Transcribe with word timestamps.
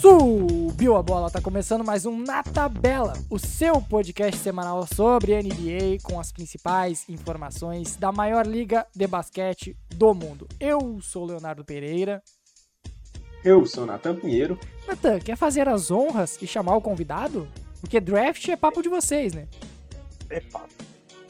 Subiu 0.00 0.96
a 0.96 1.02
bola, 1.02 1.30
tá 1.30 1.42
começando 1.42 1.84
mais 1.84 2.06
um 2.06 2.22
Na 2.22 2.42
Tabela, 2.42 3.12
o 3.28 3.38
seu 3.38 3.82
podcast 3.82 4.40
semanal 4.40 4.86
sobre 4.86 5.36
NBA 5.42 5.98
com 6.02 6.18
as 6.18 6.32
principais 6.32 7.06
informações 7.06 7.96
da 7.96 8.10
maior 8.10 8.46
liga 8.46 8.86
de 8.96 9.06
basquete 9.06 9.76
do 9.94 10.14
mundo. 10.14 10.48
Eu 10.58 11.00
sou 11.02 11.26
Leonardo 11.26 11.66
Pereira. 11.66 12.22
Eu 13.44 13.66
sou 13.66 13.84
Natan 13.84 14.16
Pinheiro. 14.16 14.58
Natan, 14.88 15.18
quer 15.18 15.36
fazer 15.36 15.68
as 15.68 15.90
honras 15.90 16.40
e 16.40 16.46
chamar 16.46 16.76
o 16.76 16.80
convidado? 16.80 17.46
Porque 17.78 18.00
draft 18.00 18.48
é 18.48 18.56
papo 18.56 18.80
de 18.80 18.88
vocês, 18.88 19.34
né? 19.34 19.48
É 20.30 20.40
papo. 20.40 20.72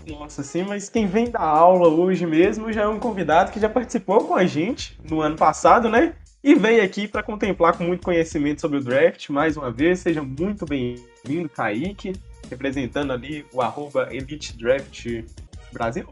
Nossa, 0.06 0.44
sim, 0.44 0.62
mas 0.62 0.88
quem 0.88 1.08
vem 1.08 1.28
da 1.28 1.42
aula 1.42 1.88
hoje 1.88 2.24
mesmo 2.24 2.72
já 2.72 2.82
é 2.82 2.88
um 2.88 3.00
convidado 3.00 3.50
que 3.50 3.58
já 3.58 3.68
participou 3.68 4.28
com 4.28 4.36
a 4.36 4.46
gente 4.46 4.96
no 5.02 5.20
ano 5.20 5.34
passado, 5.34 5.88
né? 5.88 6.14
E 6.42 6.54
veio 6.54 6.82
aqui 6.82 7.06
para 7.06 7.22
contemplar 7.22 7.76
com 7.76 7.84
muito 7.84 8.02
conhecimento 8.02 8.62
sobre 8.62 8.78
o 8.78 8.82
draft 8.82 9.28
mais 9.28 9.58
uma 9.58 9.70
vez. 9.70 10.00
Seja 10.00 10.22
muito 10.22 10.64
bem-vindo, 10.64 11.50
Kaique, 11.50 12.14
representando 12.48 13.12
ali 13.12 13.44
o 13.52 13.60
arroba 13.60 14.08
Elite 14.10 14.56
Draft 14.56 15.22
Brasil. 15.70 16.08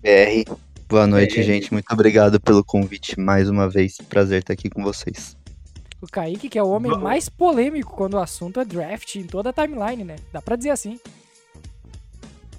BR. 0.00 0.50
Boa 0.88 1.06
noite, 1.06 1.36
BR. 1.36 1.42
gente. 1.42 1.72
Muito 1.72 1.92
obrigado 1.92 2.40
pelo 2.40 2.64
convite 2.64 3.20
mais 3.20 3.50
uma 3.50 3.68
vez. 3.68 3.98
Prazer 3.98 4.40
estar 4.40 4.54
aqui 4.54 4.70
com 4.70 4.82
vocês. 4.82 5.36
O 6.00 6.06
Kaique, 6.06 6.48
que 6.48 6.58
é 6.58 6.62
o 6.62 6.68
homem 6.70 6.90
Vamos. 6.90 7.04
mais 7.04 7.28
polêmico 7.28 7.94
quando 7.94 8.14
o 8.14 8.18
assunto 8.18 8.60
é 8.60 8.64
draft 8.64 9.16
em 9.16 9.24
toda 9.24 9.50
a 9.50 9.52
timeline, 9.52 10.04
né? 10.04 10.16
Dá 10.32 10.40
pra 10.40 10.56
dizer 10.56 10.70
assim. 10.70 10.98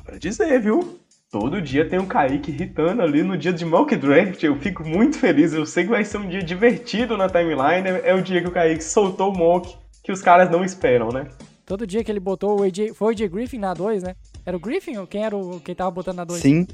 Pra 0.03 0.19
dizer, 0.19 0.61
viu? 0.61 0.99
Todo 1.31 1.61
dia 1.61 1.87
tem 1.87 1.99
um 1.99 2.07
Kaique 2.07 2.49
irritando 2.49 3.03
ali 3.03 3.21
no 3.21 3.37
dia 3.37 3.53
de 3.53 3.63
mock 3.63 3.95
draft. 3.95 4.41
Eu 4.41 4.55
fico 4.55 4.83
muito 4.83 5.19
feliz. 5.19 5.53
Eu 5.53 5.63
sei 5.63 5.83
que 5.83 5.91
vai 5.91 6.03
ser 6.03 6.17
um 6.17 6.27
dia 6.27 6.41
divertido 6.41 7.15
na 7.15 7.29
timeline. 7.29 7.87
É 8.03 8.15
o 8.15 8.21
dia 8.21 8.41
que 8.41 8.47
o 8.47 8.51
Kaique 8.51 8.83
soltou 8.83 9.31
o 9.31 9.37
mock 9.37 9.77
que 10.03 10.11
os 10.11 10.23
caras 10.23 10.49
não 10.49 10.65
esperam, 10.65 11.09
né? 11.09 11.27
Todo 11.67 11.85
dia 11.85 12.03
que 12.03 12.11
ele 12.11 12.19
botou 12.19 12.59
o 12.59 12.63
AJ. 12.63 12.95
Foi 12.95 13.09
o 13.09 13.11
AJ 13.11 13.29
Griffin 13.29 13.59
na 13.59 13.75
2, 13.75 14.01
né? 14.01 14.15
Era 14.43 14.57
o 14.57 14.59
Griffin 14.59 14.97
ou 14.97 15.05
quem 15.05 15.23
era 15.23 15.37
o 15.37 15.59
quem 15.59 15.75
tava 15.75 15.91
botando 15.91 16.17
na 16.17 16.23
2? 16.23 16.41
Sim. 16.41 16.65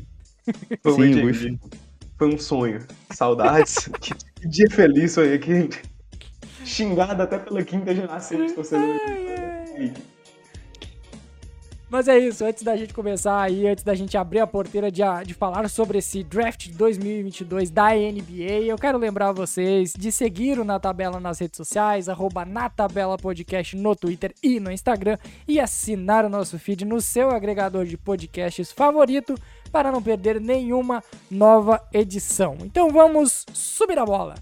Foi 0.82 0.94
Sim, 0.94 1.02
o 1.02 1.04
AJ 1.04 1.16
Griffin. 1.16 1.60
Foi 2.18 2.34
um 2.34 2.38
sonho. 2.38 2.80
Saudades. 3.12 3.90
que, 4.00 4.14
dia 4.48 4.70
feliz 4.72 5.16
foi 5.16 5.34
aqui. 5.34 5.70
Xingado 6.64 7.22
até 7.22 7.38
pela 7.38 7.62
quinta 7.62 7.94
geração 7.94 8.46
de 8.46 8.54
torcedores. 8.54 9.02
Mas 11.96 12.10
é 12.10 12.20
isso, 12.20 12.44
antes 12.44 12.62
da 12.62 12.76
gente 12.76 12.94
começar 12.94 13.42
aí, 13.42 13.66
antes 13.66 13.82
da 13.82 13.96
gente 13.96 14.18
abrir 14.18 14.42
a 14.42 14.46
porteira 14.46 14.92
de, 14.92 15.02
de 15.26 15.34
falar 15.34 15.70
sobre 15.70 16.00
esse 16.00 16.26
draft 16.26 16.68
2022 16.72 17.70
da 17.70 17.92
NBA, 17.92 18.66
eu 18.66 18.76
quero 18.76 18.98
lembrar 18.98 19.32
vocês 19.32 19.94
de 19.98 20.12
seguir 20.12 20.60
o 20.60 20.66
Na 20.66 20.78
Tabela 20.78 21.22
nas 21.22 21.40
redes 21.40 21.56
sociais, 21.56 22.10
arroba 22.10 22.44
Na 22.44 22.70
Tabela 22.70 23.18
Podcast 23.18 23.78
no 23.78 23.96
Twitter 23.96 24.36
e 24.44 24.60
no 24.60 24.74
Instagram, 24.74 25.18
e 25.48 25.58
assinar 25.58 26.26
o 26.26 26.30
nosso 26.30 26.60
feed 26.60 26.84
no 26.84 27.00
seu 27.00 27.32
agregador 27.32 27.86
de 27.86 27.96
podcasts 27.96 28.74
favorito 28.74 29.34
para 29.72 29.90
não 29.90 30.04
perder 30.04 30.42
nenhuma 30.42 31.02
nova 31.32 31.82
edição. 31.94 32.58
Então 32.62 32.90
vamos 32.90 33.46
subir 33.54 33.98
a 33.98 34.06
bola! 34.06 34.36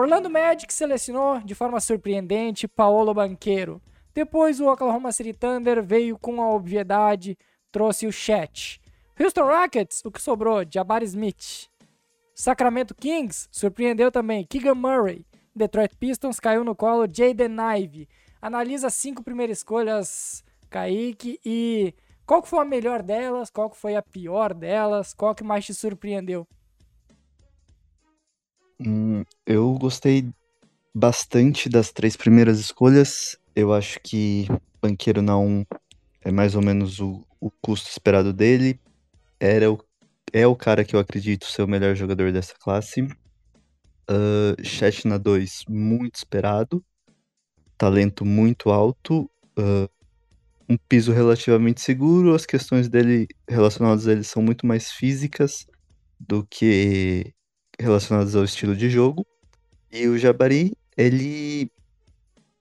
Orlando 0.00 0.30
Magic 0.30 0.72
selecionou 0.72 1.40
de 1.40 1.54
forma 1.54 1.78
surpreendente 1.78 2.66
Paolo 2.66 3.12
Banqueiro. 3.12 3.82
Depois 4.14 4.58
o 4.58 4.66
Oklahoma 4.66 5.12
City 5.12 5.34
Thunder 5.34 5.82
veio 5.82 6.18
com 6.18 6.40
a 6.40 6.54
obviedade, 6.54 7.36
trouxe 7.70 8.06
o 8.06 8.12
Chat. 8.12 8.80
Houston 9.20 9.44
Rockets, 9.44 10.02
o 10.02 10.10
que 10.10 10.22
sobrou? 10.22 10.64
Jabari 10.66 11.04
Smith. 11.04 11.68
Sacramento 12.34 12.94
Kings 12.94 13.46
surpreendeu 13.52 14.10
também 14.10 14.46
Keegan 14.46 14.74
Murray. 14.74 15.26
Detroit 15.54 15.94
Pistons 15.98 16.40
caiu 16.40 16.64
no 16.64 16.74
colo 16.74 17.06
Jaden 17.06 17.56
Ive. 17.78 18.08
Analisa 18.40 18.86
as 18.86 18.94
cinco 18.94 19.22
primeiras 19.22 19.58
escolhas, 19.58 20.42
Kaique, 20.70 21.38
e 21.44 21.94
qual 22.24 22.42
foi 22.42 22.60
a 22.60 22.64
melhor 22.64 23.02
delas, 23.02 23.50
qual 23.50 23.68
foi 23.68 23.96
a 23.96 24.02
pior 24.02 24.54
delas, 24.54 25.12
qual 25.12 25.34
que 25.34 25.44
mais 25.44 25.66
te 25.66 25.74
surpreendeu? 25.74 26.48
Hum, 28.82 29.24
eu 29.44 29.74
gostei 29.74 30.26
bastante 30.94 31.68
das 31.68 31.92
três 31.92 32.16
primeiras 32.16 32.58
escolhas. 32.58 33.38
Eu 33.54 33.74
acho 33.74 34.00
que 34.02 34.46
Banqueiro 34.80 35.20
na 35.20 35.36
1 35.38 35.66
é 36.22 36.32
mais 36.32 36.54
ou 36.54 36.62
menos 36.62 36.98
o, 36.98 37.22
o 37.38 37.50
custo 37.50 37.90
esperado 37.90 38.32
dele. 38.32 38.80
Era 39.38 39.70
o, 39.70 39.78
é 40.32 40.46
o 40.46 40.56
cara 40.56 40.82
que 40.82 40.96
eu 40.96 41.00
acredito 41.00 41.44
ser 41.44 41.62
o 41.62 41.68
melhor 41.68 41.94
jogador 41.94 42.32
dessa 42.32 42.54
classe. 42.58 43.02
Uh, 43.02 44.64
Chat 44.64 45.06
na 45.06 45.18
2, 45.18 45.64
muito 45.68 46.14
esperado. 46.14 46.82
Talento 47.76 48.24
muito 48.24 48.70
alto. 48.70 49.30
Uh, 49.58 49.90
um 50.66 50.78
piso 50.88 51.12
relativamente 51.12 51.82
seguro. 51.82 52.34
As 52.34 52.46
questões 52.46 52.88
dele 52.88 53.28
relacionadas 53.46 54.08
a 54.08 54.12
ele 54.12 54.24
são 54.24 54.42
muito 54.42 54.66
mais 54.66 54.90
físicas 54.90 55.66
do 56.18 56.46
que 56.46 57.34
relacionadas 57.80 58.36
ao 58.36 58.44
estilo 58.44 58.76
de 58.76 58.88
jogo. 58.88 59.26
E 59.90 60.06
o 60.06 60.18
Jabari, 60.18 60.72
ele 60.96 61.70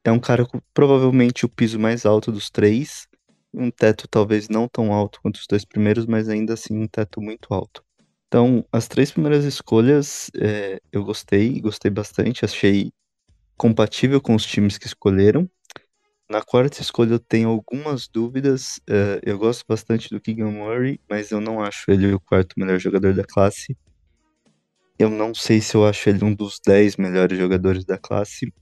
é 0.03 0.11
um 0.11 0.19
cara 0.19 0.45
com 0.45 0.59
provavelmente 0.73 1.45
o 1.45 1.49
piso 1.49 1.79
mais 1.79 2.05
alto 2.05 2.31
dos 2.31 2.49
três. 2.49 3.07
Um 3.53 3.69
teto 3.69 4.07
talvez 4.07 4.47
não 4.49 4.67
tão 4.67 4.93
alto 4.93 5.19
quanto 5.21 5.37
os 5.37 5.47
dois 5.47 5.65
primeiros, 5.65 6.05
mas 6.05 6.29
ainda 6.29 6.53
assim 6.53 6.75
um 6.77 6.87
teto 6.87 7.21
muito 7.21 7.53
alto. 7.53 7.83
Então, 8.27 8.63
as 8.71 8.87
três 8.87 9.11
primeiras 9.11 9.43
escolhas 9.43 10.29
é, 10.35 10.79
eu 10.91 11.03
gostei, 11.03 11.59
gostei 11.59 11.89
bastante, 11.89 12.45
achei 12.45 12.91
compatível 13.57 14.21
com 14.21 14.35
os 14.35 14.45
times 14.45 14.77
que 14.77 14.85
escolheram. 14.85 15.49
Na 16.29 16.43
quarta 16.43 16.79
escolha 16.79 17.13
eu 17.13 17.19
tenho 17.19 17.49
algumas 17.49 18.07
dúvidas. 18.07 18.79
É, 18.87 19.19
eu 19.23 19.37
gosto 19.39 19.65
bastante 19.67 20.09
do 20.11 20.21
Keegan 20.21 20.51
Murray, 20.51 20.99
mas 21.09 21.31
eu 21.31 21.41
não 21.41 21.59
acho 21.59 21.89
ele 21.89 22.13
o 22.13 22.19
quarto 22.19 22.53
melhor 22.57 22.79
jogador 22.79 23.15
da 23.15 23.23
classe. 23.23 23.75
Eu 24.99 25.09
não 25.09 25.33
sei 25.33 25.61
se 25.61 25.75
eu 25.75 25.85
acho 25.85 26.09
ele 26.09 26.25
um 26.25 26.35
dos 26.35 26.59
10 26.59 26.97
melhores 26.97 27.37
jogadores 27.37 27.85
da 27.85 27.97
classe. 27.97 28.53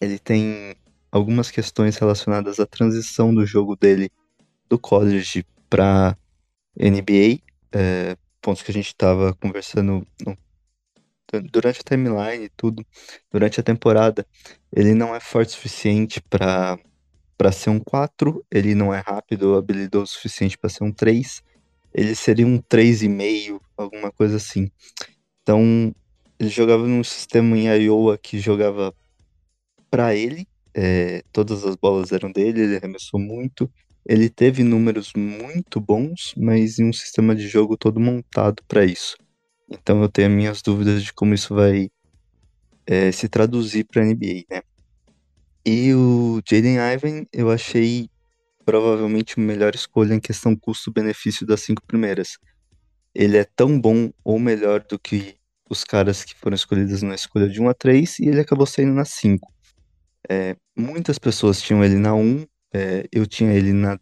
Ele 0.00 0.18
tem 0.18 0.74
algumas 1.10 1.50
questões 1.50 1.98
relacionadas 1.98 2.58
à 2.58 2.64
transição 2.64 3.34
do 3.34 3.44
jogo 3.44 3.76
dele 3.76 4.10
do 4.66 4.78
college 4.78 5.44
para 5.68 6.16
NBA, 6.74 7.42
é, 7.70 8.16
pontos 8.40 8.62
que 8.62 8.70
a 8.70 8.74
gente 8.74 8.86
estava 8.86 9.34
conversando 9.34 10.06
no, 10.24 10.38
durante 11.50 11.80
a 11.80 11.84
timeline 11.84 12.46
e 12.46 12.48
tudo, 12.48 12.84
durante 13.30 13.60
a 13.60 13.62
temporada. 13.62 14.26
Ele 14.74 14.94
não 14.94 15.14
é 15.14 15.20
forte 15.20 15.50
o 15.50 15.52
suficiente 15.52 16.18
para 16.20 16.78
para 17.36 17.50
ser 17.50 17.70
um 17.70 17.80
4, 17.80 18.44
ele 18.52 18.72
não 18.72 18.94
é 18.94 19.00
rápido 19.00 19.50
ou 19.50 19.58
habilidoso 19.58 20.04
o 20.04 20.14
suficiente 20.14 20.56
para 20.56 20.70
ser 20.70 20.84
um 20.84 20.92
3. 20.92 21.42
Ele 21.92 22.14
seria 22.14 22.46
um 22.46 22.58
3,5, 22.58 23.60
alguma 23.76 24.12
coisa 24.12 24.36
assim. 24.36 24.70
Então, 25.42 25.94
ele 26.38 26.48
jogava 26.48 26.86
num 26.86 27.04
sistema 27.04 27.56
em 27.56 27.66
Iowa 27.66 28.16
que 28.18 28.38
jogava 28.38 28.94
para 29.90 30.14
ele, 30.14 30.46
é, 30.74 31.22
todas 31.32 31.64
as 31.64 31.76
bolas 31.76 32.12
eram 32.12 32.32
dele, 32.32 32.62
ele 32.62 32.76
arremessou 32.76 33.20
muito. 33.20 33.70
Ele 34.04 34.28
teve 34.28 34.64
números 34.64 35.12
muito 35.14 35.80
bons, 35.80 36.34
mas 36.36 36.78
em 36.78 36.88
um 36.88 36.92
sistema 36.92 37.34
de 37.34 37.46
jogo 37.46 37.76
todo 37.76 38.00
montado 38.00 38.62
para 38.66 38.84
isso. 38.84 39.16
Então 39.70 40.02
eu 40.02 40.08
tenho 40.08 40.30
minhas 40.30 40.60
dúvidas 40.62 41.02
de 41.02 41.12
como 41.12 41.34
isso 41.34 41.54
vai 41.54 41.88
é, 42.86 43.12
se 43.12 43.28
traduzir 43.28 43.84
para 43.84 44.04
NBA, 44.04 44.44
né? 44.50 44.62
E 45.64 45.94
o 45.94 46.40
Jaden 46.44 46.78
Ivan 46.78 47.24
eu 47.32 47.50
achei 47.50 48.08
provavelmente 48.64 49.38
a 49.38 49.42
melhor 49.42 49.74
escolha 49.74 50.14
em 50.14 50.20
questão 50.20 50.56
custo-benefício 50.56 51.46
das 51.46 51.60
cinco 51.60 51.82
primeiras 51.86 52.38
ele 53.14 53.36
é 53.36 53.44
tão 53.44 53.80
bom 53.80 54.10
ou 54.24 54.38
melhor 54.38 54.84
do 54.84 54.98
que 54.98 55.36
os 55.68 55.84
caras 55.84 56.24
que 56.24 56.34
foram 56.34 56.54
escolhidos 56.54 57.02
na 57.02 57.14
escolha 57.14 57.48
de 57.48 57.60
1 57.60 57.68
a 57.68 57.74
3 57.74 58.18
e 58.18 58.28
ele 58.28 58.40
acabou 58.40 58.66
saindo 58.66 58.92
na 58.92 59.04
5. 59.04 59.52
É, 60.28 60.56
muitas 60.76 61.18
pessoas 61.18 61.60
tinham 61.60 61.84
ele 61.84 61.96
na 61.96 62.14
1, 62.14 62.46
é, 62.72 63.06
eu 63.10 63.26
tinha 63.26 63.52
ele 63.52 63.72
na 63.72 63.98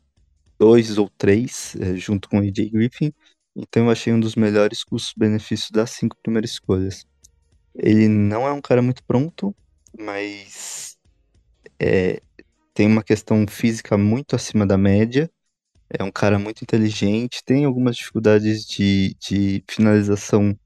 2 0.58 0.98
ou 0.98 1.08
3, 1.16 1.76
é, 1.80 1.96
junto 1.96 2.28
com 2.28 2.38
o 2.38 2.40
AJ 2.40 2.70
Griffin, 2.70 3.12
então 3.56 3.84
eu 3.84 3.90
achei 3.90 4.12
um 4.12 4.20
dos 4.20 4.36
melhores 4.36 4.84
custos-benefícios 4.84 5.70
das 5.70 5.90
cinco 5.90 6.16
primeiras 6.22 6.52
escolhas. 6.52 7.06
Ele 7.74 8.08
não 8.08 8.46
é 8.46 8.52
um 8.52 8.60
cara 8.60 8.82
muito 8.82 9.02
pronto, 9.04 9.54
mas 9.98 10.98
é, 11.78 12.20
tem 12.74 12.86
uma 12.86 13.02
questão 13.02 13.46
física 13.46 13.96
muito 13.96 14.36
acima 14.36 14.66
da 14.66 14.76
média, 14.76 15.30
é 15.90 16.04
um 16.04 16.10
cara 16.10 16.38
muito 16.38 16.62
inteligente, 16.62 17.44
tem 17.44 17.64
algumas 17.64 17.96
dificuldades 17.96 18.64
de, 18.64 19.14
de 19.20 19.64
finalização 19.68 20.56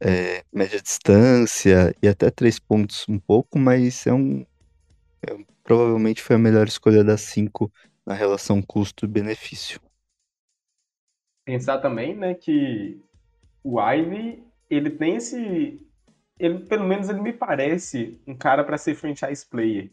é, 0.00 0.44
média 0.52 0.80
distância 0.80 1.94
e 2.02 2.08
até 2.08 2.30
três 2.30 2.58
pontos 2.58 3.06
um 3.08 3.18
pouco, 3.18 3.58
mas 3.58 4.06
é 4.06 4.12
um, 4.12 4.44
é, 5.22 5.36
provavelmente 5.64 6.22
foi 6.22 6.36
a 6.36 6.38
melhor 6.38 6.66
escolha 6.66 7.02
das 7.02 7.22
cinco 7.22 7.72
na 8.04 8.14
relação 8.14 8.62
custo-benefício. 8.62 9.80
Pensar 11.44 11.78
também, 11.78 12.14
né, 12.16 12.34
que 12.34 13.00
o 13.62 13.80
Ivy, 13.80 14.44
ele 14.70 14.90
tem 14.90 15.16
esse. 15.16 15.80
Ele, 16.38 16.60
pelo 16.66 16.84
menos 16.84 17.08
ele 17.08 17.20
me 17.20 17.32
parece 17.32 18.20
um 18.26 18.36
cara 18.36 18.62
para 18.62 18.78
ser 18.78 18.94
franchise 18.94 19.44
player. 19.44 19.90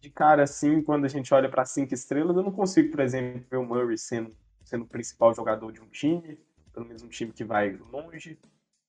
De 0.00 0.10
cara, 0.10 0.44
assim, 0.44 0.80
quando 0.82 1.04
a 1.04 1.08
gente 1.08 1.32
olha 1.34 1.48
para 1.48 1.64
cinco 1.64 1.92
estrelas, 1.92 2.36
eu 2.36 2.42
não 2.42 2.52
consigo, 2.52 2.90
por 2.90 3.00
exemplo, 3.00 3.44
ver 3.50 3.56
o 3.56 3.64
Murray 3.64 3.98
sendo, 3.98 4.34
sendo 4.64 4.84
o 4.84 4.88
principal 4.88 5.34
jogador 5.34 5.72
de 5.72 5.80
um 5.80 5.88
time, 5.88 6.38
pelo 6.72 6.86
menos 6.86 7.02
um 7.02 7.08
time 7.08 7.32
que 7.32 7.44
vai 7.44 7.76
longe. 7.90 8.38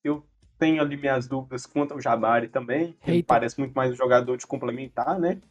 Eu 0.04 0.24
tenho 0.60 0.82
ali 0.82 0.98
minhas 0.98 1.28
dúvidas 1.28 1.66
quanto 1.66 1.94
ao 1.94 2.02
Jabari 2.02 2.48
também. 2.48 2.96
Ele 3.08 3.24
parece 3.24 3.58
muito 3.58 3.74
mais 3.74 3.92
um 3.92 3.96
jogador 3.96 4.38
de 4.38 4.46
complementar, 4.46 5.20
né? 5.20 5.42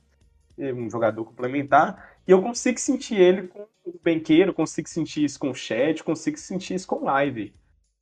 Um 0.57 0.89
jogador 0.91 1.25
complementar. 1.25 2.17
E 2.27 2.31
eu 2.31 2.43
consigo 2.43 2.79
sentir 2.79 3.17
ele 3.17 3.49
com 3.49 3.67
o 3.85 4.01
Benqueiro, 4.03 4.53
consigo 4.53 4.89
sentir 4.89 5.25
isso 5.25 5.39
com 5.39 5.51
o 5.51 5.55
Chat, 5.55 6.05
consigo 6.05 6.37
sentir 6.37 6.75
isso 6.75 6.87
com 6.87 6.97
o 6.97 7.05
Live. 7.05 7.55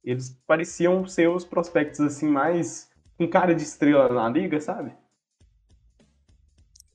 Eles 0.04 0.38
pareciam 0.46 1.06
ser 1.06 1.28
os 1.28 1.44
prospectos 1.44 2.00
assim 2.00 2.28
mais 2.28 2.90
com 3.16 3.28
cara 3.28 3.54
de 3.54 3.62
estrela 3.62 4.12
na 4.12 4.28
liga, 4.28 4.60
sabe? 4.60 4.92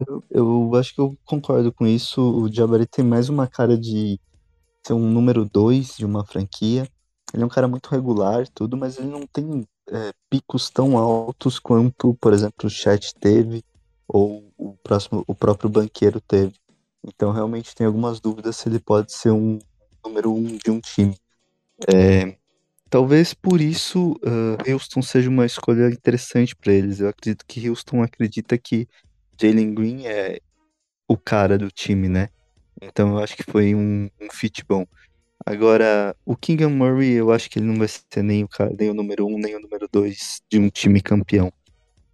Eu, 0.08 0.24
eu 0.30 0.76
acho 0.76 0.94
que 0.96 1.02
eu 1.02 1.18
concordo 1.26 1.72
com 1.72 1.86
isso. 1.86 2.22
O 2.22 2.52
Jabari 2.52 2.86
tem 2.86 3.06
mais 3.06 3.30
uma 3.30 3.48
cara 3.48 3.78
de 3.78 4.20
ser 4.86 4.94
um 4.94 5.10
número 5.10 5.46
2 5.46 5.98
de 5.98 6.06
uma 6.06 6.26
franquia. 6.26 6.88
Ele 7.34 7.44
é 7.44 7.46
um 7.46 7.50
cara 7.50 7.68
muito 7.68 7.88
regular, 7.88 8.48
tudo, 8.50 8.76
mas 8.76 8.98
ele 8.98 9.08
não 9.08 9.26
tem 9.28 9.66
é, 9.90 10.12
picos 10.30 10.70
tão 10.70 10.98
altos 10.98 11.60
quanto, 11.60 12.14
por 12.16 12.34
exemplo, 12.34 12.68
o 12.68 12.70
Chat 12.70 13.14
teve 13.16 13.64
ou 14.08 14.52
o, 14.58 14.74
próximo, 14.84 15.24
o 15.26 15.34
próprio 15.34 15.70
banqueiro 15.70 16.20
teve. 16.20 16.54
Então, 17.04 17.32
realmente, 17.32 17.74
tem 17.74 17.88
algumas 17.88 18.20
dúvidas 18.20 18.58
se 18.58 18.68
ele 18.68 18.80
pode 18.80 19.14
ser 19.14 19.32
um 19.32 19.60
número 20.04 20.34
um 20.34 20.58
de 20.58 20.70
um 20.70 20.80
time. 20.80 21.16
É, 21.92 22.38
talvez 22.90 23.34
por 23.34 23.62
isso 23.62 24.20
uh, 24.24 24.72
Houston 24.72 25.02
seja 25.02 25.30
uma 25.30 25.46
escolha 25.46 25.88
interessante 25.88 26.56
para 26.56 26.74
eles. 26.74 27.00
Eu 27.00 27.08
acredito 27.08 27.46
que 27.48 27.70
Houston 27.70 28.04
acredita 28.04 28.58
que 28.58 28.88
Jalen 29.42 29.74
Green 29.74 30.06
é 30.06 30.40
o 31.08 31.18
cara 31.18 31.58
do 31.58 31.72
time, 31.72 32.08
né? 32.08 32.30
Então, 32.82 33.10
eu 33.10 33.24
acho 33.24 33.36
que 33.36 33.44
foi 33.44 33.74
um, 33.74 34.10
um 34.20 34.30
fit 34.32 34.64
bom. 34.68 34.86
Agora, 35.46 36.16
o 36.26 36.36
Kingham 36.36 36.70
Murray, 36.70 37.14
eu 37.14 37.32
acho 37.32 37.50
que 37.50 37.58
ele 37.58 37.66
não 37.66 37.76
vai 37.76 37.88
ser 37.88 38.24
nem 38.24 38.44
o, 38.44 38.48
cara, 38.48 38.74
nem 38.78 38.90
o 38.90 38.94
número 38.94 39.26
um, 39.26 39.38
nem 39.38 39.56
o 39.56 39.60
número 39.60 39.88
dois 39.92 40.42
de 40.50 40.60
um 40.60 40.70
time 40.70 41.02
campeão. 41.02 41.52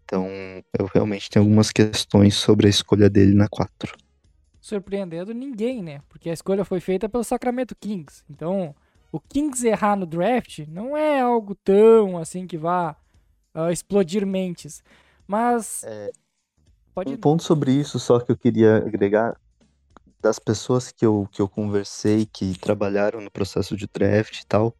Então, 0.05 0.29
eu 0.79 0.85
realmente 0.85 1.29
tenho 1.29 1.43
algumas 1.43 1.69
questões 1.71 2.35
sobre 2.35 2.67
a 2.67 2.69
escolha 2.69 3.09
dele 3.09 3.33
na 3.33 3.49
4. 3.49 3.97
Surpreendendo 4.61 5.33
ninguém, 5.33 5.83
né? 5.83 6.01
Porque 6.07 6.29
a 6.29 6.33
escolha 6.33 6.63
foi 6.63 6.79
feita 6.79 7.09
pelo 7.09 7.23
Sacramento 7.23 7.75
Kings. 7.75 8.23
Então, 8.29 8.73
o 9.11 9.19
Kings 9.19 9.67
errar 9.67 9.97
no 9.97 10.05
draft 10.05 10.59
não 10.67 10.95
é 10.95 11.19
algo 11.19 11.55
tão 11.55 12.17
assim 12.17 12.47
que 12.47 12.57
vá 12.57 12.95
uh, 13.53 13.69
explodir 13.69 14.25
mentes. 14.25 14.81
Mas. 15.27 15.83
É, 15.85 16.11
Pode... 16.97 17.13
Um 17.13 17.17
ponto 17.17 17.43
sobre 17.43 17.71
isso, 17.71 17.99
só 17.99 18.19
que 18.19 18.31
eu 18.31 18.35
queria 18.35 18.77
agregar 18.77 19.39
das 20.19 20.39
pessoas 20.39 20.91
que 20.91 21.05
eu, 21.05 21.29
que 21.31 21.39
eu 21.39 21.47
conversei, 21.47 22.25
que 22.25 22.57
trabalharam 22.57 23.21
no 23.21 23.29
processo 23.29 23.77
de 23.77 23.85
draft 23.85 24.39
e 24.39 24.45
tal, 24.47 24.75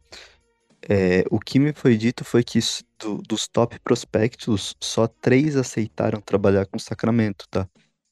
é, 0.88 1.22
o 1.30 1.38
que 1.38 1.60
me 1.60 1.72
foi 1.72 1.96
dito 1.96 2.24
foi 2.24 2.42
que 2.42 2.58
do, 2.98 3.18
dos 3.18 3.46
top 3.46 3.78
prospectos, 3.78 4.74
só 4.80 5.06
três 5.06 5.54
aceitaram 5.54 6.20
trabalhar 6.20 6.66
com 6.66 6.76
Sacramento, 6.76 7.46
tá? 7.48 7.68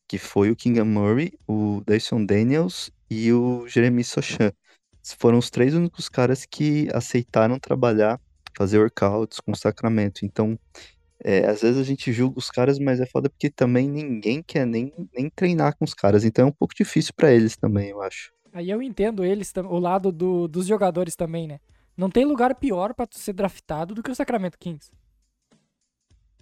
Que 0.07 0.19
foi 0.19 0.53
o 0.53 0.57
Kingham 0.57 0.85
Murray, 0.85 1.33
o 1.45 1.83
Dyson 1.85 2.25
Daniels 2.25 2.93
e 3.11 3.33
o 3.33 3.67
Jeremy 3.67 4.05
Sochan. 4.05 4.53
Foram 5.19 5.39
os 5.39 5.51
três 5.51 5.75
únicos 5.75 6.09
caras 6.09 6.47
que 6.47 6.89
aceitaram 6.95 7.59
trabalhar, 7.59 8.21
fazer 8.57 8.79
workouts 8.79 9.41
com 9.41 9.53
Sacramento. 9.53 10.25
Então, 10.25 10.57
é, 11.23 11.47
às 11.47 11.63
vezes 11.63 11.81
a 11.81 11.85
gente 11.85 12.13
julga 12.13 12.39
os 12.39 12.51
caras, 12.51 12.79
mas 12.79 13.01
é 13.01 13.07
foda 13.07 13.29
porque 13.29 13.51
também 13.51 13.89
ninguém 13.89 14.43
quer 14.43 14.67
nem, 14.67 14.93
nem 15.15 15.31
treinar 15.31 15.77
com 15.77 15.85
os 15.85 15.95
caras. 15.95 16.25
Então 16.25 16.47
é 16.47 16.49
um 16.49 16.53
pouco 16.53 16.75
difícil 16.75 17.13
para 17.17 17.33
eles 17.33 17.57
também, 17.57 17.91
eu 17.91 18.03
acho. 18.03 18.33
Aí 18.53 18.71
eu 18.71 18.83
entendo 18.83 19.25
eles, 19.25 19.53
o 19.57 19.79
lado 19.79 20.11
do, 20.11 20.49
dos 20.49 20.67
jogadores 20.67 21.17
também, 21.17 21.47
né? 21.47 21.61
Não 21.97 22.11
tem 22.11 22.25
lugar 22.25 22.55
pior 22.55 22.95
para 22.95 23.07
tu 23.07 23.19
ser 23.19 23.33
draftado 23.33 23.95
do 23.95 24.03
que 24.03 24.11
o 24.11 24.15
Sacramento 24.15 24.59
Kings. 24.59 24.91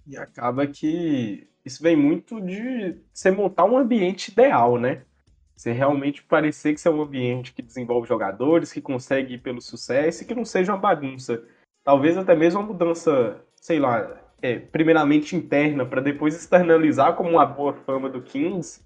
E 0.06 0.16
acaba 0.16 0.66
que 0.66 1.48
isso 1.64 1.82
vem 1.82 1.96
muito 1.96 2.40
de 2.40 2.96
você 3.12 3.30
montar 3.30 3.64
um 3.64 3.78
ambiente 3.78 4.30
ideal, 4.30 4.78
né? 4.78 5.02
Você 5.56 5.72
realmente 5.72 6.22
parecer 6.22 6.74
que 6.74 6.80
você 6.80 6.88
é 6.88 6.90
um 6.90 7.02
ambiente 7.02 7.52
que 7.54 7.62
desenvolve 7.62 8.08
jogadores, 8.08 8.72
que 8.72 8.80
consegue 8.80 9.34
ir 9.34 9.38
pelo 9.38 9.60
sucesso 9.60 10.22
e 10.22 10.26
que 10.26 10.34
não 10.34 10.44
seja 10.44 10.72
uma 10.72 10.78
bagunça. 10.78 11.42
Talvez 11.84 12.16
até 12.16 12.34
mesmo 12.34 12.60
uma 12.60 12.66
mudança, 12.66 13.40
sei 13.54 13.78
lá, 13.78 14.23
é, 14.44 14.58
primeiramente 14.58 15.34
interna, 15.34 15.86
para 15.86 16.02
depois 16.02 16.36
externalizar 16.36 17.14
como 17.14 17.30
uma 17.30 17.46
boa 17.46 17.72
fama 17.72 18.10
do 18.10 18.20
Kings, 18.20 18.84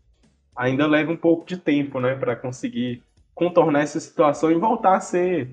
ainda 0.54 0.86
leva 0.86 1.10
um 1.10 1.16
pouco 1.16 1.44
de 1.44 1.56
tempo, 1.56 1.98
né, 1.98 2.14
para 2.14 2.36
conseguir 2.36 3.02
contornar 3.34 3.80
essa 3.80 3.98
situação 3.98 4.52
e 4.52 4.54
voltar 4.54 4.94
a 4.94 5.00
ser, 5.00 5.50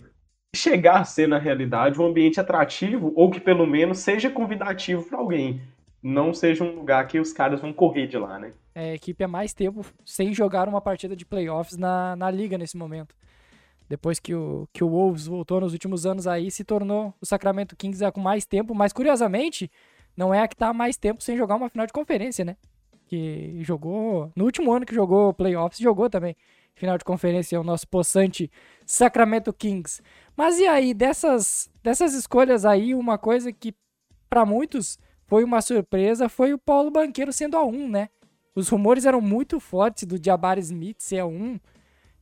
chegar 0.56 1.00
a 1.00 1.04
ser 1.04 1.28
na 1.28 1.40
realidade 1.40 2.00
um 2.00 2.06
ambiente 2.06 2.40
atrativo 2.40 3.13
ou 3.16 3.31
que 3.31 3.40
pelo 3.40 3.66
menos 3.66 3.98
seja 3.98 4.30
convidativo 4.30 5.10
para 5.10 5.18
alguém, 5.18 5.60
não 6.04 6.36
seja 6.36 6.63
um 6.63 6.75
lugar 6.75 7.07
que 7.07 7.19
os 7.19 7.34
caras 7.34 7.60
vão 7.60 7.74
correr 7.74 8.06
de 8.06 8.19
lá, 8.19 8.38
né? 8.38 8.54
É, 8.75 8.92
a 8.92 8.96
equipe 8.96 9.24
há 9.24 9.28
mais 9.28 9.56
tempo 9.56 9.84
sem 10.06 10.36
jogar 10.36 10.69
uma 10.69 10.81
partida 10.81 11.16
de 11.16 11.25
playoffs 11.25 11.78
na, 11.78 12.16
na 12.16 12.30
liga 12.30 12.60
nesse 12.60 12.78
momento. 12.78 13.16
Depois 13.90 14.19
que 14.19 14.36
o, 14.36 14.68
que 14.72 14.84
o 14.84 14.90
Wolves 14.90 15.25
voltou 15.25 15.62
nos 15.62 15.74
últimos 15.74 16.06
anos 16.06 16.28
aí, 16.28 16.52
se 16.52 16.63
tornou 16.63 17.12
o 17.19 17.25
Sacramento 17.25 17.75
Kings 17.75 18.04
com 18.12 18.22
mais 18.22 18.46
tempo, 18.46 18.75
mas 18.75 18.94
curiosamente, 18.94 19.72
não 20.15 20.33
é 20.33 20.41
a 20.41 20.47
que 20.47 20.56
tá 20.56 20.73
mais 20.73 20.97
tempo 20.97 21.23
sem 21.23 21.38
jogar 21.38 21.56
uma 21.56 21.69
final 21.69 21.85
de 21.85 21.94
conferência, 21.94 22.45
né? 22.45 22.56
Que 23.07 23.59
jogou. 23.62 24.31
No 24.35 24.45
último 24.45 24.71
ano 24.73 24.85
que 24.85 24.95
jogou 24.95 25.33
playoffs, 25.33 25.79
jogou 25.79 26.09
também. 26.09 26.35
Final 26.73 26.97
de 26.97 27.06
conferência, 27.06 27.59
o 27.59 27.63
nosso 27.63 27.88
possante 27.88 28.51
Sacramento 28.85 29.53
Kings. 29.53 30.01
Mas 30.35 30.59
e 30.59 30.67
aí, 30.67 30.94
dessas, 30.94 31.69
dessas 31.83 32.13
escolhas 32.13 32.65
aí, 32.65 32.94
uma 32.94 33.17
coisa 33.17 33.51
que 33.51 33.73
para 34.29 34.45
muitos 34.45 34.97
foi 35.27 35.44
uma 35.44 35.62
surpresa 35.62 36.29
foi 36.29 36.53
o 36.53 36.57
Paulo 36.57 36.91
Banqueiro 36.91 37.31
sendo 37.31 37.57
a 37.57 37.63
1, 37.63 37.89
né? 37.89 38.09
Os 38.53 38.69
rumores 38.69 39.06
eram 39.06 39.19
muito 39.19 39.59
fortes 39.59 40.04
do 40.06 40.21
Jabari 40.23 40.61
Smith 40.61 40.97
ser 40.99 41.19
a 41.19 41.25
1. 41.25 41.59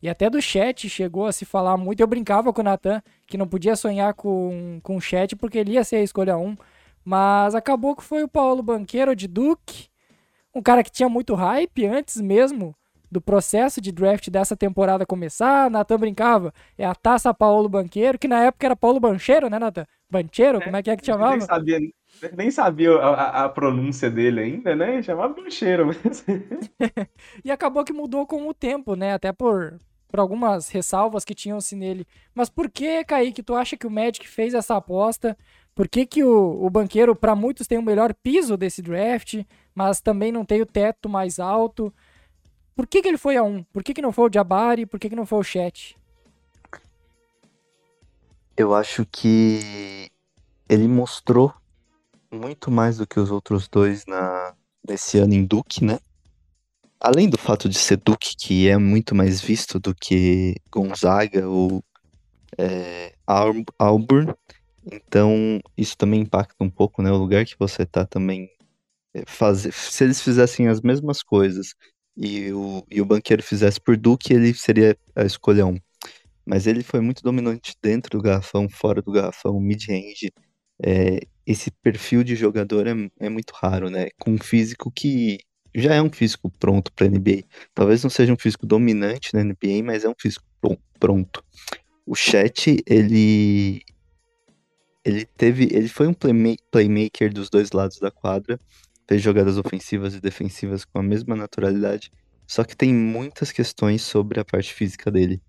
E 0.02 0.10
até 0.10 0.30
do 0.30 0.42
chat 0.42 0.90
chegou 0.90 1.28
a 1.28 1.32
se 1.32 1.46
falar 1.46 1.78
muito. 1.78 2.00
Eu 2.00 2.08
brincava 2.08 2.52
com 2.52 2.62
o 2.62 2.64
Natan 2.64 3.02
que 3.28 3.38
não 3.38 3.48
podia 3.48 3.76
sonhar 3.76 4.14
com, 4.14 4.80
com 4.84 4.98
o 4.98 5.02
chat 5.02 5.36
porque 5.36 5.58
ele 5.58 5.74
ia 5.74 5.84
ser 5.84 5.98
a 5.98 6.04
escolha 6.04 6.38
1. 6.38 6.58
Mas 7.04 7.56
acabou 7.56 7.96
que 7.96 8.04
foi 8.04 8.24
o 8.24 8.28
Paulo 8.28 8.64
Banqueiro 8.64 9.16
de 9.16 9.28
Duke, 9.28 9.88
um 10.54 10.62
cara 10.62 10.84
que 10.84 10.92
tinha 10.92 11.10
muito 11.10 11.34
hype 11.36 11.86
antes 11.86 12.22
mesmo 12.22 12.76
do 13.14 13.22
processo 13.22 13.80
de 13.80 13.92
draft 13.92 14.30
dessa 14.30 14.58
temporada 14.58 15.06
começar. 15.06 15.70
Natan 15.70 16.00
brincava, 16.00 16.52
é 16.78 16.86
a 16.86 16.96
taça 16.96 17.34
Paulo 17.34 17.70
Banqueiro, 17.70 18.18
que 18.18 18.28
na 18.28 18.44
época 18.44 18.66
era 18.66 18.76
Paulo 18.76 19.00
Bancheiro, 19.00 19.50
né, 19.50 19.60
Natan? 19.60 19.86
Bancheiro, 20.10 20.58
é, 20.58 20.62
como 20.62 20.76
é 20.76 20.84
que 20.84 20.90
é 20.90 20.98
que 20.98 21.06
chamava? 21.06 21.38
Nem 21.38 21.42
sabia, 21.42 21.80
nem 22.36 22.52
sabia 22.52 22.96
a, 22.96 23.46
a, 23.46 23.50
pronúncia 23.50 24.10
dele 24.10 24.40
ainda, 24.42 24.76
né? 24.76 25.02
Chamava 25.04 25.34
Bancheiro 25.34 25.88
mesmo. 25.88 26.26
e 27.46 27.52
acabou 27.52 27.84
que 27.84 27.94
mudou 27.94 28.26
com 28.26 28.48
o 28.48 28.54
tempo, 28.54 28.96
né? 28.96 29.14
Até 29.14 29.32
por, 29.32 29.80
por 30.08 30.20
algumas 30.20 30.70
ressalvas 30.70 31.24
que 31.24 31.36
tinham-se 31.36 31.76
nele. 31.76 32.08
Mas 32.34 32.50
por 32.50 32.70
que, 32.70 33.04
Kaique, 33.04 33.44
tu 33.44 33.54
acha 33.56 33.78
que 33.78 33.88
o 33.88 33.92
Magic 33.92 34.28
fez 34.28 34.56
essa 34.56 34.76
aposta? 34.76 35.38
Por 35.76 35.88
que, 35.88 36.06
que 36.06 36.24
o, 36.24 36.64
o 36.64 36.70
banqueiro, 36.70 37.16
para 37.16 37.36
muitos, 37.36 37.68
tem 37.68 37.78
o 37.78 37.84
melhor 37.84 38.14
piso 38.14 38.56
desse 38.56 38.82
draft, 38.82 39.44
mas 39.74 40.00
também 40.00 40.32
não 40.32 40.46
tem 40.46 40.62
o 40.62 40.66
teto 40.66 41.10
mais 41.10 41.40
alto? 41.40 41.94
Por 42.76 42.88
que, 42.88 43.02
que 43.02 43.08
ele 43.08 43.18
foi 43.18 43.38
a 43.38 43.44
um? 43.44 43.64
Por 43.64 43.84
que, 43.84 43.94
que 43.94 44.02
não 44.02 44.12
foi 44.12 44.30
o 44.30 44.34
Jabari? 44.34 44.86
Por 44.86 45.00
que, 45.00 45.10
que 45.10 45.16
não 45.16 45.26
foi 45.26 45.40
o 45.40 45.44
Chat? 45.44 45.98
Eu 48.56 48.74
acho 48.76 49.06
que 49.12 50.12
ele 50.70 50.88
mostrou 50.88 51.54
muito 52.32 52.70
mais 52.70 52.98
do 52.98 53.08
que 53.08 53.20
os 53.20 53.32
outros 53.32 53.68
dois 53.68 54.06
na, 54.06 54.54
nesse 54.88 55.18
ano 55.18 55.34
em 55.34 55.44
Duke, 55.44 55.84
né? 55.84 56.00
Além 57.00 57.30
do 57.30 57.38
fato 57.38 57.68
de 57.68 57.78
ser 57.78 57.98
Duke, 57.98 58.36
que 58.38 58.68
é 58.68 58.78
muito 58.78 59.14
mais 59.14 59.42
visto 59.42 59.80
do 59.80 59.94
que 59.94 60.56
Gonzaga 60.72 61.48
ou 61.48 61.84
é, 62.58 63.14
Auburn, 63.78 64.34
então, 64.92 65.60
isso 65.78 65.98
também 65.98 66.22
impacta 66.22 66.64
um 66.64 66.70
pouco, 66.70 67.02
né? 67.02 67.12
O 67.12 67.18
lugar 67.18 67.46
que 67.46 67.56
você 67.58 67.86
tá 67.86 68.06
também. 68.06 68.50
É, 69.14 69.24
fazer, 69.28 69.72
se 69.74 70.04
eles 70.04 70.22
fizessem 70.22 70.68
as 70.68 70.82
mesmas 70.82 71.22
coisas 71.22 71.76
e 72.18 72.52
o, 72.52 72.84
e 72.90 73.00
o 73.02 73.06
banqueiro 73.06 73.44
fizesse 73.44 73.80
por 73.80 73.96
Duque, 73.96 74.34
ele 74.34 74.54
seria 74.54 74.98
a 75.16 75.24
escolha 75.24 75.66
um. 75.66 75.78
Mas 76.46 76.68
ele 76.68 76.84
foi 76.84 77.00
muito 77.00 77.24
dominante 77.24 77.76
dentro 77.82 78.18
do 78.18 78.24
garrafão, 78.24 78.68
fora 78.70 79.02
do 79.02 79.12
garrafão, 79.12 79.60
mid-range. 79.60 80.32
É, 80.84 81.20
esse 81.46 81.72
perfil 81.72 82.24
de 82.24 82.36
jogador 82.36 82.88
é, 82.88 82.94
é 83.20 83.30
muito 83.30 83.52
raro, 83.52 83.90
né? 83.90 84.10
Com 84.20 84.32
um 84.32 84.38
físico 84.40 84.92
que 84.92 85.38
já 85.76 85.96
é 85.96 86.02
um 86.02 86.12
físico 86.12 86.52
pronto 86.60 86.92
para 86.94 87.08
NBA. 87.08 87.44
Talvez 87.74 88.04
não 88.04 88.10
seja 88.10 88.34
um 88.34 88.38
físico 88.38 88.66
dominante 88.66 89.34
na 89.34 89.44
NBA, 89.44 89.84
mas 89.84 90.04
é 90.04 90.10
um 90.10 90.16
físico 90.20 90.46
pronto. 91.00 91.44
O 92.06 92.16
Chet, 92.16 92.84
ele 92.86 93.82
ele 95.06 95.26
teve, 95.26 95.66
ele 95.72 95.88
foi 95.88 96.08
um 96.08 96.14
playmaker 96.14 97.34
dos 97.34 97.50
dois 97.50 97.72
lados 97.72 98.00
da 98.00 98.10
quadra, 98.10 98.60
fez 99.08 99.22
jogadas 99.22 99.58
ofensivas 99.58 100.16
e 100.16 100.22
defensivas 100.22 100.86
com 100.86 101.00
a 101.00 101.04
mesma 101.04 101.36
naturalidade, 101.36 102.12
só 102.48 102.64
que 102.64 102.76
tem 102.76 102.94
muitas 102.94 103.52
questões 103.52 104.02
sobre 104.02 104.40
a 104.40 104.46
parte 104.46 104.74
física 104.74 105.12
dele. 105.12 105.42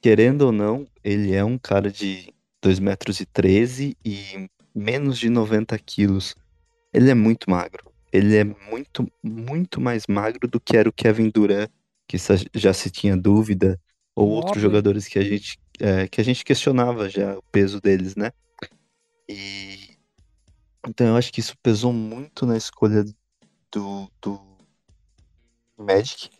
Querendo 0.00 0.42
ou 0.42 0.52
não, 0.52 0.86
ele 1.02 1.34
é 1.34 1.44
um 1.44 1.58
cara 1.58 1.90
de 1.90 2.32
2 2.62 2.78
metros 2.78 3.20
e 3.20 3.26
13 3.26 3.96
e 4.04 4.48
menos 4.74 5.18
de 5.18 5.28
90 5.28 5.78
quilos. 5.78 6.34
Ele 6.92 7.10
é 7.10 7.14
muito 7.14 7.50
magro. 7.50 7.90
Ele 8.12 8.36
é 8.36 8.44
muito, 8.44 9.06
muito 9.22 9.80
mais 9.80 10.06
magro 10.08 10.48
do 10.48 10.60
que 10.60 10.76
era 10.76 10.88
o 10.88 10.92
Kevin 10.92 11.30
Durant, 11.30 11.68
que 12.06 12.16
já 12.54 12.72
se 12.72 12.90
tinha 12.90 13.16
dúvida, 13.16 13.78
ou 14.14 14.30
outros 14.30 14.62
jogadores 14.62 15.06
que 15.06 15.18
a 15.18 15.22
gente 15.22 15.58
é, 15.80 16.08
que 16.08 16.20
a 16.20 16.24
gente 16.24 16.44
questionava 16.44 17.08
já 17.08 17.36
o 17.38 17.42
peso 17.52 17.80
deles, 17.80 18.16
né? 18.16 18.32
E 19.28 19.98
então 20.86 21.06
eu 21.06 21.16
acho 21.16 21.32
que 21.32 21.40
isso 21.40 21.56
pesou 21.62 21.92
muito 21.92 22.46
na 22.46 22.56
escolha 22.56 23.04
do, 23.70 24.10
do 24.22 24.40
Magic. 25.76 26.30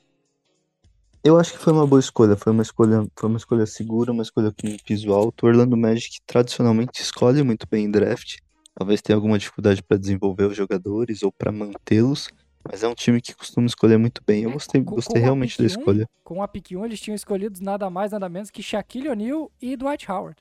Eu 1.22 1.38
acho 1.38 1.52
que 1.52 1.58
foi 1.58 1.72
uma 1.72 1.86
boa 1.86 2.00
escolha, 2.00 2.36
foi 2.36 2.52
uma 2.52 2.62
escolha, 2.62 3.06
foi 3.14 3.28
uma 3.28 3.36
escolha 3.36 3.66
segura, 3.66 4.12
uma 4.12 4.22
escolha 4.22 4.50
com 4.52 4.76
piso 4.84 5.12
alto. 5.12 5.44
O 5.44 5.48
Orlando 5.48 5.76
Magic 5.76 6.18
tradicionalmente 6.26 7.02
escolhe 7.02 7.42
muito 7.42 7.66
bem 7.68 7.84
em 7.84 7.90
draft. 7.90 8.36
Talvez 8.74 9.02
tenha 9.02 9.16
alguma 9.16 9.38
dificuldade 9.38 9.82
para 9.82 9.98
desenvolver 9.98 10.44
os 10.44 10.56
jogadores 10.56 11.22
ou 11.22 11.32
para 11.32 11.50
mantê-los, 11.50 12.30
mas 12.64 12.84
é 12.84 12.88
um 12.88 12.94
time 12.94 13.20
que 13.20 13.34
costuma 13.34 13.66
escolher 13.66 13.98
muito 13.98 14.22
bem. 14.24 14.44
Eu 14.44 14.52
gostei, 14.52 14.82
com, 14.82 14.94
gostei 14.94 15.20
com 15.20 15.24
realmente 15.24 15.58
da 15.58 15.66
escolha. 15.66 16.08
com 16.22 16.40
a 16.40 16.48
pick 16.48 16.70
1, 16.70 16.84
eles 16.86 17.00
tinham 17.00 17.16
escolhido 17.16 17.60
nada 17.60 17.90
mais, 17.90 18.12
nada 18.12 18.28
menos 18.28 18.50
que 18.50 18.62
Shaquille 18.62 19.08
O'Neal 19.08 19.50
e 19.60 19.76
Dwight 19.76 20.10
Howard. 20.10 20.36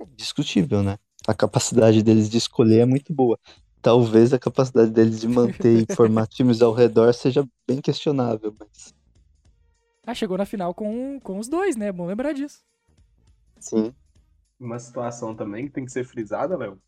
É 0.00 0.04
discutível, 0.16 0.82
né? 0.82 0.98
A 1.26 1.34
capacidade 1.34 2.02
deles 2.02 2.28
de 2.28 2.38
escolher 2.38 2.80
é 2.80 2.86
muito 2.86 3.12
boa. 3.12 3.38
Talvez 3.80 4.32
a 4.32 4.38
capacidade 4.38 4.90
deles 4.90 5.20
de 5.20 5.28
manter 5.28 5.86
e 5.88 5.94
formar 5.94 6.26
times 6.28 6.60
ao 6.60 6.72
redor 6.72 7.12
seja 7.14 7.46
bem 7.66 7.80
questionável, 7.80 8.54
mas. 8.58 8.94
Ah, 10.06 10.14
chegou 10.14 10.38
na 10.38 10.46
final 10.46 10.74
com, 10.74 11.20
com 11.20 11.38
os 11.38 11.48
dois, 11.48 11.76
né? 11.76 11.86
É 11.88 11.92
bom 11.92 12.06
lembrar 12.06 12.32
disso. 12.32 12.62
Sim. 13.60 13.94
Uma 14.58 14.78
situação 14.78 15.34
também 15.34 15.66
que 15.66 15.72
tem 15.72 15.84
que 15.84 15.92
ser 15.92 16.04
frisada, 16.04 16.56
Léo, 16.56 16.80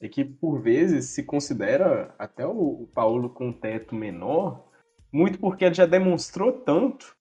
é 0.00 0.08
que 0.08 0.24
por 0.24 0.60
vezes 0.60 1.06
se 1.06 1.22
considera 1.22 2.14
até 2.18 2.46
o, 2.46 2.82
o 2.82 2.86
Paulo 2.94 3.30
com 3.30 3.48
um 3.48 3.52
teto 3.52 3.94
menor, 3.94 4.68
muito 5.12 5.38
porque 5.38 5.64
ele 5.64 5.74
já 5.74 5.86
demonstrou 5.86 6.52
tanto 6.52 7.16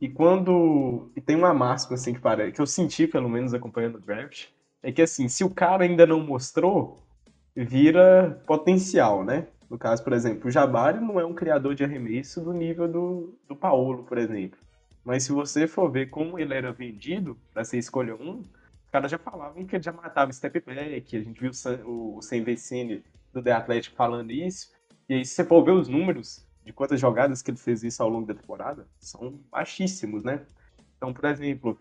e 0.00 0.08
quando 0.08 1.10
e 1.14 1.20
tem 1.20 1.36
uma 1.36 1.54
máxima 1.54 1.94
assim 1.94 2.12
que 2.12 2.20
parece 2.20 2.52
que 2.52 2.60
eu 2.60 2.66
senti 2.66 3.06
pelo 3.06 3.28
menos 3.28 3.54
acompanhando 3.54 3.96
o 3.96 4.00
draft, 4.00 4.48
é 4.86 4.92
que 4.92 5.02
assim, 5.02 5.26
se 5.26 5.42
o 5.42 5.50
cara 5.50 5.82
ainda 5.82 6.06
não 6.06 6.20
mostrou, 6.20 7.02
vira 7.56 8.40
potencial, 8.46 9.24
né? 9.24 9.48
No 9.68 9.76
caso, 9.76 10.04
por 10.04 10.12
exemplo, 10.12 10.46
o 10.46 10.50
Jabari 10.50 11.00
não 11.00 11.18
é 11.18 11.26
um 11.26 11.34
criador 11.34 11.74
de 11.74 11.82
arremesso 11.82 12.40
do 12.40 12.52
nível 12.52 12.86
do, 12.86 13.36
do 13.48 13.56
Paulo, 13.56 14.04
por 14.04 14.16
exemplo. 14.16 14.60
Mas 15.04 15.24
se 15.24 15.32
você 15.32 15.66
for 15.66 15.90
ver 15.90 16.06
como 16.06 16.38
ele 16.38 16.54
era 16.54 16.72
vendido 16.72 17.36
para 17.52 17.64
ser 17.64 17.78
escolha 17.78 18.14
1, 18.14 18.38
os 18.38 18.46
caras 18.92 19.10
já 19.10 19.18
falavam 19.18 19.66
que 19.66 19.74
ele 19.74 19.82
já 19.82 19.90
matava 19.90 20.32
step 20.32 20.60
back, 20.60 21.16
a 21.16 21.20
gente 21.20 21.40
viu 21.40 21.50
o 21.84 22.22
Sam 22.22 22.44
Vecine 22.44 23.02
do 23.32 23.42
The 23.42 23.50
Athletic 23.50 23.92
falando 23.96 24.30
isso. 24.30 24.70
E 25.08 25.14
aí, 25.14 25.24
se 25.24 25.34
você 25.34 25.44
for 25.44 25.64
ver 25.64 25.72
os 25.72 25.88
números 25.88 26.46
de 26.64 26.72
quantas 26.72 27.00
jogadas 27.00 27.42
que 27.42 27.50
ele 27.50 27.58
fez 27.58 27.82
isso 27.82 28.00
ao 28.04 28.08
longo 28.08 28.28
da 28.28 28.34
temporada, 28.34 28.86
são 29.00 29.40
baixíssimos, 29.50 30.22
né? 30.22 30.46
Então, 30.96 31.12
por 31.12 31.24
exemplo, 31.24 31.76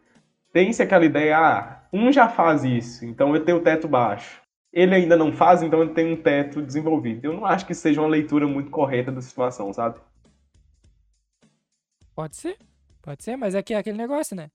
tem-se 0.55 0.81
aquela 0.81 1.03
ideia, 1.03 1.38
ah, 1.38 1.81
um 1.91 2.13
já 2.13 2.29
faz 2.29 2.63
isso, 2.63 3.03
então 3.03 3.35
eu 3.35 3.43
tenho 3.43 3.57
o 3.57 3.62
teto 3.62 3.89
baixo. 3.89 4.41
Ele 4.71 4.95
ainda 4.95 5.17
não 5.17 5.33
faz, 5.33 5.62
então 5.62 5.81
ele 5.81 5.93
tem 5.93 6.13
um 6.13 6.15
teto 6.15 6.62
desenvolvido. 6.62 7.25
Eu 7.25 7.33
não 7.33 7.45
acho 7.45 7.65
que 7.65 7.74
seja 7.74 8.00
uma 8.00 8.07
leitura 8.07 8.47
muito 8.47 8.71
correta 8.71 9.12
da 9.12 9.21
situação, 9.21 9.74
sabe? 9.74 10.00
Pode 12.15 12.38
ser, 12.38 12.57
pode 13.01 13.21
ser, 13.21 13.35
mas 13.35 13.53
é 13.53 13.62
que 13.62 13.74
é 13.74 13.77
aquele 13.77 13.97
negócio, 13.97 14.33
né? 14.33 14.50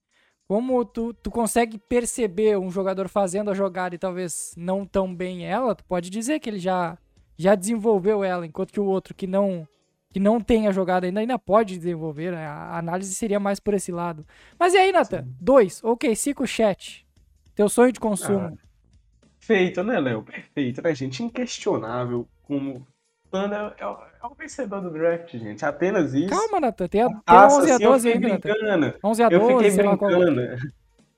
como 0.48 0.86
tu, 0.86 1.12
tu 1.12 1.30
consegue 1.30 1.76
perceber 1.76 2.56
um 2.58 2.70
jogador 2.70 3.06
fazendo 3.06 3.50
a 3.50 3.54
jogada 3.54 3.94
e 3.94 3.98
talvez 3.98 4.54
não 4.56 4.86
tão 4.86 5.14
bem 5.14 5.46
ela, 5.46 5.74
tu 5.74 5.84
pode 5.84 6.08
dizer 6.08 6.40
que 6.40 6.48
ele 6.48 6.58
já, 6.58 6.96
já 7.36 7.54
desenvolveu 7.54 8.24
ela, 8.24 8.46
enquanto 8.46 8.72
que 8.72 8.80
o 8.80 8.86
outro 8.86 9.14
que 9.14 9.26
não 9.26 9.68
que 10.12 10.20
não 10.20 10.40
tem 10.40 10.66
a 10.66 10.72
jogada 10.72 11.06
ainda, 11.06 11.20
ainda 11.20 11.38
pode 11.38 11.76
desenvolver. 11.76 12.32
Né? 12.32 12.46
A 12.46 12.78
análise 12.78 13.14
seria 13.14 13.40
mais 13.40 13.60
por 13.60 13.74
esse 13.74 13.92
lado. 13.92 14.26
Mas 14.58 14.74
e 14.74 14.76
aí, 14.76 14.92
Nathan? 14.92 15.22
Sim. 15.22 15.36
Dois, 15.40 15.82
ok, 15.82 16.14
cinco 16.16 16.46
chat. 16.46 17.06
Teu 17.54 17.68
sonho 17.68 17.92
de 17.92 18.00
consumo. 18.00 18.56
Ah, 18.56 19.26
perfeito, 19.38 19.82
né, 19.84 20.00
Léo? 20.00 20.22
Perfeito, 20.22 20.82
né, 20.82 20.94
gente? 20.94 21.22
Inquestionável 21.22 22.26
como 22.42 22.86
Thunder 23.30 23.74
é, 23.78 23.82
é 23.82 24.26
o 24.26 24.34
vencedor 24.34 24.80
do 24.80 24.90
draft, 24.90 25.30
gente. 25.36 25.64
Apenas 25.64 26.12
isso. 26.12 26.28
Calma, 26.28 26.60
Nathan. 26.60 26.88
Tem, 26.88 27.02
a, 27.02 27.08
tem 27.08 27.20
Taça, 27.24 27.60
11 27.60 27.70
a 27.70 27.78
12 27.78 28.08
assim, 28.08 28.16
ainda, 28.16 28.28
brincando. 28.28 28.98
11 29.04 29.22
a 29.22 29.28
12, 29.28 29.42
eu 29.42 29.58
fiquei 29.58 29.84
brincando. 29.84 30.40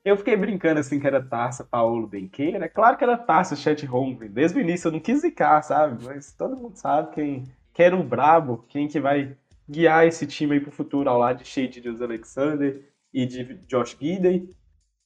Eu 0.04 0.16
fiquei 0.16 0.36
brincando 0.36 0.80
assim 0.80 0.98
que 0.98 1.06
era 1.06 1.22
taça 1.22 1.64
Paulo 1.64 2.08
Benqueira. 2.08 2.64
É 2.64 2.68
claro 2.68 2.96
que 2.96 3.04
era 3.04 3.16
taça 3.16 3.54
Chat 3.54 3.88
Home. 3.88 4.28
Desde 4.28 4.58
o 4.58 4.60
início 4.60 4.88
eu 4.88 4.92
não 4.92 5.00
quis 5.00 5.20
zicar, 5.20 5.62
sabe? 5.62 6.04
Mas 6.04 6.32
todo 6.32 6.56
mundo 6.56 6.76
sabe 6.76 7.14
quem, 7.14 7.44
quem 7.72 7.86
era 7.86 7.96
o 7.96 8.02
brabo, 8.02 8.64
quem 8.68 8.88
que 8.88 9.00
vai 9.00 9.36
guiar 9.68 10.06
esse 10.06 10.26
time 10.26 10.54
aí 10.54 10.60
pro 10.60 10.70
futuro 10.70 11.08
ao 11.08 11.18
lado 11.18 11.42
de 11.42 11.48
Shade 11.48 11.80
Deus 11.80 12.00
Alexander 12.00 12.88
e 13.12 13.24
de 13.26 13.54
Josh 13.66 13.96
Gidey. 13.98 14.48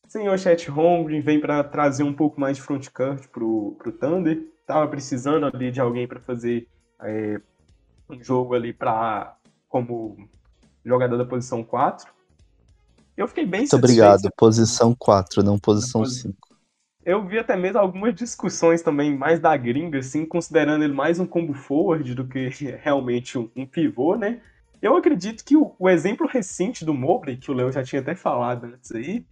Senhor 0.09 0.39
Chat 0.39 0.71
Home 0.71 1.21
vem 1.21 1.41
para 1.41 1.65
trazer 1.65 2.03
um 2.03 2.13
pouco 2.13 2.41
mais 2.41 2.57
de 2.57 2.63
frontcourt 2.63 3.27
pro, 3.29 3.77
pro 3.79 3.93
Thunder. 3.93 4.47
Tava 4.67 4.87
precisando 4.89 5.47
ali 5.47 5.71
de 5.71 5.81
alguém 5.81 6.07
para 6.07 6.21
fazer 6.21 6.69
é, 7.03 7.41
um 8.09 8.23
jogo 8.23 8.55
ali 8.55 8.73
para 8.73 9.37
como 9.69 10.29
jogador 10.85 11.17
da 11.17 11.25
posição 11.25 11.63
4. 11.63 12.13
Eu 13.17 13.27
fiquei 13.27 13.47
bem 13.47 13.61
Muito 13.61 13.77
obrigado, 13.77 14.31
posição 14.37 14.95
4, 14.95 15.43
não 15.43 15.59
posição 15.59 16.05
5. 16.05 16.37
Eu 17.07 17.25
vi 17.25 17.39
até 17.39 17.55
mesmo 17.55 17.79
algumas 17.79 18.13
discussões 18.17 18.83
também 18.83 19.17
mais 19.17 19.39
da 19.39 19.57
gringa, 19.57 20.01
assim, 20.01 20.27
considerando 20.27 20.83
ele 20.83 20.93
mais 20.93 21.21
um 21.21 21.27
combo 21.27 21.55
forward 21.55 22.13
do 22.17 22.27
que 22.27 22.49
realmente 22.83 23.39
um, 23.39 23.49
um 23.55 23.65
pivô, 23.65 24.17
né? 24.17 24.43
Eu 24.83 24.97
acredito 24.97 25.45
que 25.45 25.57
o, 25.57 25.73
o, 25.79 25.89
exemplo 25.89 26.27
recente 26.27 26.85
do 26.85 26.93
Mobley, 26.93 27.37
que 27.37 27.49
o 27.49 27.55
Léo 27.55 27.71
já 27.71 27.85
tinha 27.85 28.03
até 28.03 28.17
falado 28.17 28.65
antes 28.65 28.91
aí, 28.91 29.25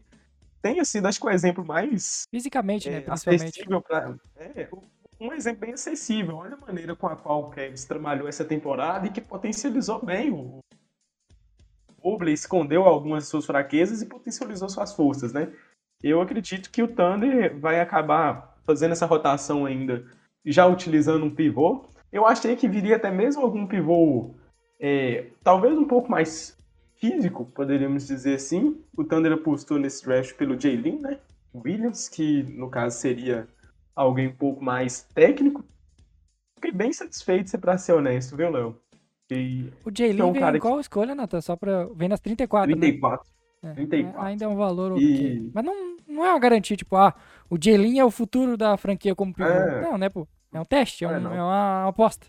tenha 0.63 0.85
sido, 0.85 1.07
acho 1.07 1.19
que 1.19 1.27
o 1.27 1.31
exemplo 1.31 1.67
mais... 1.67 2.23
Fisicamente, 2.31 2.89
né, 2.89 2.99
é, 2.99 3.01
né, 3.01 3.07
principalmente. 3.07 3.83
Pra, 3.83 4.15
é, 4.37 4.69
um 5.21 5.33
exemplo 5.33 5.63
bem 5.63 5.73
acessível. 5.73 6.37
Olha 6.37 6.55
a 6.55 6.67
maneira 6.67 6.95
com 6.95 7.09
a 7.09 7.17
qual 7.17 7.43
o 7.43 7.51
Kevs 7.51 7.85
trabalhou 7.85 8.29
essa 8.29 8.45
temporada 8.45 9.09
e 9.09 9.11
que 9.11 9.21
potencializou 9.21 10.05
bem 10.05 10.31
o 10.31 10.61
Mobley 12.05 12.35
escondeu 12.35 12.85
algumas 12.85 13.25
de 13.25 13.31
suas 13.31 13.47
fraquezas 13.47 14.01
e 14.01 14.07
potencializou 14.07 14.69
suas 14.69 14.95
forças, 14.95 15.33
né? 15.33 15.51
Eu 16.07 16.21
acredito 16.21 16.71
que 16.71 16.83
o 16.83 16.89
Thunder 16.89 17.59
vai 17.59 17.81
acabar 17.81 18.55
fazendo 18.67 18.93
essa 18.93 19.07
rotação 19.07 19.65
ainda, 19.65 20.05
já 20.45 20.67
utilizando 20.67 21.25
um 21.25 21.35
pivô. 21.35 21.87
Eu 22.13 22.27
achei 22.27 22.55
que 22.57 22.69
viria 22.69 22.97
até 22.97 23.11
mesmo 23.11 23.41
algum 23.41 23.67
pivô, 23.67 24.35
é, 24.79 25.29
talvez 25.43 25.79
um 25.79 25.87
pouco 25.87 26.11
mais 26.11 26.59
físico, 26.97 27.47
poderíamos 27.47 28.07
dizer 28.07 28.35
assim. 28.35 28.85
O 28.95 29.03
Thunder 29.03 29.33
apostou 29.33 29.79
nesse 29.79 30.05
draft 30.05 30.35
pelo 30.37 30.61
Jalen, 30.61 31.01
né? 31.01 31.19
Williams, 31.55 32.11
que 32.11 32.43
no 32.43 32.69
caso 32.69 32.99
seria 32.99 33.49
alguém 33.97 34.29
um 34.29 34.37
pouco 34.37 34.63
mais 34.63 35.05
técnico. 35.15 35.65
Fiquei 36.57 36.73
bem 36.73 36.93
satisfeito, 36.93 37.49
se 37.49 37.57
pra 37.57 37.79
ser 37.79 37.95
honesto, 37.95 38.37
viu, 38.37 38.51
Léo? 38.51 38.79
O 39.87 39.91
Jalen 39.91 40.21
é 40.21 40.25
um 40.25 40.33
vem 40.33 40.61
qual 40.61 40.75
que... 40.75 40.81
escolha, 40.83 41.15
Nathan? 41.15 41.41
Só 41.41 41.57
pra... 41.57 41.87
Vem 41.95 42.11
nas 42.11 42.21
34, 42.21 42.77
34. 42.77 43.27
Né? 43.27 43.34
É, 43.65 43.75
34. 43.75 44.21
Ainda 44.23 44.45
é 44.45 44.49
um 44.49 44.57
valor 44.57 45.01
e... 45.01 45.51
Mas 45.55 45.65
não, 45.65 45.97
não 46.07 46.25
é 46.25 46.31
uma 46.31 46.39
garantia, 46.39 46.77
tipo, 46.77 46.97
ah, 46.97 47.15
o 47.49 47.57
Jalen 47.61 47.99
é 47.99 48.05
o 48.05 48.11
futuro 48.11 48.57
da 48.57 48.77
franquia 48.77 49.15
como 49.15 49.33
pivô. 49.33 49.49
É... 49.49 49.81
Não, 49.81 49.99
né, 49.99 50.09
pô? 50.09 50.27
É 50.53 50.61
um 50.61 50.65
teste, 50.65 51.05
é, 51.05 51.09
um, 51.09 51.13
é, 51.13 51.37
é 51.37 51.43
uma 51.43 51.89
aposta. 51.89 52.27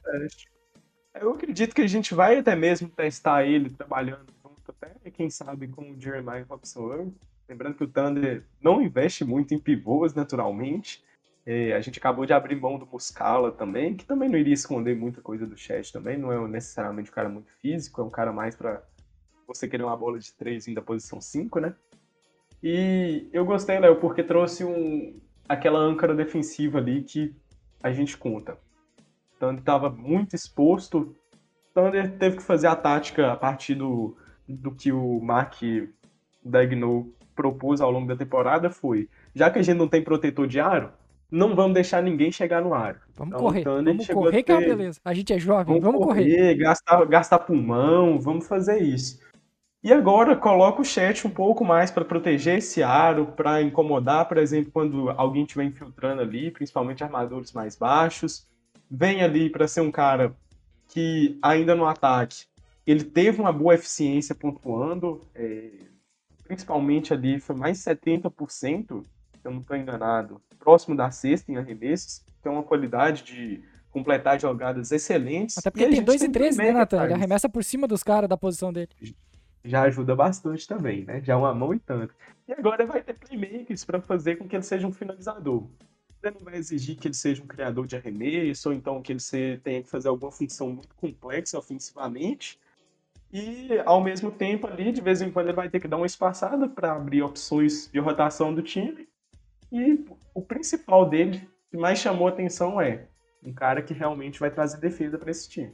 É, 1.14 1.24
eu 1.24 1.32
acredito 1.32 1.76
que 1.76 1.82
a 1.82 1.88
gente 1.88 2.14
vai 2.14 2.40
até 2.40 2.56
mesmo 2.56 2.90
testar 2.90 3.46
ele 3.46 3.70
trabalhando 3.70 4.34
junto, 4.44 4.72
até 4.72 5.12
quem 5.12 5.30
sabe 5.30 5.68
com 5.68 5.92
o 5.92 6.02
Jeremiah 6.02 6.46
Robson. 6.50 7.14
Lembrando 7.48 7.76
que 7.76 7.84
o 7.84 7.88
Thunder 7.88 8.44
não 8.60 8.82
investe 8.82 9.24
muito 9.24 9.54
em 9.54 9.60
pivôs 9.60 10.14
naturalmente. 10.16 11.04
É, 11.46 11.74
a 11.74 11.82
gente 11.82 12.00
acabou 12.00 12.26
de 12.26 12.34
abrir 12.34 12.56
mão 12.56 12.80
do 12.80 12.88
Muscala 12.88 13.52
também, 13.52 13.96
que 13.96 14.04
também 14.04 14.28
não 14.28 14.40
iria 14.40 14.56
esconder 14.56 14.96
muita 14.96 15.22
coisa 15.22 15.46
do 15.46 15.56
chat 15.56 15.94
também. 15.94 16.18
Não 16.18 16.32
é 16.32 16.48
necessariamente 16.48 17.12
um 17.12 17.14
cara 17.14 17.30
muito 17.30 17.52
físico, 17.62 18.02
é 18.02 18.04
um 18.04 18.10
cara 18.10 18.34
mais 18.34 18.56
para 18.56 18.82
você 19.48 19.68
querer 19.68 19.84
uma 19.84 19.98
bola 19.98 20.20
de 20.20 20.34
três 20.34 20.66
da 20.74 20.82
posição 20.82 21.22
5, 21.22 21.60
né? 21.60 21.76
E 22.64 23.28
eu 23.32 23.46
gostei, 23.46 23.80
Léo, 23.80 23.98
porque 23.98 24.24
trouxe 24.24 24.64
um, 24.64 25.20
aquela 25.48 25.80
âncora 25.80 26.16
defensiva 26.16 26.80
ali 26.80 27.04
que 27.04 27.36
a 27.84 27.92
gente 27.92 28.18
conta. 28.18 28.58
Então 29.36 29.50
ele 29.50 29.60
estava 29.60 29.90
muito 29.90 30.36
exposto 30.36 31.16
Thunder 31.76 32.18
teve 32.18 32.38
que 32.38 32.42
fazer 32.42 32.68
a 32.68 32.76
tática 32.76 33.34
a 33.34 33.36
partir 33.36 33.76
do, 33.76 34.16
do 34.48 34.72
que 34.72 34.94
o 34.94 35.20
Mark 35.20 35.62
Dagnall 36.44 37.10
propôs 37.36 37.82
ao 37.82 37.92
longo 37.92 38.08
da 38.08 38.16
temporada 38.16 38.70
foi, 38.70 39.10
já 39.36 39.52
que 39.52 39.60
a 39.60 39.62
gente 39.62 39.78
não 39.78 39.90
tem 39.90 40.02
protetor 40.02 40.48
de 40.48 40.58
aro, 40.58 40.90
não 41.30 41.54
vamos 41.54 41.74
deixar 41.74 42.02
ninguém 42.02 42.32
chegar 42.32 42.62
no 42.62 42.74
aro. 42.74 42.98
Vamos 43.14 43.34
então, 43.34 43.46
correr, 43.46 43.64
vamos 43.66 44.08
correr 44.08 44.42
que 44.42 44.52
é 44.54 44.56
uma 44.56 44.62
beleza. 44.62 45.02
A 45.04 45.14
gente 45.14 45.34
é 45.34 45.38
jovem, 45.38 45.66
vamos, 45.66 45.84
vamos 45.84 46.00
correr. 46.00 46.24
correr. 46.24 46.56
Gastar, 46.56 47.06
gastar 47.08 47.40
pulmão, 47.40 48.22
vamos 48.22 48.48
fazer 48.48 48.82
isso. 48.82 49.20
E 49.86 49.94
agora 49.94 50.36
coloca 50.36 50.82
o 50.82 50.84
chat 50.84 51.28
um 51.28 51.30
pouco 51.30 51.64
mais 51.64 51.92
para 51.92 52.04
proteger 52.04 52.58
esse 52.58 52.82
aro, 52.82 53.28
para 53.28 53.62
incomodar, 53.62 54.28
por 54.28 54.40
exemplo, 54.40 54.72
quando 54.72 55.12
alguém 55.12 55.44
estiver 55.44 55.66
infiltrando 55.66 56.24
ali, 56.24 56.50
principalmente 56.50 57.04
armadores 57.04 57.52
mais 57.52 57.76
baixos. 57.76 58.48
Vem 58.90 59.22
ali 59.22 59.48
para 59.48 59.68
ser 59.68 59.82
um 59.82 59.92
cara 59.92 60.36
que 60.88 61.38
ainda 61.40 61.76
no 61.76 61.86
ataque 61.86 62.46
ele 62.84 63.04
teve 63.04 63.40
uma 63.40 63.54
boa 63.54 63.76
eficiência 63.76 64.34
pontuando, 64.34 65.22
é, 65.36 65.74
principalmente 66.46 67.14
ali 67.14 67.40
foi 67.40 67.56
mais 67.56 67.78
70%, 67.78 69.04
se 69.04 69.06
eu 69.44 69.52
não 69.52 69.60
estou 69.60 69.78
enganado, 69.78 70.42
próximo 70.58 70.98
da 70.98 71.12
sexta 71.12 71.52
em 71.52 71.58
arremessos, 71.58 72.26
tem 72.42 72.52
uma 72.52 72.64
qualidade 72.64 73.22
de 73.22 73.62
completar 73.92 74.42
jogadas 74.42 74.92
excelentes. 74.92 75.60
Até 75.60 75.70
porque 75.70 75.88
tem 75.88 76.04
2 76.04 76.24
e 76.24 76.30
13, 76.30 76.58
né, 76.58 76.72
Nathan? 76.72 77.04
Ele 77.04 77.14
arremessa 77.14 77.48
por 77.48 77.64
cima 77.64 77.88
dos 77.88 78.02
caras 78.02 78.28
da 78.28 78.36
posição 78.36 78.74
dele. 78.74 78.90
Já 79.66 79.82
ajuda 79.82 80.16
bastante 80.16 80.68
também, 80.68 81.04
né? 81.04 81.22
Já 81.24 81.36
uma 81.36 81.54
mão 81.54 81.74
e 81.74 81.80
tanto. 81.80 82.14
E 82.48 82.54
agora 82.54 82.86
vai 82.86 83.02
ter 83.02 83.14
playmakers 83.14 83.84
para 83.84 84.00
fazer 84.00 84.36
com 84.38 84.48
que 84.48 84.56
ele 84.56 84.64
seja 84.64 84.88
um 84.88 84.94
finalizador. 84.94 85.68
Você 86.22 86.32
não 86.32 86.40
vai 86.40 86.56
exigir 86.56 86.96
que 86.96 87.08
ele 87.08 87.16
seja 87.16 87.44
um 87.44 87.48
criador 87.48 87.86
de 87.86 87.96
arremesso, 87.96 88.70
ou 88.70 88.76
então 88.76 89.02
que 89.02 89.12
ele 89.12 89.58
tenha 89.64 89.82
que 89.82 89.90
fazer 89.90 90.08
alguma 90.08 90.32
função 90.32 90.70
muito 90.70 90.96
complexa 90.96 91.58
ofensivamente, 91.58 92.60
e, 93.38 93.68
ao 93.86 94.02
mesmo 94.02 94.32
tempo, 94.32 94.66
ali, 94.66 94.94
de 94.94 95.02
vez 95.02 95.22
em 95.22 95.30
quando, 95.30 95.48
ele 95.48 95.56
vai 95.56 95.70
ter 95.70 95.82
que 95.82 95.90
dar 95.90 95.98
uma 95.98 96.06
espaçada 96.06 96.70
para 96.70 96.94
abrir 96.94 97.22
opções 97.22 97.90
de 97.92 98.00
rotação 98.00 98.54
do 98.54 98.62
time. 98.62 99.10
E 99.72 100.06
o 100.34 100.42
principal 100.42 101.10
dele, 101.10 101.46
que 101.70 101.76
mais 101.76 102.00
chamou 102.00 102.28
atenção, 102.28 102.80
é 102.80 103.08
um 103.44 103.52
cara 103.52 103.82
que 103.82 103.94
realmente 103.94 104.40
vai 104.40 104.50
trazer 104.50 104.78
defesa 104.78 105.18
para 105.18 105.32
esse 105.32 105.50
time. 105.50 105.74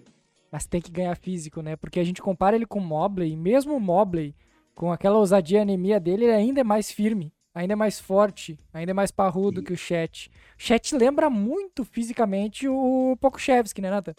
Mas 0.51 0.65
tem 0.65 0.81
que 0.81 0.91
ganhar 0.91 1.15
físico, 1.15 1.62
né? 1.62 1.75
Porque 1.75 2.00
a 2.00 2.03
gente 2.03 2.22
compara 2.22 2.55
ele 2.55 2.65
com 2.65 2.79
o 2.79 2.84
Mobley, 2.84 3.31
e 3.31 3.38
mesmo 3.38 3.75
o 3.75 3.79
Mobley, 3.79 4.36
com 4.75 4.91
aquela 4.91 5.17
ousadia 5.17 5.60
e 5.60 5.62
anemia 5.62 6.00
dele, 6.00 6.25
ele 6.25 6.34
ainda 6.34 6.62
é 6.62 6.63
mais 6.63 6.91
firme, 6.91 7.34
ainda 7.53 7.74
é 7.74 7.75
mais 7.75 8.00
forte, 8.00 8.60
ainda 8.74 8.91
é 8.91 8.93
mais 8.93 9.12
parrudo 9.12 9.60
Sim. 9.60 9.65
que 9.65 9.74
o 9.74 9.77
Chet. 9.77 10.29
O 10.29 10.62
Chet 10.62 10.96
lembra 10.96 11.29
muito 11.29 11.86
fisicamente 11.86 12.67
o 12.67 13.17
Pokushevski, 13.22 13.81
né, 13.81 13.89
Nathan? 13.89 14.15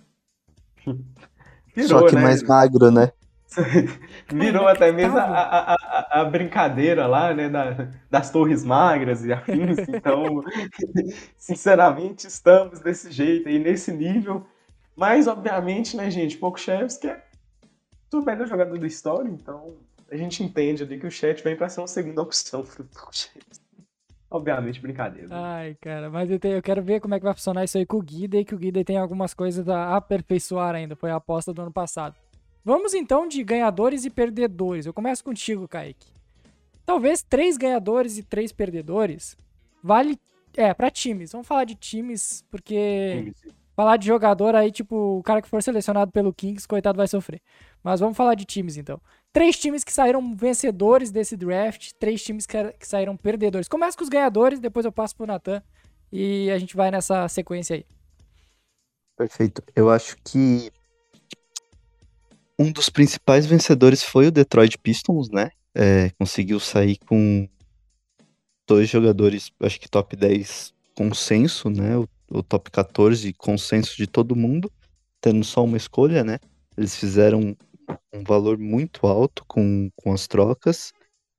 Só 1.87 2.07
que 2.07 2.15
né? 2.15 2.23
mais 2.23 2.43
magro, 2.43 2.91
né? 2.91 3.12
Virou 4.33 4.67
até 4.67 4.93
mesmo 4.93 5.19
a, 5.19 5.25
a, 5.25 5.75
a, 5.75 6.21
a, 6.21 6.25
brincadeira 6.25 7.07
lá, 7.07 7.35
né, 7.35 7.49
da, 7.49 7.89
das 8.11 8.31
torres 8.31 8.65
magras 8.65 9.25
e 9.25 9.33
afins. 9.33 9.77
Então, 9.89 10.43
sinceramente, 11.37 12.27
estamos 12.27 12.81
desse 12.81 13.11
jeito 13.11 13.49
aí, 13.49 13.59
nesse 13.59 13.93
nível. 13.93 14.47
Mas, 14.97 15.27
obviamente, 15.27 15.97
né, 15.97 16.11
gente, 16.11 16.37
que 16.37 17.09
é 17.09 17.23
o 18.13 18.23
melhor 18.23 18.47
jogador 18.47 18.79
da 18.79 18.87
história, 18.87 19.29
então 19.29 19.77
a 20.11 20.17
gente 20.17 20.43
entende 20.43 20.83
ali 20.83 20.99
que 20.99 21.07
o 21.07 21.11
chat 21.11 21.43
vem 21.43 21.57
para 21.57 21.69
ser 21.69 21.81
uma 21.81 21.87
segunda 21.87 22.21
opção 22.21 22.63
pro 22.63 22.87
Obviamente, 24.31 24.81
brincadeira. 24.81 25.29
Ai, 25.31 25.77
cara, 25.79 26.09
mas 26.09 26.31
eu, 26.31 26.39
tenho, 26.39 26.55
eu, 26.55 26.63
quero 26.63 26.83
ver 26.83 27.01
como 27.01 27.15
é 27.15 27.19
que 27.19 27.25
vai 27.25 27.35
funcionar 27.35 27.65
isso 27.65 27.77
aí 27.77 27.85
com 27.85 27.99
o 27.99 28.03
Guida 28.03 28.39
e 28.39 28.45
que 28.45 28.55
o 28.55 28.59
Guida 28.59 28.83
tem 28.83 28.97
algumas 28.97 29.35
coisas 29.35 29.69
a 29.69 29.95
aperfeiçoar 29.95 30.75
ainda. 30.75 30.97
Foi 30.97 31.11
a 31.11 31.17
aposta 31.17 31.53
do 31.53 31.61
ano 31.61 31.73
passado. 31.73 32.15
Vamos 32.65 32.95
então 32.95 33.29
de 33.29 33.45
ganhadores 33.45 34.07
e 34.07 34.11
perdedores. 34.11 34.87
Eu 34.87 34.95
começo 34.95 35.23
contigo, 35.23 35.69
Kaique. 35.69 36.11
Talvez 36.87 37.23
três 37.23 37.59
ganhadores 37.59 38.17
e 38.17 38.23
três 38.23 38.52
perdedores 38.52 39.37
vale. 39.83 40.19
É, 40.55 40.73
para 40.75 40.91
times. 40.91 41.33
Vamos 41.33 41.47
falar 41.47 41.65
de 41.65 41.75
times, 41.75 42.45
porque. 42.50 43.33
Falar 43.82 43.97
de 43.97 44.06
jogador 44.06 44.54
aí, 44.54 44.71
tipo, 44.71 45.18
o 45.18 45.23
cara 45.25 45.42
que 45.42 45.49
for 45.49 45.60
selecionado 45.60 46.12
pelo 46.12 46.32
Kings, 46.32 46.68
coitado, 46.68 46.97
vai 46.97 47.08
sofrer. 47.08 47.42
Mas 47.82 47.99
vamos 47.99 48.16
falar 48.16 48.36
de 48.36 48.45
times 48.45 48.76
então. 48.76 49.00
Três 49.32 49.58
times 49.58 49.82
que 49.82 49.92
saíram 49.92 50.36
vencedores 50.36 51.10
desse 51.10 51.36
draft, 51.36 51.90
três 51.99 52.23
times 52.23 52.47
que, 52.47 52.56
saíram 52.78 53.16
perdedores. 53.16 53.66
Começa 53.66 53.99
com 53.99 54.04
os 54.04 54.08
ganhadores, 54.08 54.60
depois 54.60 54.86
eu 54.86 54.92
passo 54.92 55.16
pro 55.16 55.26
Natan 55.26 55.60
e 56.12 56.49
a 56.52 56.58
gente 56.60 56.76
vai 56.76 56.92
nessa 56.92 57.26
sequência 57.26 57.75
aí. 57.75 57.84
Perfeito. 59.16 59.60
Eu 59.75 59.90
acho 59.90 60.16
que 60.25 60.71
um 62.56 62.71
dos 62.71 62.88
principais 62.88 63.47
vencedores 63.47 64.04
foi 64.04 64.28
o 64.28 64.30
Detroit 64.30 64.78
Pistons, 64.78 65.28
né? 65.28 65.50
É, 65.75 66.10
conseguiu 66.10 66.60
sair 66.60 66.99
com 66.99 67.49
dois 68.64 68.88
jogadores, 68.88 69.50
acho 69.58 69.80
que 69.80 69.90
top 69.90 70.14
10 70.14 70.73
consenso, 70.95 71.68
né? 71.68 71.97
O, 71.97 72.08
o, 72.32 72.42
top 72.42 72.71
14 72.71 73.32
consenso 73.34 73.97
de 73.97 74.06
todo 74.06 74.36
mundo, 74.36 74.71
tendo 75.21 75.45
só 75.45 75.64
uma 75.64 75.76
escolha, 75.76 76.25
né? 76.25 76.38
Eles 76.76 76.97
fizeram 76.97 77.56
um 78.12 78.25
valor 78.25 78.58
muito 78.58 79.06
alto 79.06 79.45
com, 79.47 79.90
com 79.97 80.12
as 80.12 80.26
trocas, 80.26 80.92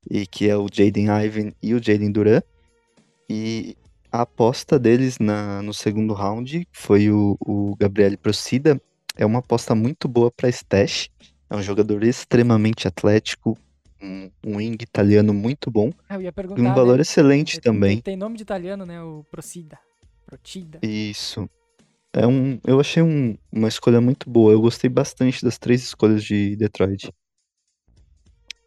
e 0.09 0.27
que 0.27 0.49
é 0.49 0.57
o 0.57 0.67
Jaden 0.71 1.07
Ivan 1.25 1.51
e 1.61 1.73
o 1.73 1.83
Jaden 1.83 2.11
Duran. 2.11 2.41
E 3.29 3.75
a 4.11 4.21
aposta 4.21 4.77
deles 4.77 5.17
na, 5.17 5.61
no 5.61 5.73
segundo 5.73 6.13
round 6.13 6.67
foi 6.71 7.09
o, 7.09 7.37
o 7.39 7.75
Gabriel 7.75 8.17
Procida, 8.17 8.79
é 9.15 9.25
uma 9.25 9.39
aposta 9.39 9.75
muito 9.75 10.07
boa 10.07 10.31
para 10.31 10.49
Stash. 10.49 11.09
É 11.49 11.55
um 11.55 11.61
jogador 11.61 12.03
extremamente 12.03 12.87
atlético, 12.87 13.57
um, 14.01 14.29
um 14.43 14.57
wing 14.57 14.77
italiano 14.81 15.33
muito 15.33 15.69
bom. 15.69 15.91
Perguntar, 16.35 16.61
e 16.61 16.65
um 16.65 16.73
valor 16.73 16.95
né? 16.95 17.01
excelente 17.01 17.61
também. 17.61 18.01
Tem 18.01 18.17
nome 18.17 18.37
de 18.37 18.41
italiano, 18.41 18.85
né? 18.85 19.01
O 19.03 19.23
Procida. 19.29 19.77
Isso. 20.81 21.49
É 22.13 22.27
um, 22.27 22.59
eu 22.65 22.79
achei 22.79 23.01
um, 23.01 23.35
uma 23.51 23.67
escolha 23.67 23.99
muito 23.99 24.29
boa. 24.29 24.51
Eu 24.51 24.61
gostei 24.61 24.89
bastante 24.89 25.43
das 25.43 25.57
três 25.57 25.83
escolhas 25.83 26.23
de 26.23 26.55
Detroit. 26.55 27.11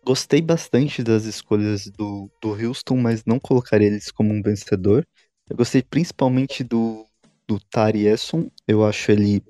Gostei 0.04 0.40
bastante 0.40 1.02
das 1.02 1.24
escolhas 1.24 1.86
do, 1.88 2.30
do 2.40 2.50
Houston, 2.50 2.96
mas 2.96 3.24
não 3.24 3.38
colocaria 3.38 3.88
eles 3.88 4.10
como 4.10 4.32
um 4.32 4.42
vencedor. 4.42 5.06
Eu 5.48 5.56
gostei 5.56 5.82
principalmente 5.82 6.64
do, 6.64 7.06
do 7.46 7.60
Tari 7.60 8.06
Esson. 8.06 8.50
Eu 8.66 8.84
acho 8.84 9.10
ele 9.12 9.42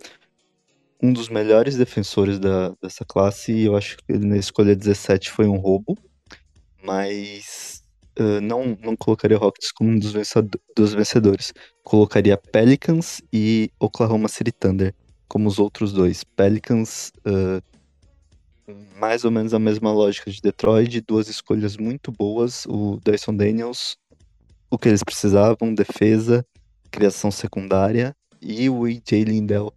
um 1.02 1.12
dos 1.12 1.28
melhores 1.28 1.76
defensores 1.76 2.38
da, 2.38 2.74
dessa 2.82 3.04
classe 3.04 3.62
eu 3.62 3.76
acho 3.76 3.98
que 3.98 4.04
ele 4.08 4.26
na 4.26 4.36
escolha 4.36 4.74
17 4.74 5.30
foi 5.30 5.46
um 5.46 5.58
roubo, 5.58 5.96
mas 6.82 7.75
uh, 8.18 8.40
não, 8.40 8.76
não 8.82 8.96
colocaria 8.96 9.36
o 9.36 9.40
Rockets 9.40 9.72
como 9.72 9.90
um 9.90 9.98
dos, 9.98 10.12
vencedor, 10.12 10.60
dos 10.76 10.94
vencedores. 10.94 11.52
Colocaria 11.82 12.36
Pelicans 12.36 13.20
e 13.32 13.70
Oklahoma 13.78 14.28
City 14.28 14.52
Thunder 14.52 14.94
como 15.28 15.48
os 15.48 15.58
outros 15.58 15.92
dois. 15.92 16.24
Pelicans, 16.24 17.12
uh, 17.26 17.62
mais 18.98 19.24
ou 19.24 19.30
menos 19.30 19.54
a 19.54 19.58
mesma 19.58 19.92
lógica 19.92 20.30
de 20.30 20.40
Detroit, 20.40 21.00
duas 21.00 21.28
escolhas 21.28 21.76
muito 21.76 22.10
boas, 22.10 22.64
o 22.66 22.98
Dyson 23.04 23.34
Daniels, 23.34 23.96
o 24.70 24.78
que 24.78 24.88
eles 24.88 25.02
precisavam, 25.02 25.74
defesa, 25.74 26.44
criação 26.90 27.30
secundária, 27.30 28.14
e 28.40 28.68
o 28.68 28.86
EJ 28.86 29.24
Lindell, 29.26 29.72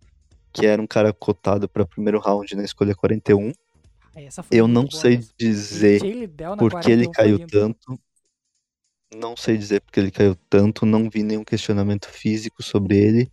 que 0.54 0.65
era 0.65 0.82
um 0.82 0.88
cara 0.88 1.13
cotado 1.13 1.67
para 1.67 1.86
primeiro 1.86 2.19
round 2.19 2.56
na 2.56 2.63
escolha 2.63 2.95
41. 2.95 3.52
Eu 4.52 4.67
não 4.67 4.89
sei 4.89 5.17
boa, 5.17 5.30
dizer 5.39 6.02
por 6.58 6.80
que 6.80 6.91
ele 6.91 7.10
caiu 7.10 7.39
tanto. 7.47 7.99
Não 9.15 9.36
sei 9.36 9.58
dizer 9.58 9.82
porque 9.82 10.00
ele 10.00 10.12
caiu 10.12 10.36
tanto, 10.50 10.86
não 10.86 11.10
vi 11.10 11.24
nenhum 11.24 11.43
questionamento 11.43 12.08
físico 12.08 12.62
sobre 12.62 12.98
ele. 12.98 13.32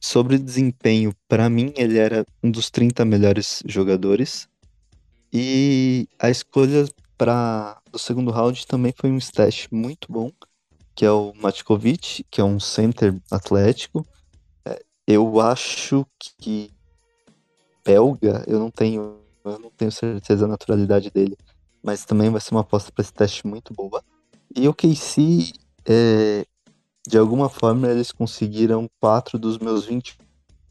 Sobre 0.00 0.38
desempenho, 0.38 1.12
para 1.26 1.50
mim 1.50 1.72
ele 1.76 1.98
era 1.98 2.24
um 2.42 2.50
dos 2.50 2.70
30 2.70 3.04
melhores 3.04 3.62
jogadores. 3.66 4.48
E 5.32 6.08
a 6.18 6.30
escolha 6.30 6.86
para 7.16 7.80
do 7.90 7.98
segundo 7.98 8.30
round 8.30 8.66
também 8.66 8.94
foi 8.96 9.10
um 9.10 9.18
stash 9.18 9.68
muito 9.70 10.10
bom, 10.10 10.30
que 10.94 11.04
é 11.04 11.10
o 11.10 11.32
Matkovic, 11.34 12.24
que 12.30 12.40
é 12.40 12.44
um 12.44 12.60
center 12.60 13.14
atlético. 13.30 14.06
Eu 15.06 15.40
acho 15.40 16.06
que 16.18 16.70
belga, 17.84 18.44
eu 18.46 18.58
não 18.58 18.70
tenho, 18.70 19.18
eu 19.44 19.58
não 19.58 19.70
tenho 19.70 19.90
certeza 19.90 20.42
da 20.42 20.48
naturalidade 20.48 21.10
dele, 21.10 21.36
mas 21.82 22.04
também 22.04 22.30
vai 22.30 22.40
ser 22.40 22.52
uma 22.52 22.60
aposta 22.60 22.92
para 22.92 23.02
esse 23.02 23.12
teste 23.12 23.46
muito 23.46 23.72
boa. 23.72 24.04
E 24.54 24.68
o 24.68 24.74
KC, 24.74 25.52
é, 25.86 26.44
de 27.06 27.18
alguma 27.18 27.48
forma, 27.48 27.88
eles 27.88 28.12
conseguiram 28.12 28.88
quatro 29.00 29.38
dos 29.38 29.58
meus 29.58 29.86
20 29.86 30.16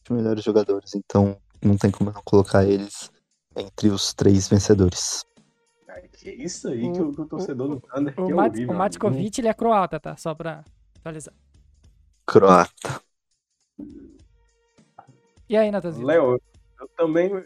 melhores 0.10 0.44
jogadores, 0.44 0.96
então 0.96 1.38
não 1.62 1.78
tem 1.78 1.92
como 1.92 2.12
não 2.12 2.22
colocar 2.24 2.66
eles 2.66 3.12
entre 3.56 3.90
os 3.90 4.14
três 4.14 4.48
vencedores. 4.48 5.26
Que 6.14 6.32
isso 6.32 6.70
aí 6.70 6.92
que 6.92 7.02
o, 7.02 7.10
o 7.10 7.26
torcedor 7.26 7.68
do 7.68 7.80
Thunder 7.80 8.14
o, 8.18 8.24
o, 8.24 8.44
ouvir, 8.44 8.70
o 8.70 8.74
Matkovic, 8.74 9.40
ele 9.40 9.48
é 9.48 9.54
croata, 9.54 10.00
tá? 10.00 10.16
Só 10.18 10.34
pra 10.34 10.64
atualizar. 11.00 11.34
Croata. 12.26 13.02
E 15.50 15.56
aí, 15.56 15.72
Natanzinho? 15.72 16.06
Léo, 16.06 16.42
também 16.96 17.34
o 17.36 17.46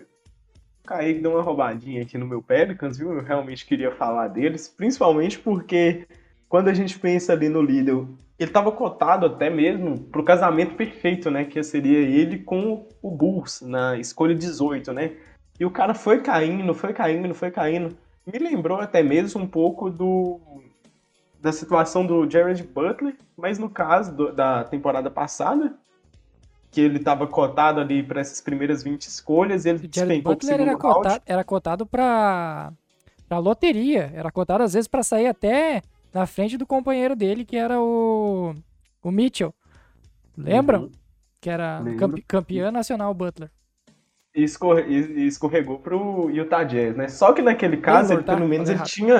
Kaique 0.84 1.22
deu 1.22 1.32
uma 1.32 1.41
roubadinha 1.41 2.02
aqui 2.02 2.17
no 2.17 2.26
meu 2.26 2.41
Pelicans, 2.41 2.98
viu? 2.98 3.13
Eu 3.13 3.24
realmente 3.24 3.65
queria 3.65 3.96
falar 3.96 4.28
deles, 4.30 4.67
principalmente 4.67 5.38
porque 5.38 6.08
quando 6.52 6.68
a 6.68 6.74
gente 6.74 7.00
pensa 7.00 7.32
ali 7.32 7.48
no 7.48 7.62
líder, 7.62 7.96
ele 8.38 8.50
estava 8.50 8.74
cotado 8.74 9.26
até 9.26 9.50
mesmo 9.50 9.98
para 9.98 10.20
o 10.20 10.26
casamento 10.26 10.76
perfeito, 10.76 11.32
né? 11.32 11.46
Que 11.46 11.64
seria 11.64 12.00
ele 12.00 12.40
com 12.40 12.90
o 13.02 13.10
Bulls 13.10 13.62
na 13.62 13.98
escolha 13.98 14.36
18, 14.36 14.92
né? 14.92 15.14
E 15.58 15.66
o 15.66 15.72
cara 15.72 15.94
foi 15.94 16.20
caindo, 16.20 16.74
foi 16.74 16.92
caindo, 16.92 17.34
foi 17.34 17.52
caindo. 17.52 17.96
Me 18.28 18.38
lembrou 18.38 18.82
até 18.82 19.02
mesmo 19.02 19.42
um 19.42 19.48
pouco 19.48 19.90
do 19.90 20.42
da 21.40 21.54
situação 21.54 22.06
do 22.06 22.30
Jared 22.30 22.62
Butler, 22.64 23.16
mas 23.38 23.58
no 23.58 23.70
caso 23.70 24.14
do, 24.14 24.34
da 24.34 24.66
temporada 24.66 25.10
passada, 25.10 25.74
que 26.70 26.82
ele 26.82 26.98
estava 26.98 27.26
cotado 27.28 27.80
ali 27.80 28.04
para 28.04 28.20
essas 28.20 28.42
primeiras 28.42 28.84
20 28.84 29.04
escolhas, 29.04 29.66
ele 29.66 29.88
o 29.88 29.90
Jared 29.90 30.22
Butler 30.22 30.60
era 30.60 30.76
cotado, 30.76 31.24
era 31.26 31.44
cotado 31.46 31.86
para 31.86 32.74
para 33.30 33.38
loteria, 33.38 34.12
era 34.14 34.30
cotado 34.30 34.64
às 34.64 34.74
vezes 34.74 34.90
para 34.90 35.02
sair 35.02 35.28
até 35.28 35.82
na 36.13 36.26
frente 36.26 36.58
do 36.58 36.65
companheiro 36.65 37.15
dele, 37.15 37.45
que 37.45 37.58
era 37.58 37.80
o 37.80 38.56
o 39.04 39.12
Mitchell. 39.12 39.54
Lembram? 40.38 40.84
Uhum. 40.84 40.91
Que 41.39 41.50
era 41.50 41.84
campe, 41.97 42.21
campeão 42.21 42.71
nacional 42.71 43.13
Butler. 43.13 43.50
E, 44.34 44.43
escorre, 44.43 44.84
e 44.84 45.28
escorregou 45.28 45.80
pro 45.80 46.30
Utah 46.30 46.63
Jazz, 46.63 46.95
né? 46.95 47.08
Só 47.10 47.34
que 47.34 47.41
naquele 47.41 47.78
caso, 47.78 48.13
ele, 48.13 48.24
pelo 48.24 48.47
menos, 48.47 48.69
ele 48.69 48.82
tinha, 48.84 49.17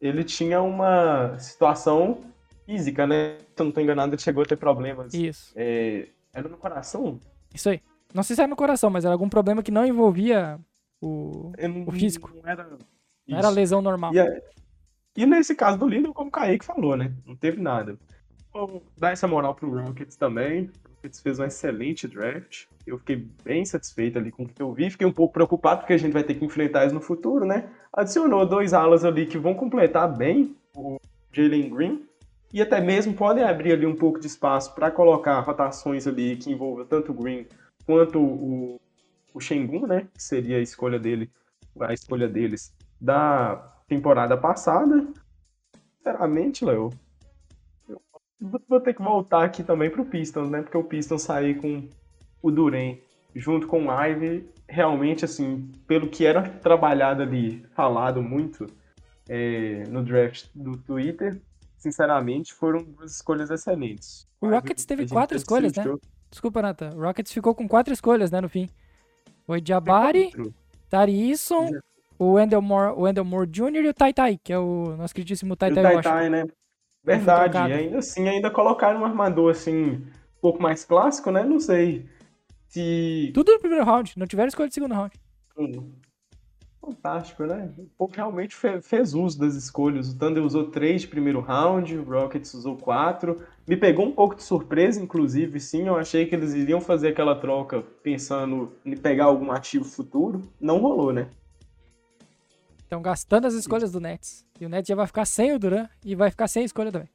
ele 0.00 0.24
tinha 0.24 0.60
uma 0.60 1.38
situação 1.38 2.22
física, 2.66 3.06
né? 3.06 3.38
Se 3.54 3.62
eu 3.62 3.66
não 3.66 3.72
tô 3.72 3.80
enganado, 3.80 4.14
ele 4.14 4.22
chegou 4.22 4.42
a 4.42 4.46
ter 4.46 4.56
problemas. 4.56 5.14
Isso. 5.14 5.52
É, 5.54 6.08
era 6.32 6.48
no 6.48 6.56
coração? 6.56 7.20
Isso 7.54 7.68
aí. 7.68 7.80
Não 8.12 8.22
sei 8.22 8.34
se 8.34 8.42
era 8.42 8.48
no 8.48 8.56
coração, 8.56 8.90
mas 8.90 9.04
era 9.04 9.14
algum 9.14 9.28
problema 9.28 9.62
que 9.62 9.70
não 9.70 9.86
envolvia 9.86 10.58
o, 11.00 11.52
não, 11.58 11.84
o 11.86 11.92
físico. 11.92 12.32
Não 12.34 12.50
era, 12.50 12.68
não 13.28 13.38
era 13.38 13.48
lesão 13.48 13.80
normal. 13.80 14.12
E, 14.14 14.42
e, 15.16 15.26
nesse 15.26 15.54
caso 15.54 15.78
do 15.78 15.88
Lillard, 15.88 16.14
como 16.14 16.28
o 16.28 16.32
Kaique 16.32 16.64
falou, 16.64 16.96
né? 16.96 17.12
Não 17.26 17.36
teve 17.36 17.60
nada. 17.60 17.98
Vou 18.52 18.82
dar 18.96 19.12
essa 19.12 19.28
moral 19.28 19.54
pro 19.54 19.70
Rockets 19.70 20.16
também. 20.16 20.70
O 20.84 20.88
Rockets 20.96 21.20
fez 21.20 21.38
um 21.38 21.44
excelente 21.44 22.08
draft. 22.08 22.66
Eu 22.86 22.98
fiquei 22.98 23.28
bem 23.44 23.64
satisfeito 23.64 24.18
ali 24.18 24.30
com 24.30 24.44
o 24.44 24.48
que 24.48 24.62
eu 24.62 24.72
vi. 24.72 24.90
Fiquei 24.90 25.06
um 25.06 25.12
pouco 25.12 25.34
preocupado 25.34 25.80
porque 25.80 25.92
a 25.92 25.98
gente 25.98 26.12
vai 26.12 26.24
ter 26.24 26.34
que 26.34 26.44
enfrentar 26.44 26.86
isso 26.86 26.94
no 26.94 27.00
futuro, 27.00 27.44
né? 27.44 27.70
Adicionou 27.92 28.46
dois 28.46 28.72
alas 28.72 29.04
ali 29.04 29.26
que 29.26 29.38
vão 29.38 29.54
completar 29.54 30.14
bem 30.14 30.56
o 30.74 30.98
Jalen 31.32 31.70
Green. 31.70 32.06
E 32.52 32.60
até 32.60 32.80
mesmo 32.80 33.14
podem 33.14 33.44
abrir 33.44 33.72
ali 33.72 33.86
um 33.86 33.96
pouco 33.96 34.20
de 34.20 34.26
espaço 34.26 34.74
para 34.74 34.90
colocar 34.90 35.40
rotações 35.40 36.06
ali 36.06 36.36
que 36.36 36.50
envolvam 36.50 36.84
tanto 36.84 37.12
o 37.12 37.14
Green 37.14 37.46
quanto 37.86 38.18
o, 38.18 38.80
o 39.32 39.40
Shengun, 39.40 39.86
né? 39.86 40.06
Que 40.12 40.22
seria 40.22 40.58
a 40.58 40.60
escolha 40.60 40.98
dele, 40.98 41.30
a 41.80 41.94
escolha 41.94 42.28
deles 42.28 42.74
da 43.00 43.72
temporada 43.92 44.36
passada. 44.36 45.06
Sinceramente, 45.98 46.64
Léo, 46.64 46.90
vou 48.40 48.80
ter 48.80 48.94
que 48.94 49.02
voltar 49.02 49.44
aqui 49.44 49.62
também 49.62 49.90
pro 49.90 50.04
Pistons, 50.04 50.50
né? 50.50 50.62
Porque 50.62 50.76
o 50.76 50.84
Pistons 50.84 51.22
sair 51.22 51.60
com 51.60 51.88
o 52.42 52.50
Duren 52.50 52.98
junto 53.34 53.66
com 53.66 53.86
o 53.86 54.04
Ivy, 54.06 54.48
realmente, 54.68 55.24
assim, 55.24 55.70
pelo 55.86 56.08
que 56.08 56.26
era 56.26 56.42
trabalhado 56.42 57.22
ali, 57.22 57.64
falado 57.74 58.22
muito 58.22 58.66
é, 59.28 59.84
no 59.88 60.02
draft 60.02 60.48
do 60.54 60.76
Twitter, 60.76 61.40
sinceramente, 61.78 62.52
foram 62.52 62.82
duas 62.82 63.12
escolhas 63.16 63.50
excelentes. 63.50 64.26
O 64.40 64.48
Rockets 64.48 64.84
teve 64.84 65.08
quatro 65.08 65.36
escolhas, 65.36 65.72
né? 65.74 65.84
Desculpa, 66.30 66.60
Nata. 66.62 66.90
O 66.94 67.00
Rockets 67.00 67.32
ficou 67.32 67.54
com 67.54 67.68
quatro 67.68 67.92
escolhas, 67.92 68.30
né, 68.30 68.40
no 68.40 68.48
fim. 68.48 68.68
Foi 69.46 69.62
Jabari, 69.64 70.30
Tari 70.90 71.30
Eason, 71.30 71.70
o 72.18 72.32
Wendell 72.32 72.62
Moore, 72.62 72.94
o 72.96 73.02
Wendell 73.02 73.24
Moore 73.24 73.48
Jr. 73.48 73.84
e 73.84 73.88
o 73.88 73.94
Tai 73.94 74.12
Tai, 74.12 74.38
que 74.42 74.52
é 74.52 74.58
o 74.58 74.96
nosso 74.96 75.14
queridíssimo 75.14 75.56
Tai 75.56 75.72
Tai 75.72 75.84
Washington. 75.84 76.02
Tai, 76.02 76.30
né? 76.30 76.44
Verdade, 77.04 77.58
ainda 77.58 77.98
assim, 77.98 78.28
ainda 78.28 78.50
colocaram 78.50 79.00
um 79.00 79.04
armador 79.04 79.50
assim, 79.50 79.94
um 79.94 80.40
pouco 80.40 80.62
mais 80.62 80.84
clássico, 80.84 81.30
né? 81.30 81.42
Não 81.42 81.58
sei 81.58 82.06
se. 82.68 83.32
Tudo 83.34 83.52
no 83.52 83.58
primeiro 83.58 83.84
round, 83.84 84.14
não 84.16 84.26
tiveram 84.26 84.48
escolha 84.48 84.68
de 84.68 84.74
segundo 84.74 84.94
round. 84.94 85.12
Hum. 85.58 85.92
Fantástico, 86.80 87.44
né? 87.44 87.72
O 87.78 87.86
povo 87.96 88.12
realmente 88.12 88.56
fez 88.82 89.14
uso 89.14 89.38
das 89.38 89.54
escolhas. 89.54 90.08
O 90.12 90.18
Thunder 90.18 90.42
usou 90.42 90.68
três 90.68 91.02
de 91.02 91.08
primeiro 91.08 91.40
round, 91.40 91.96
o 91.96 92.02
Rockets 92.02 92.54
usou 92.54 92.76
quatro. 92.76 93.40
Me 93.68 93.76
pegou 93.76 94.04
um 94.04 94.10
pouco 94.10 94.34
de 94.34 94.42
surpresa, 94.42 95.00
inclusive, 95.00 95.60
sim. 95.60 95.86
Eu 95.86 95.96
achei 95.96 96.26
que 96.26 96.34
eles 96.34 96.54
iriam 96.54 96.80
fazer 96.80 97.08
aquela 97.08 97.36
troca 97.36 97.82
pensando 98.02 98.72
em 98.84 98.96
pegar 98.96 99.26
algum 99.26 99.52
ativo 99.52 99.84
futuro. 99.84 100.42
Não 100.60 100.78
rolou, 100.78 101.12
né? 101.12 101.28
Estão 102.92 103.00
gastando 103.00 103.46
as 103.46 103.54
escolhas 103.54 103.90
do 103.90 103.98
Nets. 103.98 104.44
E 104.60 104.66
o 104.66 104.68
Nets 104.68 104.86
já 104.86 104.94
vai 104.94 105.06
ficar 105.06 105.24
sem 105.24 105.54
o 105.54 105.58
Duran 105.58 105.88
e 106.04 106.14
vai 106.14 106.30
ficar 106.30 106.46
sem 106.46 106.62
escolha 106.62 106.92
também. 106.92 107.08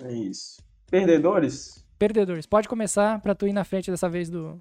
É 0.00 0.10
isso. 0.10 0.62
Perdedores? 0.90 1.84
Perdedores. 1.98 2.46
Pode 2.46 2.66
começar 2.66 3.20
pra 3.20 3.34
tu 3.34 3.46
ir 3.46 3.52
na 3.52 3.64
frente 3.64 3.90
dessa 3.90 4.08
vez 4.08 4.30
do, 4.30 4.58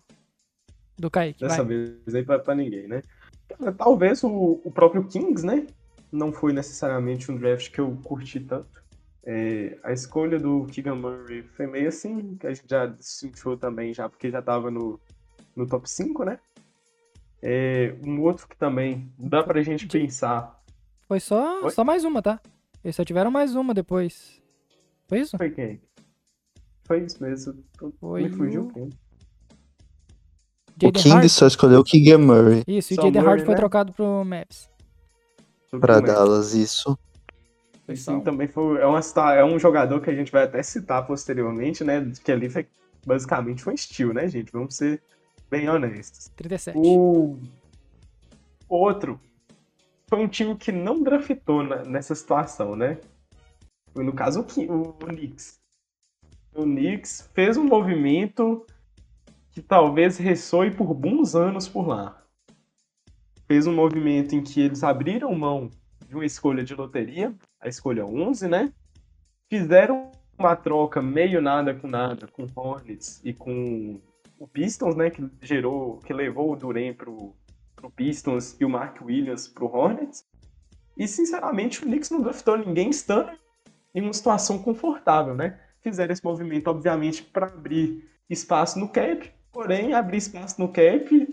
do 0.97 1.09
Kaique. 1.09 1.39
Dessa 1.39 1.63
vai. 1.63 1.67
vez 1.67 2.15
aí 2.15 2.25
pra, 2.25 2.37
pra 2.37 2.53
ninguém, 2.53 2.85
né? 2.89 3.01
Talvez 3.77 4.25
o, 4.25 4.59
o 4.61 4.69
próprio 4.69 5.07
Kings, 5.07 5.45
né? 5.45 5.65
Não 6.11 6.33
foi 6.33 6.51
necessariamente 6.51 7.31
um 7.31 7.37
draft 7.37 7.71
que 7.71 7.79
eu 7.79 7.97
curti 8.03 8.41
tanto. 8.41 8.83
É, 9.23 9.77
a 9.83 9.93
escolha 9.93 10.37
do 10.37 10.65
Keegan 10.65 10.95
Murray 10.95 11.43
foi 11.43 11.65
meio 11.65 11.87
assim, 11.87 12.35
que 12.35 12.45
a 12.45 12.53
gente 12.53 12.69
já 12.69 12.93
sentiu 12.99 13.55
também, 13.55 13.93
já 13.93 14.09
porque 14.09 14.29
já 14.29 14.41
tava 14.41 14.69
no, 14.69 14.99
no 15.55 15.65
top 15.65 15.89
5, 15.89 16.25
né? 16.25 16.37
É, 17.41 17.95
um 18.05 18.21
outro 18.21 18.47
que 18.47 18.57
também 18.57 19.11
dá 19.17 19.43
pra 19.43 19.61
gente 19.61 19.87
pensar. 19.87 20.61
Foi 21.07 21.19
só, 21.19 21.69
só 21.69 21.83
mais 21.83 22.03
uma, 22.03 22.21
tá? 22.21 22.41
Eles 22.83 22.95
só 22.95 23.03
tiveram 23.03 23.31
mais 23.31 23.55
uma 23.55 23.73
depois. 23.73 24.41
Foi 25.07 25.19
isso? 25.19 25.37
Foi 25.37 25.49
quem? 25.49 25.81
Foi 26.85 27.03
isso 27.03 27.21
mesmo. 27.21 27.63
Foi 27.99 28.23
Me 28.23 28.29
fugiu 28.29 28.67
quem? 28.73 28.89
o 30.83 30.91
King 30.91 31.15
Hart. 31.15 31.29
só 31.29 31.47
escolheu 31.47 31.79
o 31.79 31.83
King 31.83 32.17
Murray. 32.17 32.63
Isso, 32.67 32.93
e 32.93 32.99
o 32.99 33.01
Jaden 33.01 33.21
Hart 33.21 33.39
foi 33.41 33.53
né? 33.53 33.55
trocado 33.55 33.93
pro 33.93 34.23
Maps. 34.23 34.69
Pra 35.79 35.99
Dallas, 35.99 36.53
isso. 36.53 36.97
Sim, 37.95 38.19
também 38.19 38.47
foi. 38.47 38.79
É, 38.79 38.85
uma, 38.85 38.99
é 39.33 39.43
um 39.45 39.57
jogador 39.57 40.01
que 40.01 40.09
a 40.09 40.15
gente 40.15 40.31
vai 40.31 40.43
até 40.43 40.61
citar 40.61 41.05
posteriormente, 41.07 41.83
né? 41.83 42.11
Que 42.23 42.31
ali 42.31 42.49
foi, 42.49 42.67
basicamente 43.05 43.63
foi 43.63 43.73
um 43.73 43.75
estilo, 43.75 44.13
né, 44.13 44.27
gente? 44.27 44.51
Vamos 44.51 44.75
ser 44.75 45.01
bem 45.49 45.69
honestos. 45.69 46.29
37. 46.35 46.77
O 46.77 47.37
outro 48.69 49.19
foi 50.09 50.19
um 50.19 50.27
time 50.27 50.55
que 50.55 50.71
não 50.71 51.01
draftou 51.01 51.63
na, 51.63 51.83
nessa 51.83 52.15
situação, 52.15 52.75
né? 52.75 52.97
Foi 53.93 54.03
no 54.03 54.13
caso 54.13 54.41
o, 54.41 54.61
o, 54.71 54.81
o 54.89 54.93
Knicks. 54.93 55.59
O 56.55 56.63
Knicks 56.63 57.29
fez 57.33 57.57
um 57.57 57.65
movimento 57.65 58.65
que 59.51 59.61
talvez 59.61 60.17
ressoe 60.17 60.71
por 60.71 60.93
bons 60.93 61.35
anos 61.35 61.67
por 61.67 61.87
lá. 61.87 62.23
Fez 63.47 63.65
um 63.65 63.73
movimento 63.73 64.35
em 64.35 64.43
que 64.43 64.61
eles 64.61 64.83
abriram 64.83 65.33
mão 65.33 65.69
de 66.07 66.15
uma 66.15 66.25
escolha 66.25 66.63
de 66.63 66.75
loteria, 66.75 67.33
a 67.59 67.67
escolha 67.67 68.05
11, 68.05 68.47
né? 68.47 68.73
Fizeram 69.49 70.11
uma 70.37 70.55
troca 70.55 71.01
meio 71.01 71.41
nada 71.41 71.73
com 71.73 71.87
nada 71.87 72.27
com 72.27 72.47
Hornets 72.55 73.19
e 73.23 73.33
com 73.33 73.99
o 74.39 74.47
Pistons, 74.47 74.95
né, 74.95 75.09
que 75.09 75.23
gerou, 75.41 75.99
que 75.99 76.13
levou 76.13 76.51
o 76.51 76.55
Duren 76.55 76.93
pro, 76.93 77.35
pro 77.75 77.91
Pistons 77.91 78.55
e 78.59 78.65
o 78.65 78.69
Mark 78.69 79.01
Williams 79.01 79.47
pro 79.47 79.67
Hornets. 79.67 80.25
E 80.97 81.07
sinceramente 81.07 81.79
o 81.79 81.83
Knicks 81.83 82.09
não 82.09 82.21
draftou 82.21 82.57
ninguém 82.57 82.89
estando 82.89 83.31
em 83.93 84.01
uma 84.01 84.13
situação 84.13 84.59
confortável, 84.59 85.35
né? 85.35 85.59
Fizeram 85.81 86.11
esse 86.11 86.23
movimento 86.23 86.67
obviamente 86.67 87.23
para 87.23 87.47
abrir 87.47 88.03
espaço 88.29 88.79
no 88.79 88.89
cap, 88.89 89.31
porém 89.51 89.93
abrir 89.93 90.17
espaço 90.17 90.59
no 90.59 90.69
cap 90.69 91.27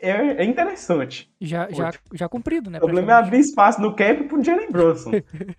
é, 0.00 0.10
é 0.10 0.44
interessante. 0.44 1.30
Já, 1.40 1.70
já, 1.70 1.92
já 2.12 2.28
cumprido, 2.28 2.70
né? 2.70 2.78
O 2.78 2.82
problema 2.82 3.12
é 3.12 3.14
abrir 3.14 3.40
espaço 3.40 3.80
no 3.80 3.96
cap 3.96 4.22
pro 4.24 4.44
Jalen 4.44 4.70
Brunson. 4.70 5.10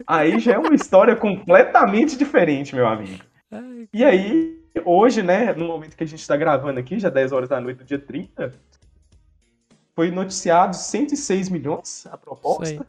aí 0.06 0.39
já 0.39 0.54
é 0.54 0.58
uma 0.58 0.75
história 0.75 1.15
completamente 1.15 2.17
diferente, 2.17 2.75
meu 2.75 2.88
amigo. 2.88 3.23
E 3.91 4.06
aí 4.06 4.59
hoje, 4.86 5.24
né, 5.24 5.54
no 5.54 5.68
momento 5.68 5.96
que 5.96 6.04
a 6.04 6.08
gente 6.08 6.22
está 6.22 6.36
gravando 6.36 6.80
aqui, 6.80 7.00
já 7.00 7.10
10 7.10 7.32
horas 7.32 7.50
da 7.50 7.60
noite 7.60 7.78
do 7.78 7.86
dia 7.86 8.00
30, 8.00 8.54
foi 9.96 10.12
noticiado 10.12 10.76
106 10.76 11.50
milhões 11.50 12.08
a 12.08 12.18
proposta 12.18 12.86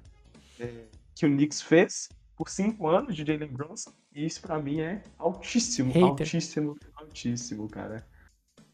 é, 0.59 0.85
que 1.15 1.27
o 1.27 1.29
Knicks 1.29 1.61
fez 1.61 2.09
por 2.37 2.49
5 2.49 2.87
anos 2.87 3.17
de 3.17 3.25
Jalen 3.25 3.49
Brunson. 3.49 3.91
E 4.15 4.25
isso 4.25 4.41
para 4.41 4.59
mim 4.59 4.81
é 4.81 5.03
altíssimo, 5.19 5.93
Hater. 5.93 6.11
altíssimo, 6.11 6.77
altíssimo, 6.95 7.69
cara. 7.69 8.07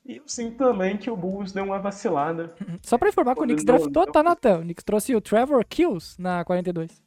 E 0.05 0.19
eu 0.19 0.23
sinto 0.27 0.59
também 0.59 0.97
que 0.97 1.11
o 1.11 1.17
Bulls 1.17 1.53
deu 1.53 1.65
uma 1.65 1.79
vacilada. 1.79 2.55
Só 2.83 2.97
pra 2.97 3.09
informar 3.09 3.35
que 3.35 3.41
o 3.41 3.45
Knicks 3.45 3.65
draftou, 3.65 4.07
tá, 4.07 4.23
Natan? 4.23 4.59
O 4.59 4.63
Knicks 4.63 4.85
trouxe 4.85 5.17
o 5.17 5.21
Trevor 5.21 5.65
Kills 5.65 6.21
na 6.21 6.45
42. 6.45 7.03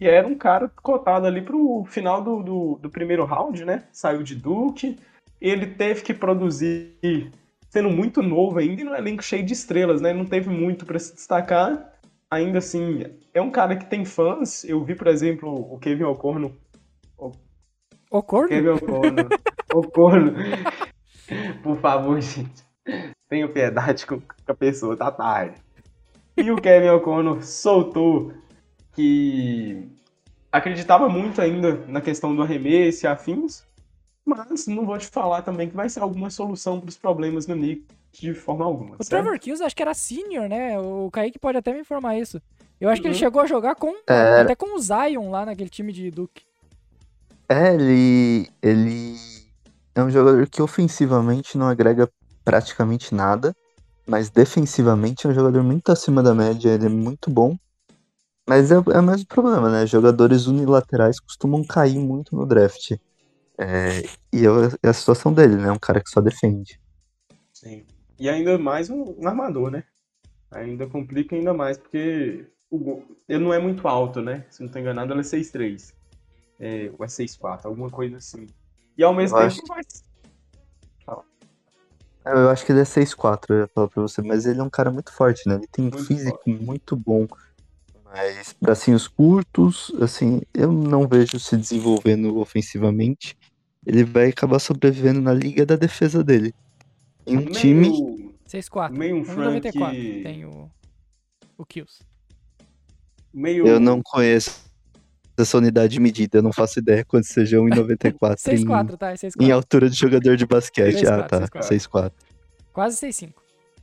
E 0.00 0.06
era 0.06 0.26
um 0.26 0.34
cara 0.34 0.68
cotado 0.82 1.26
ali 1.26 1.40
pro 1.40 1.84
final 1.86 2.22
do, 2.22 2.42
do, 2.42 2.78
do 2.82 2.90
primeiro 2.90 3.24
round, 3.24 3.64
né? 3.64 3.84
Saiu 3.92 4.22
de 4.22 4.34
Duke 4.34 4.98
ele 5.40 5.66
teve 5.66 6.02
que 6.02 6.14
produzir 6.14 6.96
sendo 7.68 7.90
muito 7.90 8.22
novo 8.22 8.58
ainda 8.58 8.80
e 8.80 8.84
no 8.84 8.94
elenco 8.94 9.22
cheio 9.22 9.44
de 9.44 9.52
estrelas, 9.52 10.00
né? 10.00 10.12
Não 10.12 10.24
teve 10.24 10.48
muito 10.48 10.86
para 10.86 10.98
se 10.98 11.14
destacar. 11.14 11.92
Ainda 12.30 12.58
assim, 12.58 13.04
é 13.32 13.40
um 13.40 13.50
cara 13.50 13.76
que 13.76 13.86
tem 13.86 14.04
fãs. 14.04 14.64
Eu 14.64 14.82
vi, 14.82 14.94
por 14.94 15.06
exemplo, 15.06 15.50
o 15.50 15.78
Kevin 15.78 16.04
O'Connor. 16.04 16.52
O 18.10 18.22
corno? 18.22 18.48
Kevin 18.48 18.68
O'Connor. 18.68 19.28
O'Connor. 19.74 20.34
Por 21.62 21.76
favor, 21.78 22.20
gente. 22.20 22.64
Tenha 23.28 23.48
piedade 23.48 24.06
com 24.06 24.20
a 24.46 24.54
pessoa, 24.54 24.96
tá 24.96 25.10
tarde. 25.10 25.56
E 26.36 26.50
o 26.50 26.56
Kevin 26.56 26.88
O'Connor 26.90 27.42
soltou 27.42 28.32
que 28.94 29.88
acreditava 30.50 31.08
muito 31.08 31.40
ainda 31.40 31.84
na 31.88 32.00
questão 32.00 32.34
do 32.34 32.42
arremesso 32.42 33.04
e 33.04 33.08
afins, 33.08 33.65
mas 34.26 34.66
não 34.66 34.84
vou 34.84 34.98
te 34.98 35.06
falar 35.06 35.42
também 35.42 35.68
que 35.68 35.76
vai 35.76 35.88
ser 35.88 36.00
alguma 36.00 36.28
solução 36.28 36.80
para 36.80 36.88
os 36.88 36.96
problemas 36.96 37.46
no 37.46 37.54
Knicks 37.54 37.86
de 38.12 38.34
forma 38.34 38.64
alguma. 38.64 38.96
O 38.98 39.04
certo? 39.04 39.08
Trevor 39.08 39.38
Kills 39.38 39.62
acho 39.62 39.76
que 39.76 39.82
era 39.82 39.94
senior, 39.94 40.48
né? 40.48 40.78
O 40.78 41.08
Kaique 41.12 41.38
pode 41.38 41.58
até 41.58 41.72
me 41.72 41.80
informar 41.80 42.16
isso. 42.18 42.40
Eu 42.80 42.88
acho 42.90 43.00
que 43.00 43.06
ele 43.06 43.14
Uhum. 43.14 43.20
chegou 43.20 43.40
a 43.40 43.46
jogar 43.46 43.74
com 43.76 43.94
É. 44.06 44.40
até 44.40 44.54
com 44.56 44.76
o 44.76 44.80
Zion 44.80 45.30
lá 45.30 45.46
naquele 45.46 45.70
time 45.70 45.92
de 45.92 46.10
Duke. 46.10 46.42
É, 47.48 47.74
ele, 47.74 48.50
ele 48.60 49.16
é 49.94 50.02
um 50.02 50.10
jogador 50.10 50.48
que 50.48 50.60
ofensivamente 50.60 51.56
não 51.56 51.68
agrega 51.68 52.10
praticamente 52.44 53.14
nada, 53.14 53.54
mas 54.06 54.28
defensivamente 54.30 55.26
é 55.26 55.30
um 55.30 55.34
jogador 55.34 55.62
muito 55.62 55.92
acima 55.92 56.22
da 56.22 56.34
média, 56.34 56.70
ele 56.70 56.86
é 56.86 56.88
muito 56.88 57.30
bom. 57.30 57.56
Mas 58.48 58.70
é, 58.70 58.74
é 58.74 58.98
o 59.00 59.02
mesmo 59.02 59.26
problema, 59.26 59.68
né? 59.70 59.86
Jogadores 59.86 60.46
unilaterais 60.46 61.18
costumam 61.20 61.64
cair 61.64 61.98
muito 61.98 62.34
no 62.34 62.46
draft. 62.46 62.92
É, 63.58 64.02
e 64.32 64.44
é 64.82 64.88
a 64.88 64.92
situação 64.92 65.32
dele, 65.32 65.56
né? 65.56 65.70
Um 65.72 65.78
cara 65.78 66.02
que 66.02 66.10
só 66.10 66.20
defende. 66.20 66.78
Sim. 67.52 67.84
E 68.18 68.28
ainda 68.28 68.58
mais 68.58 68.90
um, 68.90 69.14
um 69.18 69.26
armador, 69.26 69.70
né? 69.70 69.84
Ainda 70.50 70.86
complica 70.86 71.34
ainda 71.34 71.52
mais, 71.52 71.76
porque 71.78 72.46
o, 72.70 73.02
ele 73.28 73.42
não 73.44 73.52
é 73.52 73.58
muito 73.58 73.86
alto, 73.88 74.20
né? 74.20 74.44
Se 74.50 74.62
não 74.62 74.70
tô 74.70 74.78
enganado, 74.78 75.12
ele 75.12 75.20
é 75.20 75.24
6'3". 75.24 75.94
É, 76.58 76.90
ou 76.98 77.04
é 77.04 77.08
6'4", 77.08 77.68
alguma 77.68 77.90
coisa 77.90 78.16
assim. 78.16 78.46
E 78.96 79.02
ao 79.02 79.14
mesmo 79.14 79.36
Eu 79.38 79.48
tempo 79.48 79.52
acho- 79.52 79.66
vai... 79.66 79.82
É, 82.24 82.32
Eu 82.32 82.50
acho 82.50 82.64
que 82.66 82.72
ele 82.72 82.80
é 82.80 82.84
6'4", 82.84 83.54
eu 83.54 83.60
ia 83.60 83.68
falar 83.68 83.88
pra 83.88 84.02
você, 84.02 84.20
mas 84.22 84.46
ele 84.46 84.60
é 84.60 84.62
um 84.62 84.70
cara 84.70 84.90
muito 84.90 85.12
forte, 85.12 85.48
né? 85.48 85.56
Ele 85.56 85.68
tem 85.70 85.86
um 85.86 85.92
físico 86.04 86.40
muito 86.46 86.96
bom. 86.96 87.26
Mas 88.04 88.54
bracinhos 88.60 89.06
curtos, 89.06 89.92
assim, 90.00 90.40
eu 90.54 90.72
não 90.72 91.06
vejo 91.06 91.38
se 91.38 91.56
desenvolvendo 91.56 92.38
ofensivamente. 92.38 93.36
Ele 93.86 94.02
vai 94.02 94.30
acabar 94.30 94.58
sobrevivendo 94.58 95.20
na 95.20 95.32
liga 95.32 95.64
da 95.64 95.76
defesa 95.76 96.24
dele. 96.24 96.52
Em 97.24 97.36
um 97.36 97.40
meio, 97.40 97.52
time. 97.52 98.34
6'4. 98.48 98.90
Meio 98.90 99.16
um 99.16 99.22
1,94 99.22 99.72
Frank- 99.72 100.22
tem 100.24 100.44
o, 100.44 100.70
o 101.56 101.64
Kills. 101.64 102.00
Meio... 103.32 103.66
Eu 103.66 103.78
não 103.78 104.02
conheço 104.02 104.66
essa 105.38 105.58
unidade 105.58 105.92
de 105.92 106.00
medida, 106.00 106.38
eu 106.38 106.42
não 106.42 106.52
faço 106.52 106.78
ideia 106.78 107.04
quando 107.04 107.24
seja 107.24 107.58
1,94 107.58 108.36
em, 108.48 108.64
6'4, 108.64 108.96
tá? 108.96 109.10
É 109.10 109.14
6'4. 109.14 109.32
em 109.40 109.50
altura 109.50 109.90
de 109.90 109.96
jogador 109.96 110.36
de 110.36 110.46
basquete. 110.46 111.04
6'4", 111.04 111.08
ah, 111.08 111.22
tá. 111.22 111.40
6'4". 111.60 111.88
6'4. 111.90 112.12
Quase 112.72 113.06
6'5. 113.06 113.32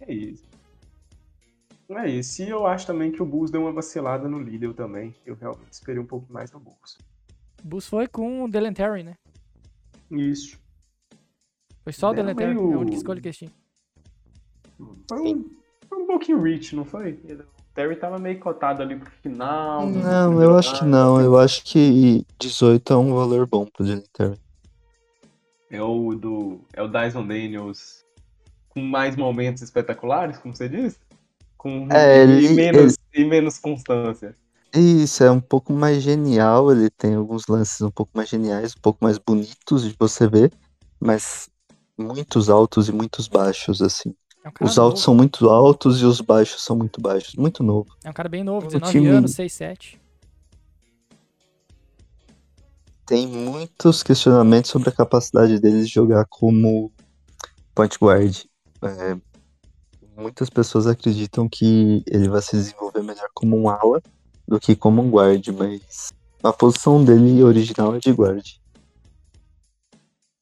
É 0.01 0.13
isso. 0.13 0.43
É 1.89 2.09
isso. 2.09 2.41
E 2.41 2.49
eu 2.49 2.65
acho 2.65 2.87
também 2.87 3.11
que 3.11 3.21
o 3.21 3.25
Bulls 3.25 3.51
deu 3.51 3.61
uma 3.61 3.71
vacilada 3.71 4.27
no 4.27 4.39
líder 4.39 4.73
também. 4.73 5.13
Eu 5.25 5.35
realmente 5.35 5.71
esperei 5.71 6.01
um 6.01 6.05
pouco 6.05 6.31
mais 6.33 6.49
do 6.49 6.59
Bulls. 6.59 6.97
O 7.63 7.67
Bulls 7.67 7.87
foi 7.87 8.07
com 8.07 8.43
o 8.43 8.49
Delen 8.49 8.73
Terry, 8.73 9.03
né? 9.03 9.15
Isso. 10.13 10.57
Foi 11.83 11.91
só 11.93 12.11
o 12.11 12.13
Delen 12.13 12.35
Terry, 12.35 12.53
meio- 12.55 12.71
é 12.71 12.75
a 12.75 12.79
única 12.79 12.97
escolha 12.97 13.19
que 13.21 13.27
eles 13.27 13.37
tinham. 13.37 13.51
Foi 15.09 15.21
um, 15.21 15.49
foi 15.89 15.97
um 16.01 16.07
pouquinho 16.07 16.41
rich, 16.41 16.75
não 16.75 16.85
foi? 16.85 17.19
Ele- 17.25 17.43
O 17.43 17.75
Terry 17.75 17.95
tava 17.95 18.19
meio 18.19 18.39
cotado 18.39 18.81
ali 18.83 18.95
pro 18.95 19.09
final. 19.23 19.87
no 19.87 19.99
Não, 19.99 20.41
eu 20.41 20.55
acho 20.57 20.79
que 20.79 20.85
não. 20.85 21.19
Eu 21.19 21.37
acho 21.39 21.63
que 21.63 22.23
18 22.39 22.93
é 22.93 22.97
um 22.97 23.13
valor 23.15 23.47
bom 23.47 23.65
pro 23.65 23.85
Jalen 23.85 24.03
Terry. 24.13 24.39
É 25.71 25.81
o 25.81 26.13
do. 26.13 26.61
É 26.71 26.83
o 26.83 26.87
Dyson 26.87 27.25
Daniels 27.25 28.05
com 28.69 28.79
mais 28.81 29.15
momentos 29.15 29.63
espetaculares, 29.63 30.37
como 30.37 30.55
você 30.55 30.69
disse? 30.69 30.99
Com 31.57 31.87
É, 31.91 32.17
e, 32.17 32.19
ele- 32.45 32.49
menos, 32.49 32.95
e 33.13 33.25
menos 33.25 33.57
constância. 33.57 34.35
Isso, 34.75 35.23
é 35.23 35.29
um 35.29 35.39
pouco 35.39 35.71
mais 35.71 36.01
genial, 36.01 36.71
ele 36.71 36.89
tem 36.89 37.13
alguns 37.15 37.45
lances 37.47 37.79
um 37.81 37.91
pouco 37.91 38.11
mais 38.15 38.27
geniais, 38.29 38.73
um 38.75 38.81
pouco 38.81 39.03
mais 39.03 39.17
bonitos 39.19 39.83
de 39.83 39.95
você 39.99 40.27
ver, 40.27 40.51
mas 40.99 41.47
muitos 41.97 42.49
altos 42.49 42.89
e 42.89 42.91
muitos 42.91 43.27
baixos, 43.27 43.81
assim. 43.81 44.15
É 44.43 44.49
um 44.49 44.65
Os 44.65 44.77
altos 44.79 44.99
novo. 45.01 45.05
são 45.05 45.15
muito 45.15 45.49
altos 45.49 46.01
e 46.01 46.05
os 46.05 46.19
baixos 46.21 46.63
são 46.63 46.75
muito 46.75 46.99
baixos. 46.99 47.35
Muito 47.35 47.63
novo. 47.63 47.95
É 48.03 48.09
um 48.09 48.13
cara 48.13 48.27
bem 48.27 48.43
novo, 48.43 48.65
O 48.65 48.69
19 48.69 48.91
time- 48.91 49.07
anos, 49.09 49.31
6'7. 49.35 50.01
Tem 53.05 53.27
muitos 53.27 54.01
questionamentos 54.01 54.71
sobre 54.71 54.89
a 54.89 54.91
capacidade 54.91 55.59
dele 55.59 55.81
de 55.81 55.87
jogar 55.87 56.25
como 56.29 56.91
point 57.75 57.95
guard. 58.01 58.43
É, 58.81 59.17
muitas 60.19 60.49
pessoas 60.49 60.87
acreditam 60.87 61.47
que 61.47 62.03
ele 62.07 62.27
vai 62.27 62.41
se 62.41 62.55
desenvolver 62.55 63.03
melhor 63.03 63.29
como 63.33 63.57
um 63.57 63.69
ala 63.69 64.01
do 64.53 64.59
que 64.59 64.75
como 64.75 65.01
um 65.01 65.09
guard, 65.09 65.47
mas 65.47 66.13
a 66.43 66.53
posição 66.53 67.03
dele 67.03 67.41
original 67.41 67.95
é 67.95 67.99
de 67.99 68.11
guard. 68.11 68.45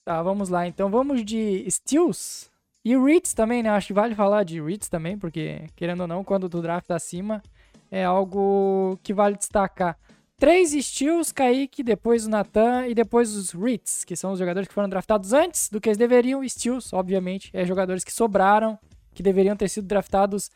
Tá, 0.03 0.21
vamos 0.21 0.49
lá. 0.49 0.67
Então 0.67 0.91
vamos 0.91 1.23
de 1.23 1.65
Steals 1.69 2.51
e 2.83 2.97
Reeds 2.97 3.33
também, 3.33 3.63
né? 3.63 3.69
Acho 3.69 3.87
que 3.87 3.93
vale 3.93 4.13
falar 4.13 4.43
de 4.43 4.61
Reeds 4.61 4.89
também, 4.89 5.17
porque, 5.17 5.61
querendo 5.77 6.01
ou 6.01 6.07
não, 6.07 6.25
quando 6.25 6.49
do 6.49 6.61
draft 6.61 6.87
tá 6.87 6.97
acima, 6.97 7.41
é 7.89 8.03
algo 8.03 8.99
que 9.01 9.13
vale 9.13 9.37
destacar. 9.37 9.97
Três 10.37 10.71
Steals, 10.71 11.31
Kaique, 11.31 11.81
depois 11.81 12.25
o 12.25 12.29
Nathan 12.29 12.87
e 12.87 12.93
depois 12.93 13.33
os 13.33 13.51
Reeds, 13.51 14.03
que 14.03 14.17
são 14.17 14.33
os 14.33 14.39
jogadores 14.39 14.67
que 14.67 14.73
foram 14.73 14.89
draftados 14.89 15.31
antes 15.31 15.69
do 15.69 15.79
que 15.79 15.87
eles 15.87 15.97
deveriam. 15.97 16.45
Steals, 16.49 16.91
obviamente, 16.91 17.49
é 17.53 17.63
jogadores 17.63 18.03
que 18.03 18.11
sobraram, 18.11 18.77
que 19.13 19.23
deveriam 19.23 19.55
ter 19.55 19.69
sido 19.69 19.87
draftados 19.87 20.49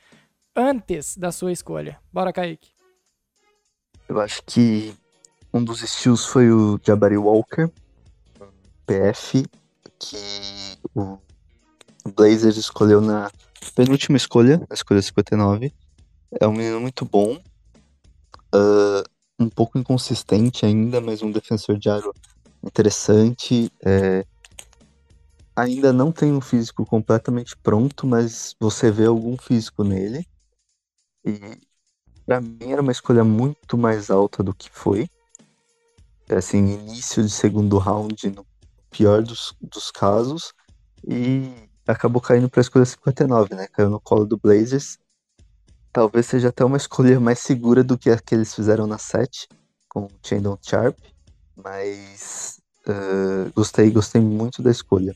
antes 0.54 1.16
da 1.16 1.32
sua 1.32 1.54
escolha. 1.54 1.98
Bora, 2.12 2.34
Kaique. 2.34 2.75
Eu 4.08 4.20
acho 4.20 4.42
que 4.46 4.94
um 5.54 5.64
dos 5.64 5.82
estilos 5.82 6.26
foi 6.26 6.52
o 6.52 6.80
Jabari 6.84 7.18
Walker, 7.18 7.70
PF, 8.86 9.46
que 10.00 10.78
o 10.94 11.18
Blazers 12.16 12.58
escolheu 12.58 13.02
na 13.02 13.32
penúltima 13.76 14.18
escolha, 14.18 14.58
na 14.70 14.74
escolha 14.74 15.02
59. 15.02 15.74
É 16.40 16.48
um 16.48 16.52
menino 16.54 16.80
muito 16.80 17.06
bom, 17.06 17.42
ah, 18.54 19.04
um 19.40 19.50
pouco 19.50 19.78
inconsistente 19.78 20.66
ainda, 20.66 21.02
mas 21.02 21.22
um 21.22 21.32
defensor 21.32 21.78
de 21.78 21.90
aro 21.90 22.14
interessante. 22.64 23.72
é, 23.84 24.26
ainda 25.56 25.94
não 25.94 26.12
tem 26.12 26.34
um 26.34 26.42
físico 26.42 26.86
completamente 26.86 27.56
pronto, 27.58 28.06
mas 28.06 28.56
você 28.60 28.92
vê 28.92 29.06
algum 29.06 29.38
físico 29.38 29.84
nele. 29.84 30.28
E 31.24 31.40
Pra 32.26 32.42
mim 32.42 32.72
era 32.72 32.82
uma 32.82 32.92
escolha 32.92 33.24
muito 33.24 33.78
mais 33.78 34.10
alta 34.10 34.42
do 34.42 34.54
que 34.54 34.70
foi. 34.70 35.08
Assim, 36.30 36.58
início 36.58 37.24
de 37.24 37.30
segundo 37.30 37.78
round, 37.78 38.30
no 38.32 38.46
pior 38.90 39.22
dos, 39.22 39.56
dos 39.62 39.92
casos. 39.92 40.54
E 41.08 41.54
acabou 41.88 42.22
caindo 42.22 42.50
pra 42.50 42.62
escolha 42.62 42.86
59, 42.86 43.54
né? 43.54 43.68
Caiu 43.68 43.90
no 43.90 44.00
colo 44.00 44.26
do 44.26 44.38
Blazers. 44.38 44.98
Talvez 45.94 46.26
seja 46.26 46.50
até 46.50 46.66
uma 46.66 46.78
escolha 46.78 47.20
mais 47.20 47.40
segura 47.40 47.84
do 47.84 47.98
que 47.98 48.10
a 48.10 48.18
que 48.18 48.34
eles 48.34 48.54
fizeram 48.54 48.88
na 48.88 48.98
7, 48.98 49.48
com 49.88 50.06
o 50.06 50.12
Chandon 50.24 50.58
Sharp. 50.62 50.98
Mas 51.56 52.60
eh, 52.88 53.52
gostei, 53.56 53.92
gostei 53.92 54.20
muito 54.20 54.62
da 54.62 54.72
escolha. 54.72 55.16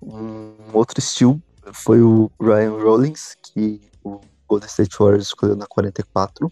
Um 0.00 0.54
outro 0.72 0.98
estilo 1.00 1.42
foi 1.72 2.00
o 2.00 2.30
Ryan 2.40 2.72
Rollins, 2.72 3.36
que 3.42 3.80
o 4.02 4.20
Golden 4.48 4.68
State 4.68 4.96
Warriors 4.98 5.26
escolheu 5.26 5.54
na 5.54 5.66
44. 5.66 6.50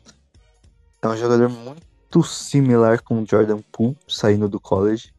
É 1.00 1.08
um 1.08 1.16
jogador 1.16 1.48
muito 1.48 2.22
similar 2.22 3.02
com 3.02 3.22
o 3.22 3.26
Jordan 3.26 3.60
Poole, 3.72 3.96
saindo 4.06 4.48
do 4.48 4.60
college. 4.60 5.12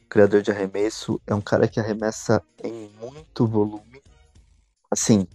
Um 0.00 0.08
criador 0.08 0.42
de 0.42 0.50
arremesso. 0.50 1.20
É 1.26 1.34
um 1.34 1.40
cara 1.40 1.68
que 1.68 1.78
arremessa 1.78 2.42
em 2.62 2.90
muito 3.00 3.46
volume. 3.46 4.02
Assim, 4.90 5.26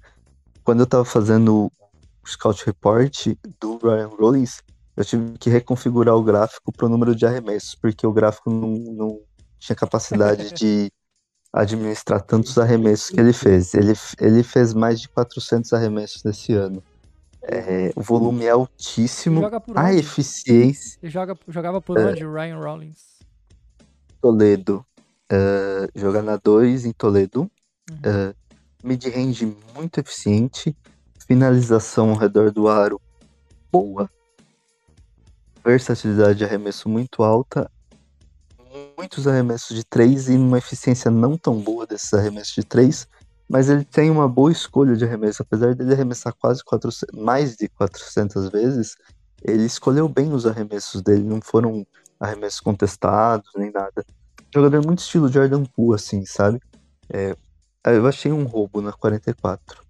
quando 0.63 0.81
eu 0.81 0.85
tava 0.85 1.05
fazendo 1.05 1.71
o 2.23 2.27
Scout 2.27 2.65
Report 2.65 3.27
do 3.59 3.77
Ryan 3.77 4.07
Rollins, 4.07 4.61
eu 4.95 5.05
tive 5.05 5.37
que 5.37 5.49
reconfigurar 5.49 6.15
o 6.15 6.23
gráfico 6.23 6.71
pro 6.71 6.89
número 6.89 7.15
de 7.15 7.25
arremessos, 7.25 7.75
porque 7.75 8.05
o 8.05 8.11
gráfico 8.11 8.49
não, 8.49 8.69
não 8.69 9.19
tinha 9.57 9.75
capacidade 9.75 10.51
de 10.53 10.91
administrar 11.53 12.21
tantos 12.21 12.57
arremessos 12.57 13.09
que 13.09 13.19
ele 13.19 13.33
fez. 13.33 13.73
Ele, 13.73 13.93
ele 14.19 14.43
fez 14.43 14.73
mais 14.73 15.01
de 15.01 15.09
400 15.09 15.73
arremessos 15.73 16.23
nesse 16.23 16.53
ano. 16.53 16.81
É, 17.43 17.91
o 17.95 18.01
volume 18.01 18.45
é 18.45 18.51
altíssimo. 18.51 19.41
A 19.75 19.85
onde? 19.85 19.97
eficiência, 19.97 20.99
Ele 21.01 21.11
joga, 21.11 21.37
jogava 21.47 21.81
por 21.81 21.97
É. 21.97 22.05
onde, 22.05 22.23
o 22.25 22.31
Ryan 22.33 22.59
Rollins? 22.59 23.19
Toledo. 24.21 24.85
É, 25.29 25.89
joga 25.95 26.21
na 26.21 26.37
2 26.37 26.85
em 26.85 26.91
Toledo. 26.91 27.49
Uhum. 27.89 27.97
É, 28.03 28.33
mid-range 28.83 29.57
muito 29.75 29.99
eficiente, 29.99 30.75
finalização 31.27 32.11
ao 32.11 32.15
redor 32.15 32.51
do 32.51 32.67
aro 32.67 33.01
boa, 33.71 34.09
versatilidade 35.63 36.39
de 36.39 36.45
arremesso 36.45 36.89
muito 36.89 37.23
alta, 37.23 37.69
muitos 39.01 39.27
arremessos 39.27 39.75
de 39.75 39.83
3 39.83 40.29
e 40.29 40.37
uma 40.37 40.59
eficiência 40.59 41.09
não 41.09 41.35
tão 41.35 41.59
boa 41.59 41.87
desses 41.87 42.13
arremessos 42.13 42.53
de 42.53 42.63
3, 42.63 43.07
mas 43.49 43.67
ele 43.67 43.83
tem 43.83 44.11
uma 44.11 44.29
boa 44.29 44.51
escolha 44.51 44.95
de 44.95 45.03
arremesso, 45.03 45.41
apesar 45.41 45.73
dele 45.73 45.91
arremessar 45.91 46.35
quase 46.39 46.63
400, 46.63 47.19
mais 47.19 47.55
de 47.55 47.67
400 47.67 48.49
vezes, 48.49 48.95
ele 49.41 49.63
escolheu 49.65 50.07
bem 50.07 50.31
os 50.31 50.45
arremessos 50.45 51.01
dele, 51.01 51.23
não 51.23 51.41
foram 51.41 51.83
arremessos 52.19 52.59
contestados 52.59 53.49
nem 53.55 53.71
nada. 53.71 54.05
Jogador 54.53 54.85
muito 54.85 54.99
estilo 54.99 55.27
Jordan 55.27 55.63
Poole, 55.65 55.95
assim, 55.95 56.23
sabe? 56.23 56.61
É, 57.11 57.35
eu 57.87 58.05
achei 58.05 58.31
um 58.31 58.43
roubo 58.43 58.81
na 58.81 58.93
44. 58.93 59.81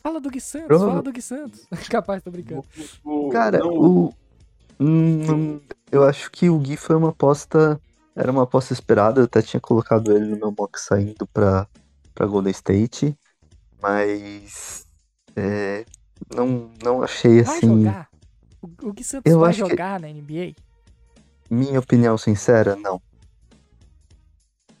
Fala 0.00 0.20
do 0.20 0.28
Gui 0.28 0.42
Santos, 0.42 0.66
Pro... 0.66 0.78
fala 0.78 1.02
do 1.02 1.10
Gui 1.10 1.22
Santos. 1.22 1.66
Capaz, 1.88 2.22
tô 2.22 2.30
brincando. 2.30 2.66
Cara, 3.32 3.66
o. 3.66 4.12
Hum, 4.78 5.60
eu 5.90 6.04
acho 6.04 6.30
que 6.30 6.50
o 6.50 6.58
Gui 6.58 6.76
foi 6.76 6.96
uma 6.96 7.10
aposta. 7.10 7.80
Era 8.14 8.30
uma 8.30 8.42
aposta 8.42 8.72
esperada. 8.72 9.20
Eu 9.20 9.24
até 9.24 9.42
tinha 9.42 9.60
colocado 9.60 10.12
ele 10.12 10.26
no 10.26 10.36
meu 10.36 10.54
mock 10.56 10.78
saindo 10.80 11.26
pra, 11.26 11.66
pra 12.14 12.26
Golden 12.26 12.50
State. 12.50 13.16
Mas. 13.80 14.86
É, 15.34 15.84
não, 16.34 16.70
não 16.82 17.02
achei 17.02 17.42
vai 17.42 17.56
assim. 17.56 17.84
Jogar? 17.84 18.08
O, 18.62 18.88
o 18.88 18.92
Gui 18.92 19.04
Santos 19.04 19.30
eu 19.30 19.40
vai 19.40 19.52
jogar 19.52 20.00
que... 20.00 20.06
na 20.06 20.12
NBA? 20.12 20.54
Minha 21.48 21.78
opinião 21.78 22.18
sincera, 22.18 22.74
não. 22.76 23.00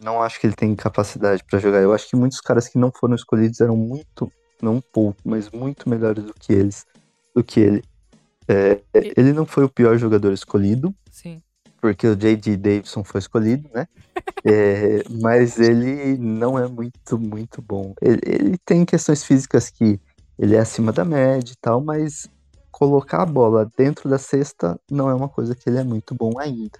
Não 0.00 0.22
acho 0.22 0.40
que 0.40 0.46
ele 0.46 0.54
tem 0.54 0.74
capacidade 0.74 1.42
para 1.44 1.58
jogar. 1.58 1.80
Eu 1.80 1.92
acho 1.92 2.08
que 2.08 2.16
muitos 2.16 2.40
caras 2.40 2.68
que 2.68 2.78
não 2.78 2.92
foram 2.92 3.14
escolhidos 3.14 3.60
eram 3.60 3.76
muito, 3.76 4.30
não 4.60 4.76
um 4.76 4.80
pouco, 4.80 5.18
mas 5.24 5.50
muito 5.50 5.88
melhores 5.88 6.24
do 6.24 6.34
que 6.34 6.52
eles, 6.52 6.84
do 7.34 7.42
que 7.42 7.60
ele. 7.60 7.84
É, 8.48 8.80
ele 9.16 9.32
não 9.32 9.44
foi 9.44 9.64
o 9.64 9.68
pior 9.68 9.96
jogador 9.98 10.32
escolhido. 10.32 10.94
Sim. 11.10 11.42
Porque 11.80 12.06
o 12.06 12.16
J.D. 12.16 12.56
Davidson 12.56 13.04
foi 13.04 13.18
escolhido, 13.18 13.68
né? 13.74 13.86
é, 14.44 15.02
mas 15.20 15.58
ele 15.58 16.16
não 16.16 16.58
é 16.58 16.66
muito, 16.66 17.18
muito 17.18 17.60
bom. 17.60 17.94
Ele, 18.00 18.20
ele 18.24 18.58
tem 18.64 18.84
questões 18.84 19.24
físicas 19.24 19.70
que 19.70 20.00
ele 20.38 20.54
é 20.54 20.58
acima 20.58 20.92
da 20.92 21.04
média 21.04 21.52
e 21.52 21.56
tal, 21.60 21.80
mas 21.80 22.28
colocar 22.70 23.22
a 23.22 23.26
bola 23.26 23.70
dentro 23.76 24.08
da 24.08 24.18
cesta 24.18 24.78
não 24.90 25.08
é 25.08 25.14
uma 25.14 25.28
coisa 25.28 25.54
que 25.54 25.68
ele 25.68 25.78
é 25.78 25.84
muito 25.84 26.14
bom 26.14 26.38
ainda. 26.38 26.78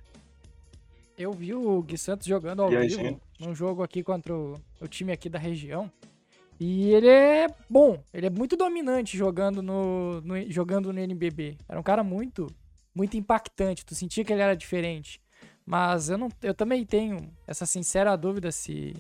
Eu 1.17 1.33
vi 1.33 1.55
o 1.55 1.81
Gui 1.81 1.97
Santos 1.97 2.27
jogando 2.27 2.61
ao 2.61 2.69
vivo 2.69 2.89
gente? 2.89 3.19
num 3.41 3.55
jogo 3.55 3.83
aqui 3.83 4.03
contra 4.03 4.35
o, 4.35 4.61
o, 4.79 4.87
time 4.87 5.13
aqui 5.13 5.31
da 5.31 5.39
região. 5.39 5.91
E 6.59 6.91
ele 6.93 7.09
é 7.09 7.47
bom, 7.69 8.03
ele 8.15 8.27
é 8.27 8.31
muito 8.31 8.57
dominante 8.57 9.17
jogando 9.17 9.63
no, 9.63 10.21
no, 10.23 10.51
jogando 10.51 10.93
no 10.93 11.01
NBB. 11.01 11.59
Era 11.69 11.79
um 11.79 11.83
cara 11.83 12.03
muito 12.03 12.47
muito 12.95 13.15
impactante, 13.15 13.85
tu 13.85 13.95
sentia 13.95 14.25
que 14.25 14.33
ele 14.33 14.41
era 14.41 14.57
diferente. 14.57 15.21
Mas 15.67 16.09
eu 16.09 16.17
não 16.17 16.29
eu 16.43 16.55
também 16.55 16.85
tenho 16.85 17.31
essa 17.47 17.67
sincera 17.67 18.17
dúvida 18.17 18.51
se 18.51 18.95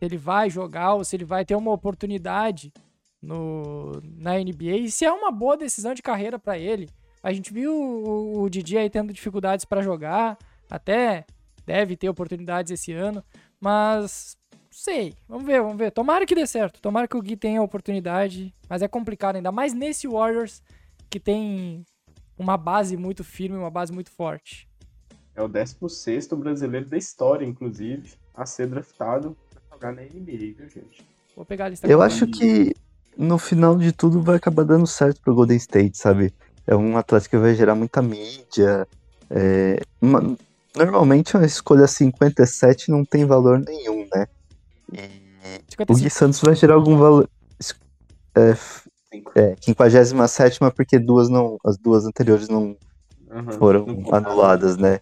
ele 0.00 0.18
vai 0.18 0.50
jogar 0.50 0.94
ou 0.94 1.04
se 1.04 1.16
ele 1.16 1.24
vai 1.24 1.44
ter 1.44 1.54
uma 1.54 1.72
oportunidade 1.72 2.72
no, 3.22 3.92
na 4.18 4.38
NBA 4.38 4.76
e 4.76 4.90
se 4.90 5.04
é 5.04 5.12
uma 5.12 5.30
boa 5.32 5.56
decisão 5.56 5.94
de 5.94 6.02
carreira 6.02 6.38
para 6.38 6.58
ele. 6.58 6.88
A 7.22 7.32
gente 7.32 7.52
viu 7.52 7.72
o, 7.72 8.42
o 8.42 8.50
Didi 8.50 8.76
aí 8.76 8.90
tendo 8.90 9.12
dificuldades 9.12 9.64
para 9.64 9.80
jogar, 9.80 10.36
até 10.70 11.24
deve 11.64 11.96
ter 11.96 12.10
oportunidades 12.10 12.70
esse 12.70 12.92
ano, 12.92 13.24
mas 13.58 14.36
sei, 14.74 15.14
vamos 15.28 15.46
ver, 15.46 15.62
vamos 15.62 15.76
ver. 15.76 15.90
Tomara 15.90 16.26
que 16.26 16.34
dê 16.34 16.46
certo, 16.46 16.80
tomara 16.80 17.06
que 17.06 17.16
o 17.16 17.22
Gui 17.22 17.36
tenha 17.36 17.62
oportunidade, 17.62 18.54
mas 18.68 18.82
é 18.82 18.88
complicado 18.88 19.36
ainda 19.36 19.52
mais 19.52 19.72
nesse 19.72 20.06
Warriors 20.08 20.62
que 21.08 21.20
tem 21.20 21.84
uma 22.38 22.56
base 22.56 22.96
muito 22.96 23.22
firme, 23.22 23.56
uma 23.56 23.70
base 23.70 23.92
muito 23.92 24.10
forte. 24.10 24.68
É 25.34 25.42
o 25.42 25.48
16 25.48 26.28
brasileiro 26.28 26.86
da 26.86 26.96
história, 26.96 27.44
inclusive, 27.44 28.14
a 28.34 28.46
ser 28.46 28.66
draftado 28.66 29.36
para 29.50 29.62
jogar 29.72 29.92
na 29.92 30.02
NBA, 30.02 30.54
viu, 30.56 30.68
gente? 30.68 31.04
Vou 31.34 31.44
pegar 31.44 31.66
a 31.66 31.68
lista. 31.68 31.86
Eu 31.86 32.02
acho 32.02 32.26
que 32.26 32.74
no 33.16 33.38
final 33.38 33.76
de 33.76 33.92
tudo 33.92 34.22
vai 34.22 34.36
acabar 34.36 34.64
dando 34.64 34.86
certo 34.86 35.20
pro 35.20 35.34
Golden 35.34 35.56
State, 35.56 35.98
sabe? 35.98 36.32
É 36.66 36.74
um 36.74 36.96
atleta 36.96 37.28
que 37.28 37.36
vai 37.36 37.54
gerar 37.54 37.74
muita 37.74 38.00
mídia. 38.02 38.86
É... 39.30 39.80
Uma... 40.00 40.36
Normalmente 40.76 41.36
uma 41.36 41.46
escolha 41.46 41.86
57 41.86 42.90
não 42.90 43.04
tem 43.04 43.24
valor 43.24 43.60
nenhum, 43.60 44.08
né? 44.12 44.26
E 44.94 45.24
55. 45.70 45.92
o 45.92 45.96
Gui 45.96 46.10
Santos 46.10 46.40
vai 46.40 46.54
gerar 46.54 46.74
algum 46.74 46.96
valor. 46.96 47.28
É, 48.36 48.54
é 49.36 49.56
57 49.60 50.58
porque 50.74 50.98
duas 50.98 51.28
não, 51.28 51.56
as 51.64 51.76
duas 51.76 52.04
anteriores 52.04 52.48
não 52.48 52.76
uhum, 53.30 53.52
foram 53.58 53.86
não 53.86 54.14
anuladas, 54.14 54.76
né? 54.76 55.00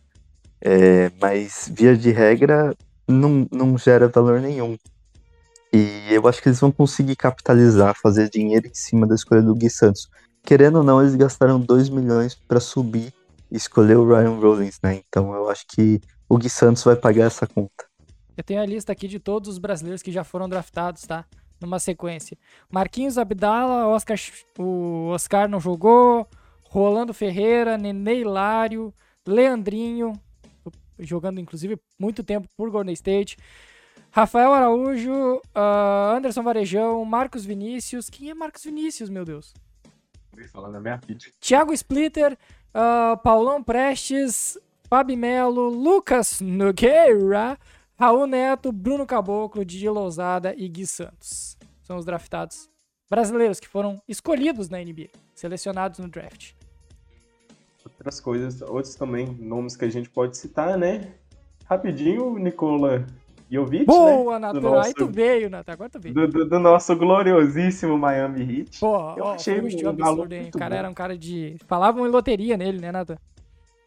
É, 0.60 1.10
mas, 1.20 1.70
via 1.72 1.96
de 1.96 2.10
regra, 2.10 2.74
não, 3.08 3.46
não 3.50 3.76
gera 3.76 4.08
valor 4.08 4.40
nenhum. 4.40 4.76
E 5.72 6.08
eu 6.10 6.28
acho 6.28 6.42
que 6.42 6.48
eles 6.48 6.60
vão 6.60 6.70
conseguir 6.70 7.16
capitalizar, 7.16 7.96
fazer 8.00 8.28
dinheiro 8.28 8.66
em 8.66 8.74
cima 8.74 9.06
da 9.06 9.14
escolha 9.14 9.42
do 9.42 9.54
Gui 9.54 9.70
Santos. 9.70 10.08
Querendo 10.44 10.76
ou 10.78 10.84
não, 10.84 11.00
eles 11.00 11.14
gastaram 11.14 11.58
2 11.58 11.88
milhões 11.88 12.34
para 12.34 12.60
subir 12.60 13.12
e 13.50 13.56
escolher 13.56 13.96
o 13.96 14.06
Ryan 14.06 14.38
Rollins, 14.38 14.78
né? 14.82 15.00
Então 15.08 15.34
eu 15.34 15.48
acho 15.48 15.64
que 15.66 16.00
o 16.28 16.36
Gui 16.36 16.50
Santos 16.50 16.84
vai 16.84 16.94
pagar 16.94 17.26
essa 17.26 17.46
conta. 17.46 17.84
Eu 18.36 18.42
tenho 18.42 18.60
a 18.60 18.66
lista 18.66 18.92
aqui 18.92 19.06
de 19.06 19.18
todos 19.18 19.48
os 19.48 19.58
brasileiros 19.58 20.02
que 20.02 20.12
já 20.12 20.24
foram 20.24 20.48
draftados, 20.48 21.02
tá? 21.02 21.24
Numa 21.60 21.78
sequência. 21.78 22.36
Marquinhos 22.70 23.18
Abdala, 23.18 23.86
Oscar, 23.88 24.18
o 24.58 25.08
Oscar 25.08 25.48
não 25.48 25.60
jogou, 25.60 26.26
Rolando 26.64 27.12
Ferreira, 27.12 27.76
Nenê 27.76 28.20
Hilário, 28.20 28.92
Leandrinho, 29.26 30.12
jogando 30.98 31.40
inclusive 31.40 31.78
muito 31.98 32.24
tempo 32.24 32.48
por 32.56 32.70
Golden 32.70 32.94
State. 32.94 33.36
Rafael 34.10 34.52
Araújo, 34.52 35.36
uh, 35.36 36.16
Anderson 36.16 36.42
Varejão, 36.42 37.04
Marcos 37.04 37.44
Vinícius. 37.44 38.10
Quem 38.10 38.30
é 38.30 38.34
Marcos 38.34 38.64
Vinícius, 38.64 39.08
meu 39.08 39.24
Deus? 39.24 39.54
Falando 40.52 40.80
minha 40.80 40.98
filha. 40.98 41.18
Thiago 41.40 41.72
Splitter, 41.72 42.36
uh, 42.74 43.16
Paulão 43.22 43.62
Prestes, 43.62 44.58
Fabi 44.88 45.16
Melo, 45.16 45.68
Lucas 45.70 46.40
Nogueira, 46.42 47.58
Raul 48.02 48.26
Neto, 48.26 48.72
Bruno 48.72 49.06
Caboclo, 49.06 49.64
Didi 49.64 49.88
Lousada 49.88 50.52
e 50.58 50.68
Gui 50.68 50.84
Santos. 50.88 51.56
São 51.82 51.96
os 51.96 52.04
draftados 52.04 52.68
brasileiros 53.08 53.60
que 53.60 53.68
foram 53.68 54.02
escolhidos 54.08 54.68
na 54.68 54.78
NBA, 54.78 55.06
selecionados 55.32 56.00
no 56.00 56.08
draft. 56.08 56.54
Outras 57.84 58.18
coisas, 58.18 58.60
outros 58.60 58.96
também 58.96 59.28
nomes 59.38 59.76
que 59.76 59.84
a 59.84 59.88
gente 59.88 60.10
pode 60.10 60.36
citar, 60.36 60.76
né? 60.76 61.14
Rapidinho, 61.64 62.36
Nicola 62.40 63.06
Jovic, 63.48 63.84
Boa, 63.84 64.36
né? 64.40 64.48
Natan. 64.48 64.60
Nosso... 64.60 64.88
Aí 64.88 64.94
tu 64.94 65.06
veio, 65.06 65.48
Natan. 65.48 65.72
Agora 65.72 65.90
tu 65.90 66.00
veio. 66.00 66.12
Do, 66.12 66.26
do, 66.26 66.48
do, 66.48 66.58
nosso 66.58 66.96
gloriosíssimo 66.96 67.96
Miami 67.96 68.40
Heat. 68.40 68.80
Pô, 68.80 68.96
eu 69.16 69.26
ó, 69.26 69.34
achei 69.34 69.60
um, 69.60 69.86
um 69.86 69.90
absurdo, 69.90 70.32
hein? 70.32 70.50
O 70.52 70.58
cara 70.58 70.74
bom. 70.74 70.78
era 70.80 70.90
um 70.90 70.94
cara 70.94 71.16
de... 71.16 71.54
Falavam 71.68 72.04
em 72.04 72.10
loteria 72.10 72.56
nele, 72.56 72.80
né, 72.80 72.90
Natan? 72.90 73.16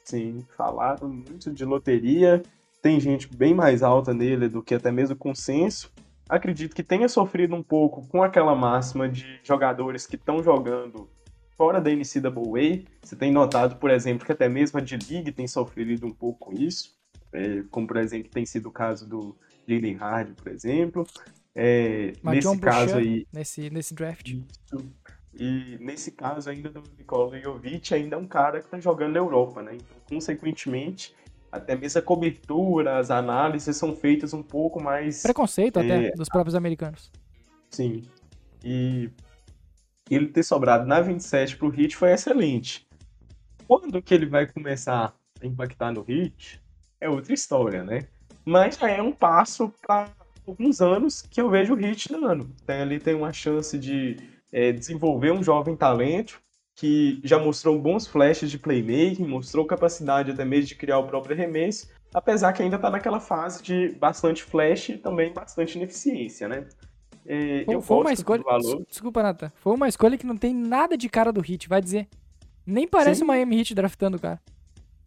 Sim, 0.05 0.45
falaram 0.55 1.09
muito 1.09 1.51
de 1.51 1.65
loteria. 1.65 2.41
Tem 2.85 2.99
gente 2.99 3.27
bem 3.35 3.51
mais 3.51 3.81
alta 3.81 4.13
nele 4.13 4.47
do 4.47 4.61
que 4.61 4.75
até 4.75 4.91
mesmo 4.91 5.15
consenso. 5.15 5.91
Acredito 6.29 6.75
que 6.75 6.83
tenha 6.83 7.09
sofrido 7.09 7.55
um 7.55 7.63
pouco 7.63 8.07
com 8.07 8.21
aquela 8.21 8.53
máxima 8.53 9.09
de 9.09 9.39
jogadores 9.43 10.05
que 10.05 10.15
estão 10.15 10.43
jogando 10.43 11.09
fora 11.57 11.81
da 11.81 11.89
NCAA. 11.89 12.83
Você 13.01 13.15
tem 13.15 13.31
notado, 13.31 13.77
por 13.77 13.89
exemplo, 13.89 14.23
que 14.23 14.31
até 14.31 14.47
mesmo 14.47 14.77
a 14.77 14.83
D-League 14.83 15.31
tem 15.31 15.47
sofrido 15.47 16.05
um 16.05 16.11
pouco 16.11 16.51
com 16.51 16.53
isso. 16.53 16.95
É, 17.33 17.63
como, 17.71 17.87
por 17.87 17.97
exemplo, 17.97 18.29
tem 18.29 18.45
sido 18.45 18.69
o 18.69 18.71
caso 18.71 19.09
do 19.09 19.35
Jalen 19.67 19.97
Hardy, 19.99 20.33
por 20.33 20.51
exemplo. 20.51 21.07
É, 21.55 22.13
nesse 22.23 22.59
caso 22.59 22.97
aí. 22.99 23.25
Nesse, 23.33 23.67
nesse 23.71 23.95
draft. 23.95 24.27
Isso. 24.27 24.93
E 25.33 25.75
nesse 25.81 26.11
caso 26.11 26.51
ainda 26.51 26.69
do 26.69 26.83
Nikola 26.95 27.41
Jovic, 27.41 27.95
ainda 27.95 28.15
é 28.15 28.19
um 28.19 28.27
cara 28.27 28.59
que 28.59 28.67
está 28.67 28.79
jogando 28.79 29.13
na 29.13 29.19
Europa, 29.19 29.63
né? 29.63 29.73
Então, 29.73 29.97
consequentemente, 30.07 31.15
até 31.55 31.75
mesmo 31.75 31.99
a 31.99 32.01
cobertura, 32.01 32.97
as 32.97 33.09
análises 33.09 33.75
são 33.77 33.95
feitas 33.95 34.33
um 34.33 34.43
pouco 34.43 34.81
mais. 34.81 35.23
Preconceito 35.23 35.79
é, 35.79 35.83
até 35.83 36.11
dos 36.11 36.29
próprios 36.29 36.55
americanos. 36.55 37.11
Sim. 37.69 38.03
E 38.63 39.09
ele 40.09 40.27
ter 40.27 40.43
sobrado 40.43 40.85
na 40.85 41.01
27 41.01 41.57
para 41.57 41.67
o 41.67 41.69
Hit 41.69 41.95
foi 41.95 42.11
excelente. 42.11 42.87
Quando 43.67 44.01
que 44.01 44.13
ele 44.13 44.25
vai 44.25 44.45
começar 44.45 45.15
a 45.41 45.45
impactar 45.45 45.91
no 45.91 46.01
Hit 46.01 46.61
é 46.99 47.09
outra 47.09 47.33
história, 47.33 47.83
né? 47.83 48.07
Mas 48.43 48.77
já 48.77 48.89
é 48.89 49.01
um 49.01 49.11
passo 49.11 49.73
para 49.81 50.09
alguns 50.45 50.81
anos 50.81 51.21
que 51.21 51.41
eu 51.41 51.49
vejo 51.49 51.73
o 51.73 51.77
Hit 51.77 52.09
dando. 52.09 52.49
Ali 52.67 52.99
tem 52.99 53.15
uma 53.15 53.33
chance 53.33 53.77
de 53.77 54.17
é, 54.51 54.71
desenvolver 54.71 55.31
um 55.31 55.41
jovem 55.41 55.75
talento 55.75 56.39
que 56.75 57.21
já 57.23 57.39
mostrou 57.39 57.79
bons 57.79 58.05
flashes 58.05 58.51
de 58.51 58.59
playmaking, 58.59 59.25
mostrou 59.25 59.65
capacidade 59.65 60.31
até 60.31 60.43
mesmo 60.43 60.67
de 60.67 60.75
criar 60.75 60.99
o 60.99 61.07
próprio 61.07 61.33
arremesso, 61.33 61.89
apesar 62.13 62.51
que 62.51 62.61
ainda 62.61 62.75
está 62.75 62.89
naquela 62.89 63.19
fase 63.19 63.63
de 63.63 63.89
bastante 63.97 64.43
flash 64.43 64.89
e 64.89 64.97
também 64.97 65.33
bastante 65.33 65.77
ineficiência, 65.77 66.49
né? 66.49 66.67
É, 67.25 67.63
Foi, 67.65 67.75
eu 67.75 67.81
foi 67.81 67.97
uma 67.97 68.13
escolha. 68.13 68.43
Desculpa, 68.87 69.23
Nathan. 69.23 69.51
Foi 69.55 69.73
uma 69.73 69.87
escolha 69.87 70.17
que 70.17 70.27
não 70.27 70.37
tem 70.37 70.53
nada 70.53 70.97
de 70.97 71.09
cara 71.09 71.31
do 71.31 71.41
Hit, 71.41 71.67
vai 71.67 71.81
dizer. 71.81 72.07
Nem 72.65 72.87
parece 72.87 73.19
Sim. 73.19 73.23
o 73.23 73.27
Miami 73.27 73.59
Heat 73.59 73.73
draftando 73.73 74.17
o 74.17 74.19
cara. 74.19 74.39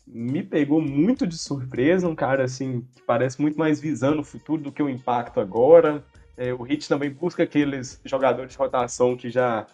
me 0.06 0.42
pegou 0.42 0.80
muito 0.80 1.26
de 1.26 1.36
surpresa, 1.36 2.08
um 2.08 2.14
cara 2.14 2.44
assim 2.44 2.80
que 2.94 3.02
parece 3.02 3.40
muito 3.40 3.58
mais 3.58 3.78
visando 3.78 4.22
o 4.22 4.24
futuro 4.24 4.62
do 4.62 4.72
que 4.72 4.82
o 4.82 4.88
impacto 4.88 5.38
agora. 5.38 6.02
É, 6.36 6.52
o 6.54 6.66
Heat 6.66 6.88
também 6.88 7.10
busca 7.10 7.42
aqueles 7.42 8.00
jogadores 8.04 8.52
de 8.52 8.58
rotação 8.58 9.16
que 9.16 9.28
já 9.28 9.66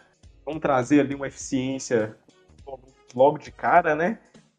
vão 0.44 0.58
trazer 0.58 1.00
ali 1.00 1.14
uma 1.14 1.26
eficiência 1.26 2.16
logo 3.14 3.38
de 3.38 3.50
cara, 3.50 3.94
né? 3.94 4.18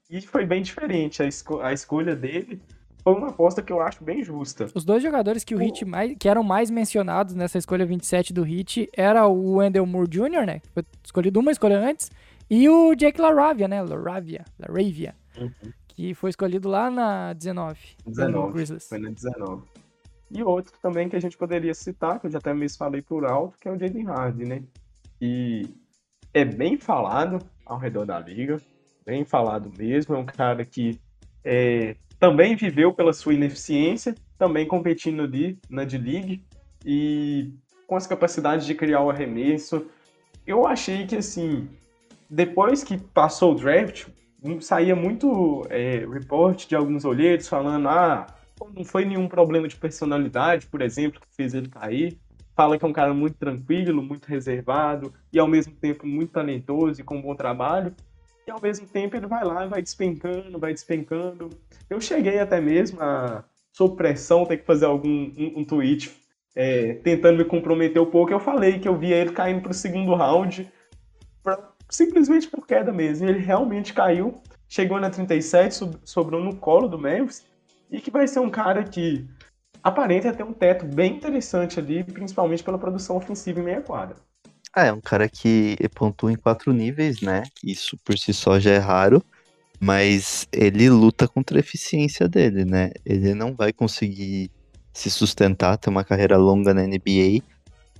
E 0.10 0.22
foi 0.22 0.46
bem 0.46 0.62
diferente 0.62 1.22
a, 1.22 1.26
esco- 1.28 1.60
a 1.60 1.74
escolha 1.74 2.16
dele. 2.16 2.62
Foi 3.04 3.14
uma 3.14 3.28
aposta 3.30 3.62
que 3.62 3.72
eu 3.72 3.82
acho 3.82 4.04
bem 4.04 4.24
justa. 4.24 4.68
Os 4.74 4.84
dois 4.84 5.04
jogadores 5.04 5.44
que 5.44 5.54
o 5.54 5.62
Heat 5.62 5.86
mais, 5.86 6.16
que 6.18 6.28
eram 6.28 6.42
mais 6.42 6.72
mencionados 6.72 7.36
nessa 7.36 7.58
escolha 7.58 7.86
27 7.86 8.34
do 8.34 8.46
Heat 8.48 8.90
era 8.94 9.28
o 9.28 9.58
Wendell 9.58 9.86
Moore 9.86 10.08
Jr., 10.10 10.46
né? 10.46 10.60
Que 10.60 10.70
foi 10.74 10.84
escolhido 11.04 11.40
uma 11.40 11.52
escolha 11.52 11.80
antes, 11.80 12.10
e 12.50 12.68
o 12.68 12.96
Jake 12.96 13.22
LaRavia, 13.22 13.68
né? 13.68 13.82
LaRavia, 13.84 14.44
LaRavia, 14.60 15.14
que 15.88 16.16
foi 16.16 16.32
escolhido 16.32 16.68
lá 16.68 16.90
na 16.90 17.34
19, 17.34 17.80
pelo 18.04 18.16
19. 18.16 18.54
Grizzlies. 18.54 18.88
Foi 18.88 18.98
na 19.00 19.10
19. 19.12 19.64
E 20.32 20.44
outro 20.44 20.74
também 20.82 21.08
que 21.08 21.16
a 21.16 21.22
gente 21.22 21.38
poderia 21.38 21.74
citar, 21.76 22.20
que 22.20 22.26
eu 22.26 22.32
já 22.32 22.40
até 22.40 22.54
mesmo 22.56 22.78
falei 22.80 23.02
por 23.04 23.24
alto, 23.26 23.56
que 23.60 23.68
é 23.68 23.72
o 23.72 23.78
Jaden 23.78 24.06
Harden, 24.06 24.48
né? 24.48 24.64
E 25.22 25.68
é 26.34 26.43
bem 26.43 26.78
falado 26.78 27.39
ao 27.66 27.78
redor 27.78 28.05
da 28.05 28.20
liga, 28.20 28.61
bem 29.05 29.24
falado 29.24 29.72
mesmo. 29.78 30.16
É 30.16 30.18
um 30.18 30.26
cara 30.26 30.66
que 30.66 30.99
é, 31.43 31.95
também 32.20 32.55
viveu 32.55 32.93
pela 32.93 33.13
sua 33.13 33.34
ineficiência, 33.34 34.16
também 34.38 34.68
competindo 34.68 35.24
ali 35.24 35.57
na 35.70 35.84
D-League 35.84 36.43
e 36.86 37.53
com 37.88 37.95
as 37.95 38.07
capacidades 38.07 38.66
de 38.66 38.76
criar 38.76 39.01
o 39.01 39.09
arremesso. 39.09 39.86
Eu 40.45 40.68
achei 40.68 41.05
que, 41.05 41.16
assim, 41.16 41.68
depois 42.30 42.84
que 42.84 42.97
passou 42.97 43.53
o 43.53 43.55
draft, 43.55 44.07
saía 44.61 44.95
muito 44.95 45.66
é, 45.70 46.05
report 46.05 46.68
de 46.68 46.76
alguns 46.76 47.05
olheiros 47.05 47.47
falando: 47.47 47.88
ah, 47.88 48.28
não 48.74 48.84
foi 48.84 49.05
nenhum 49.05 49.28
problema 49.28 49.68
de 49.68 49.76
personalidade, 49.76 50.68
por 50.68 50.82
exemplo, 50.82 51.20
que 51.22 51.36
fez 51.36 51.53
ele 51.53 51.70
cair. 51.70 52.18
Fala 52.56 52.78
que 52.78 52.86
é 52.86 52.88
um 52.88 52.93
cara 52.93 53.14
muito 53.14 53.36
tranquilo, 53.36 54.01
muito 54.01 54.26
reservado 54.28 55.14
e 55.32 55.38
ao 55.39 55.47
mesmo 55.47 55.74
tempo 55.76 56.08
muito 56.08 56.32
talentoso 56.32 57.01
e 57.01 57.03
com 57.03 57.22
bom 57.22 57.36
trabalho. 57.36 57.93
E 58.47 58.51
ao 58.51 58.62
mesmo 58.62 58.88
tempo 58.88 59.16
ele 59.18 59.28
vai 59.28 59.43
lá 59.43 59.66
e 59.66 59.70
vai 59.70 59.82
despencando, 59.82 60.58
vai 60.60 60.72
despencando. 60.72 61.49
Eu 61.89 61.99
cheguei 61.99 62.39
até 62.39 62.62
mesmo 62.62 63.01
a, 63.01 63.43
sob 63.74 63.95
pressão, 63.97 64.45
ter 64.45 64.58
que 64.58 64.66
fazer 64.66 64.86
algum 64.86 65.10
um, 65.38 65.53
um 65.58 65.66
tweet 65.66 66.16
é, 66.56 66.93
tentando 66.95 67.38
me 67.39 67.43
comprometer 67.43 68.01
um 68.01 68.06
pouco. 68.06 68.32
Eu 68.32 68.39
falei 68.39 68.80
que 68.80 68.88
eu 68.88 68.95
via 68.97 69.18
ele 69.18 69.32
caindo 69.32 69.62
para 69.62 69.72
o 69.72 69.76
segundo 69.76 70.14
round 70.14 70.72
pra- 71.43 71.72
simplesmente 71.89 72.47
por 72.47 72.66
queda 72.66 72.93
mesmo. 72.93 73.28
Ele 73.28 73.39
realmente 73.39 73.93
caiu, 73.93 74.41
chegou 74.70 74.99
na 74.99 75.10
37, 75.10 75.76
sob- 75.76 75.97
sobrou 76.06 76.41
no 76.41 76.56
colo 76.56 76.88
do 76.88 76.97
Memphis 76.97 77.45
e 77.91 77.99
que 77.99 78.12
vai 78.12 78.28
ser 78.28 78.39
um 78.39 78.49
cara 78.49 78.84
que 78.84 79.28
aparenta 79.86 80.34
ter 80.34 80.42
um 80.42 80.52
teto 80.52 80.84
bem 80.84 81.16
interessante 81.16 81.80
ali, 81.80 82.04
principalmente 82.04 82.64
pela 82.64 82.80
produção 82.80 83.16
ofensiva 83.18 83.60
em 83.60 83.64
meia 83.64 83.82
quadra. 83.82 84.16
Ah, 84.74 84.88
é 84.88 84.92
um 84.92 85.00
cara 85.00 85.30
que 85.30 85.78
pontua 85.94 86.32
em 86.32 86.36
quatro 86.36 86.74
níveis, 86.74 87.22
né? 87.22 87.44
Isso 87.64 87.96
por 88.04 88.18
si 88.18 88.34
só 88.34 88.60
já 88.60 88.72
é 88.72 88.80
raro, 88.80 89.24
mas 89.80 90.48
ele 90.52 90.90
luta 90.90 91.28
contra 91.28 91.58
a 91.58 91.60
eficiência 91.60 92.28
dele, 92.28 92.66
né? 92.66 92.90
Ele 93.06 93.36
não 93.36 93.54
vai 93.54 93.72
conseguir 93.72 94.50
se 94.92 95.12
sustentar, 95.12 95.78
ter 95.78 95.92
uma 95.92 96.04
carreira 96.04 96.36
longa 96.36 96.74
na 96.74 96.82
NBA, 96.82 97.44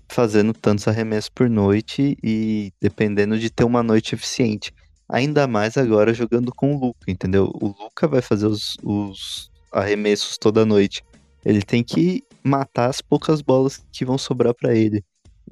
fazendo 0.10 0.54
tantos 0.54 0.88
arremessos 0.88 1.30
por 1.30 1.48
noite 1.48 2.18
e 2.24 2.74
dependendo 2.82 3.38
de 3.38 3.52
ter 3.52 3.64
uma 3.64 3.84
noite 3.84 4.16
eficiente. 4.16 4.74
Ainda 5.08 5.48
mais 5.48 5.78
agora 5.78 6.16
jogando 6.16 6.52
com 6.52 6.76
o 6.76 6.80
Luca, 6.80 7.12
entendeu? 7.12 7.52
O 7.62 7.68
Luca 7.68 8.08
vai 8.08 8.24
fazer 8.24 8.48
os, 8.48 8.76
os 8.84 9.52
arremessos 9.72 10.36
toda 10.38 10.66
noite. 10.66 11.04
Ele 11.46 11.62
tem 11.62 11.84
que 11.84 12.24
matar 12.44 12.90
as 12.90 13.02
poucas 13.02 13.42
bolas 13.42 13.86
que 13.92 14.04
vão 14.04 14.18
sobrar 14.18 14.54
pra 14.54 14.74
ele. 14.76 15.04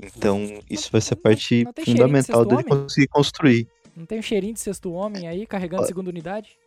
Então, 0.01 0.39
isso 0.69 0.91
vai 0.91 0.99
ser 0.99 1.13
a 1.13 1.17
não- 1.17 1.21
parte 1.21 1.63
não 1.63 1.71
de 1.71 1.85
fundamental 1.85 2.43
dele 2.45 2.63
homem? 2.63 2.83
conseguir 2.83 3.07
construir. 3.07 3.67
Não 3.95 4.05
tem 4.07 4.17
um 4.17 4.23
cheirinho 4.23 4.53
de 4.55 4.59
sexto 4.59 4.91
homem 4.91 5.27
aí 5.27 5.45
carregando 5.45 5.85
segunda 5.85 6.09
unidade? 6.09 6.57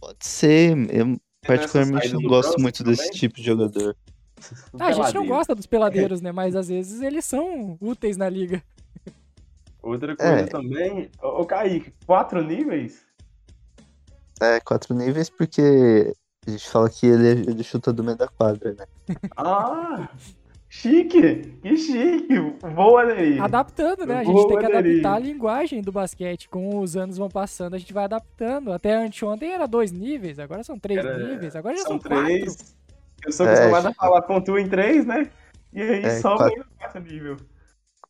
Pode 0.00 0.24
ser, 0.24 0.76
eu 0.94 1.20
particularmente 1.44 2.12
não 2.12 2.22
gosto 2.22 2.60
muito 2.60 2.84
desse 2.84 3.04
também? 3.06 3.18
tipo 3.18 3.34
de 3.36 3.42
jogador. 3.42 3.96
Ah, 4.78 4.86
a 4.86 4.92
gente 4.92 5.14
não 5.14 5.26
gosta 5.26 5.54
dos 5.54 5.66
peladeiros, 5.66 6.20
né? 6.22 6.30
Mas 6.30 6.54
às 6.54 6.68
vezes 6.68 7.00
eles 7.00 7.24
são 7.24 7.76
úteis 7.80 8.16
na 8.16 8.28
liga. 8.28 8.62
Outra 9.82 10.16
coisa 10.16 10.32
É. 10.32 10.44
também, 10.46 11.10
ô, 11.20 11.44
Kaique, 11.44 11.92
quatro 12.06 12.40
níveis? 12.42 13.04
É, 14.40 14.60
quatro 14.60 14.94
níveis 14.94 15.28
porque 15.28 16.12
a 16.46 16.50
gente 16.50 16.68
fala 16.68 16.90
que 16.90 17.06
ele, 17.06 17.28
ele 17.50 17.62
chuta 17.62 17.92
do 17.92 18.02
meio 18.02 18.16
da 18.16 18.28
quadra, 18.28 18.74
né? 18.74 18.86
Ah, 19.36 20.08
chique, 20.68 21.56
que 21.62 21.76
chique, 21.76 22.34
voa 22.74 23.06
daí. 23.06 23.38
Adaptando, 23.38 24.04
né? 24.06 24.18
A 24.18 24.24
gente 24.24 24.32
vou 24.32 24.48
tem 24.48 24.58
que 24.58 24.66
adaptar 24.66 25.14
a 25.14 25.18
linguagem 25.18 25.82
do 25.82 25.92
basquete. 25.92 26.48
Com 26.48 26.78
os 26.80 26.96
anos 26.96 27.16
vão 27.18 27.28
passando, 27.28 27.74
a 27.74 27.78
gente 27.78 27.92
vai 27.92 28.04
adaptando. 28.04 28.72
Até 28.72 28.94
anteontem 28.94 29.52
era 29.52 29.66
dois 29.66 29.92
níveis, 29.92 30.38
agora 30.38 30.64
são 30.64 30.78
três 30.78 30.98
Era- 31.04 31.18
níveis, 31.18 31.54
agora 31.54 31.76
já 31.76 31.82
São 31.82 31.92
são, 31.92 31.98
quatro. 32.00 32.24
três. 32.24 32.74
Eu 33.24 33.32
sou 33.32 33.46
É, 33.46 33.52
acostumado 33.52 33.86
a 33.86 33.90
já- 33.90 33.94
falar 33.94 34.22
pontua 34.22 34.60
em 34.60 34.68
três, 34.68 35.06
né? 35.06 35.30
E 35.72 35.80
aí 35.80 36.04
É, 36.04 36.20
só 36.20 36.36
quatro. 36.36 36.64
quarto 36.78 37.00
nível. 37.00 37.36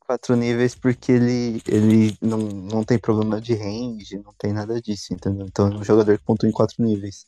Quatro 0.07 0.37
níveis 0.37 0.74
porque 0.74 1.12
ele, 1.12 1.62
ele 1.68 2.16
não, 2.20 2.39
não 2.39 2.83
tem 2.85 2.99
problema 2.99 3.41
de 3.41 3.55
range, 3.55 4.18
não 4.24 4.33
tem 4.39 4.53
nada 4.53 4.80
disso, 4.80 5.12
entendeu? 5.14 5.47
Então 5.47 5.68
é 5.68 5.74
um 5.76 5.85
jogador 5.85 6.16
que 6.18 6.24
pontua 6.24 6.49
em 6.49 6.53
quatro 6.53 6.83
níveis. 6.83 7.24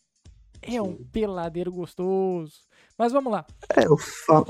É 0.67 0.81
um 0.81 0.95
peladeiro 0.95 1.71
gostoso. 1.71 2.53
Mas 2.97 3.13
vamos 3.13 3.33
lá. 3.33 3.45
É, 3.77 3.83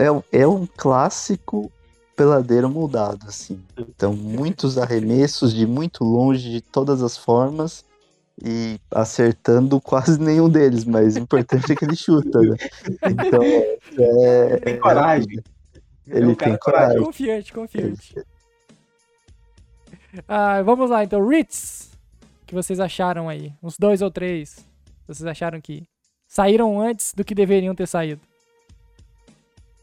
é, 0.02 0.40
é 0.42 0.46
um 0.46 0.66
clássico 0.66 1.70
peladeiro 2.14 2.68
moldado, 2.68 3.26
assim. 3.26 3.60
Então, 3.76 4.14
muitos 4.14 4.78
arremessos 4.78 5.52
de 5.52 5.66
muito 5.66 6.04
longe, 6.04 6.50
de 6.50 6.60
todas 6.60 7.02
as 7.02 7.16
formas, 7.16 7.84
e 8.42 8.78
acertando 8.90 9.80
quase 9.80 10.20
nenhum 10.20 10.48
deles, 10.48 10.84
mas 10.84 11.16
o 11.16 11.20
importante 11.20 11.72
é 11.72 11.76
que 11.76 11.84
ele 11.84 11.96
chuta, 11.96 12.40
né? 12.40 12.56
Então, 13.10 13.42
é. 13.42 14.56
Tem 14.58 14.74
é- 14.74 14.78
coragem. 14.78 15.42
Ele 16.06 16.24
é 16.24 16.28
um 16.28 16.34
tem 16.34 16.48
cara 16.48 16.58
coragem. 16.58 17.02
Confiante, 17.02 17.52
confiante. 17.52 18.14
Ah, 20.28 20.62
vamos 20.62 20.90
lá, 20.90 21.02
então. 21.02 21.26
Ritz, 21.26 21.90
o 22.42 22.46
que 22.46 22.54
vocês 22.54 22.78
acharam 22.78 23.28
aí? 23.28 23.52
Uns 23.62 23.78
dois 23.78 24.02
ou 24.02 24.10
três. 24.10 24.64
Vocês 25.08 25.26
acharam 25.26 25.60
que 25.60 25.88
saíram 26.34 26.80
antes 26.80 27.12
do 27.14 27.24
que 27.24 27.32
deveriam 27.34 27.74
ter 27.76 27.86
saído? 27.86 28.20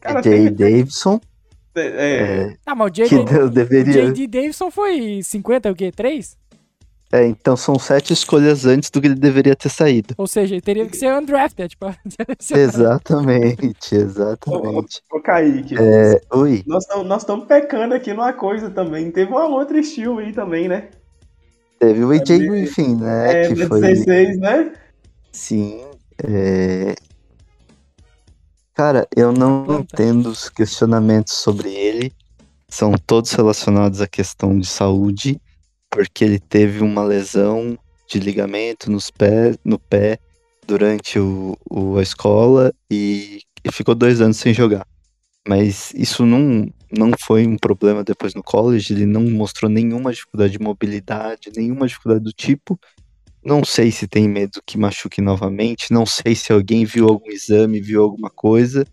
Cara, 0.00 0.22
Jay 0.22 0.50
tem- 0.50 0.54
Davidson, 0.54 1.18
É, 1.74 1.80
é, 2.50 2.56
Ah, 2.66 2.74
mas 2.74 2.88
o 2.90 2.92
que 2.92 3.08
J.D. 3.08 3.24
deu- 3.32 3.46
o 3.46 3.50
deveria. 3.50 3.92
J.D. 4.12 4.26
Davidson 4.26 4.70
foi 4.70 5.20
50 5.22 5.70
o 5.70 5.74
quê? 5.74 5.90
3? 5.90 6.36
É, 7.10 7.26
então 7.26 7.56
são 7.56 7.78
sete 7.78 8.12
escolhas 8.12 8.66
antes 8.66 8.90
do 8.90 9.00
que 9.00 9.06
ele 9.06 9.14
deveria 9.14 9.54
ter 9.56 9.68
saído. 9.70 10.14
Ou 10.18 10.26
seja, 10.26 10.54
ele 10.54 10.60
teria 10.62 10.86
que 10.86 10.96
ser 10.96 11.10
undrafted, 11.14 11.68
tipo. 11.70 11.86
Exatamente, 12.54 13.94
exatamente. 13.94 15.02
Ô, 15.10 15.20
Kaique, 15.20 15.74
É, 15.78 16.20
oi, 16.34 16.62
nós 16.66 16.84
estamos 17.22 17.46
pecando 17.46 17.94
aqui 17.94 18.12
numa 18.12 18.32
coisa 18.34 18.70
também. 18.70 19.10
Teve 19.10 19.30
uma 19.30 19.46
outra 19.46 19.78
estilo 19.78 20.18
aí 20.18 20.32
também, 20.32 20.68
né? 20.68 20.88
teve 21.78 22.04
o 22.04 22.10
AJ 22.12 22.38
Griffin, 22.38 22.96
né? 22.96 23.42
É, 23.44 23.48
que 23.48 23.66
foi. 23.66 23.80
16, 23.80 24.38
né? 24.38 24.72
Sim. 25.32 25.84
É, 26.22 26.94
Cara, 28.74 29.06
eu 29.14 29.32
não 29.32 29.80
entendo 29.80 30.26
os 30.30 30.48
questionamentos 30.48 31.34
sobre 31.34 31.70
ele. 31.70 32.12
São 32.68 32.92
todos 33.06 33.32
relacionados 33.32 34.00
à 34.00 34.06
questão 34.08 34.58
de 34.58 34.66
saúde, 34.66 35.38
porque 35.90 36.24
ele 36.24 36.38
teve 36.38 36.80
uma 36.80 37.04
lesão 37.04 37.78
de 38.08 38.18
ligamento 38.18 38.90
nos 38.90 39.10
pés, 39.10 39.58
no 39.64 39.78
pé 39.78 40.18
durante 40.66 41.18
o, 41.18 41.56
o- 41.68 41.98
a 41.98 42.02
escola 42.02 42.72
e, 42.90 43.40
e 43.64 43.70
ficou 43.70 43.94
dois 43.94 44.20
anos 44.22 44.38
sem 44.38 44.54
jogar. 44.54 44.86
Mas 45.46 45.92
isso 45.94 46.24
não, 46.24 46.68
não 46.90 47.10
foi 47.20 47.46
um 47.46 47.58
problema 47.58 48.04
depois 48.04 48.34
no 48.34 48.42
college, 48.42 48.92
ele 48.94 49.06
não 49.06 49.22
mostrou 49.22 49.70
nenhuma 49.70 50.12
dificuldade 50.12 50.52
de 50.52 50.60
mobilidade, 50.60 51.50
nenhuma 51.54 51.86
dificuldade 51.86 52.24
do 52.24 52.32
tipo. 52.32 52.78
Não 53.44 53.64
sei 53.64 53.90
se 53.90 54.06
tem 54.06 54.28
medo 54.28 54.62
que 54.64 54.78
machuque 54.78 55.20
novamente, 55.20 55.92
não 55.92 56.06
sei 56.06 56.34
se 56.34 56.52
alguém 56.52 56.84
viu 56.84 57.08
algum 57.08 57.30
exame, 57.30 57.80
viu 57.80 58.02
alguma 58.02 58.30
coisa, 58.30 58.86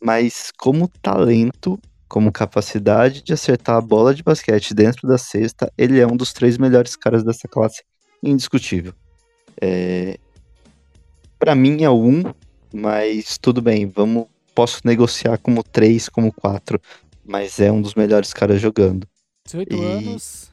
mas 0.00 0.52
como 0.58 0.88
talento, 1.00 1.78
como 2.06 2.30
capacidade 2.30 3.22
de 3.22 3.32
acertar 3.32 3.76
a 3.76 3.80
bola 3.80 4.14
de 4.14 4.22
basquete 4.22 4.74
dentro 4.74 5.08
da 5.08 5.16
cesta, 5.16 5.72
ele 5.78 5.98
é 6.00 6.06
um 6.06 6.16
dos 6.16 6.32
três 6.34 6.58
melhores 6.58 6.94
caras 6.96 7.24
dessa 7.24 7.48
classe, 7.48 7.82
indiscutível. 8.22 8.92
É... 9.60 10.18
Para 11.38 11.54
mim 11.54 11.82
é 11.82 11.90
um, 11.90 12.22
mas 12.72 13.38
tudo 13.38 13.62
bem, 13.62 13.86
vamos, 13.86 14.26
posso 14.54 14.80
negociar 14.84 15.38
como 15.38 15.62
três, 15.62 16.08
como 16.08 16.30
quatro. 16.32 16.78
mas 17.24 17.58
é 17.58 17.72
um 17.72 17.80
dos 17.80 17.94
melhores 17.94 18.34
caras 18.34 18.60
jogando. 18.60 19.08
18 19.46 19.74
E- 19.74 19.80
anos, 19.82 20.50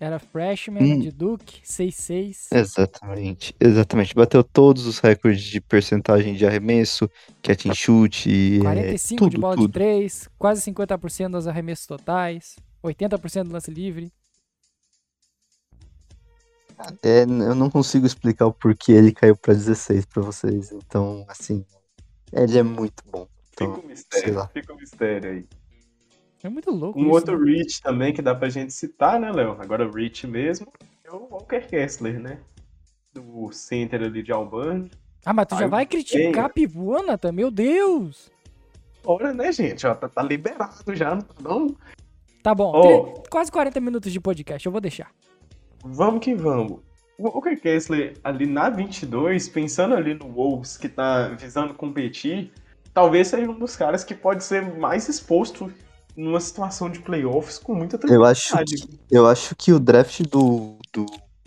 era 0.00 0.18
freshman 0.18 0.82
Hum. 0.82 0.98
de 1.00 1.10
Duke, 1.10 1.60
6'6". 1.64 2.48
Exatamente, 2.52 3.54
exatamente. 3.60 4.14
Bateu 4.14 4.42
todos 4.44 4.86
os 4.86 4.98
recordes 4.98 5.42
de 5.44 5.60
percentagem 5.60 6.34
de 6.34 6.46
arremesso, 6.46 7.08
catch 7.42 7.66
and 7.66 7.74
shoot, 7.74 8.28
é, 8.58 8.60
45 8.60 9.24
de 9.24 9.30
tudo, 9.30 9.40
bola 9.40 9.56
de 9.56 9.62
tudo. 9.62 9.72
3, 9.72 10.28
quase 10.38 10.60
50% 10.62 11.32
dos 11.32 11.46
arremessos 11.46 11.86
totais, 11.86 12.56
80% 12.82 13.48
do 13.48 13.52
lance 13.52 13.70
livre. 13.70 14.12
É, 17.02 17.22
eu 17.22 17.54
não 17.54 17.70
consigo 17.70 18.04
explicar 18.06 18.46
o 18.46 18.52
porquê 18.52 18.92
ele 18.92 19.12
caiu 19.12 19.36
pra 19.36 19.54
16 19.54 20.04
pra 20.06 20.22
vocês. 20.22 20.72
Então, 20.72 21.24
assim, 21.28 21.64
ele 22.32 22.58
é 22.58 22.62
muito 22.62 23.02
bom. 23.10 23.28
Fica 23.50 23.64
Então, 23.64 23.80
um 23.80 23.86
mistério, 23.86 24.24
sei 24.26 24.34
lá. 24.34 24.48
fica 24.48 24.72
um 24.72 24.76
mistério 24.76 25.30
aí. 25.30 25.46
É 26.44 26.48
muito 26.50 26.70
louco 26.70 26.98
Um 26.98 27.04
isso, 27.06 27.10
outro 27.12 27.38
né? 27.40 27.52
Rich 27.52 27.80
também 27.82 28.12
que 28.12 28.20
dá 28.20 28.34
pra 28.34 28.48
gente 28.50 28.72
citar, 28.72 29.18
né, 29.18 29.32
Léo? 29.32 29.56
Agora 29.60 29.90
Rich 29.90 30.26
mesmo 30.26 30.68
é 31.02 31.10
o 31.10 31.26
Walker 31.30 31.60
Kessler, 31.66 32.20
né? 32.20 32.38
Do 33.14 33.50
center 33.50 34.02
ali 34.02 34.22
de 34.22 34.30
Auburn. 34.30 34.90
Ah, 35.24 35.32
mas 35.32 35.46
tu 35.46 35.54
já 35.56 35.62
Ai, 35.64 35.68
vai 35.70 35.86
criticar 35.86 36.32
venha. 36.32 36.48
pivô, 36.50 37.02
Nathan? 37.02 37.32
Meu 37.32 37.50
Deus! 37.50 38.30
Ora, 39.06 39.32
né, 39.32 39.50
gente? 39.52 39.86
Ó, 39.86 39.94
tá, 39.94 40.08
tá 40.08 40.22
liberado 40.22 40.94
já, 40.94 41.14
não 41.14 41.22
tá 41.22 41.34
não? 41.42 41.76
Tá 42.42 42.54
bom, 42.54 42.72
Ó. 42.74 42.82
tri- 42.82 43.22
quase 43.30 43.50
40 43.50 43.80
minutos 43.80 44.12
de 44.12 44.20
podcast, 44.20 44.66
eu 44.66 44.72
vou 44.72 44.80
deixar. 44.80 45.10
Vamos 45.82 46.20
que 46.22 46.34
vamos. 46.34 46.80
O 47.16 47.24
Walker 47.28 47.56
Kessler 47.56 48.18
ali 48.22 48.44
na 48.44 48.68
22, 48.68 49.48
pensando 49.48 49.94
ali 49.94 50.12
no 50.14 50.30
Wolves 50.30 50.76
que 50.76 50.88
tá 50.88 51.28
visando 51.28 51.72
competir, 51.72 52.52
talvez 52.92 53.28
seja 53.28 53.50
um 53.50 53.58
dos 53.58 53.76
caras 53.76 54.04
que 54.04 54.14
pode 54.14 54.44
ser 54.44 54.76
mais 54.76 55.08
exposto 55.08 55.72
numa 56.16 56.40
situação 56.40 56.88
de 56.90 57.00
playoffs 57.00 57.58
com 57.58 57.74
muita 57.74 57.98
Eu 58.06 58.24
acho 58.24 58.48
tranquilidade. 58.50 58.98
que, 59.08 59.16
eu 59.16 59.26
acho 59.26 59.56
que 59.56 59.72
o 59.72 59.80
draft 59.80 60.20
do, 60.22 60.76
do 60.92 61.06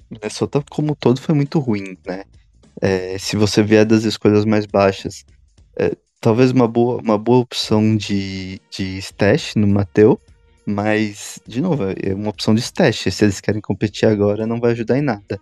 Minnesota 0.10 0.64
como 0.70 0.96
todo 0.96 1.22
foi 1.22 1.34
muito 1.36 1.60
ruim, 1.60 1.98
né? 2.06 2.24
É, 2.82 3.18
se 3.18 3.36
você 3.36 3.64
vier 3.64 3.86
das 3.86 4.04
escolhas 4.04 4.46
mais 4.46 4.66
baixas, 4.66 5.26
é, 5.76 5.96
talvez 6.22 6.52
uma 6.52 6.68
boa, 6.68 7.02
uma 7.02 7.18
boa 7.18 7.40
opção 7.40 7.96
de, 7.96 8.62
de 8.70 8.98
stash 9.00 9.56
no 9.56 9.68
Mateu, 9.68 10.20
mas, 10.66 11.40
de 11.48 11.62
novo, 11.62 11.84
é 11.86 12.14
uma 12.14 12.30
opção 12.30 12.54
de 12.54 12.60
stash. 12.60 13.08
Se 13.12 13.24
eles 13.24 13.40
querem 13.40 13.62
competir 13.62 14.08
agora, 14.08 14.46
não 14.46 14.60
vai 14.60 14.74
ajudar 14.74 14.98
em 14.98 15.02
nada. 15.02 15.40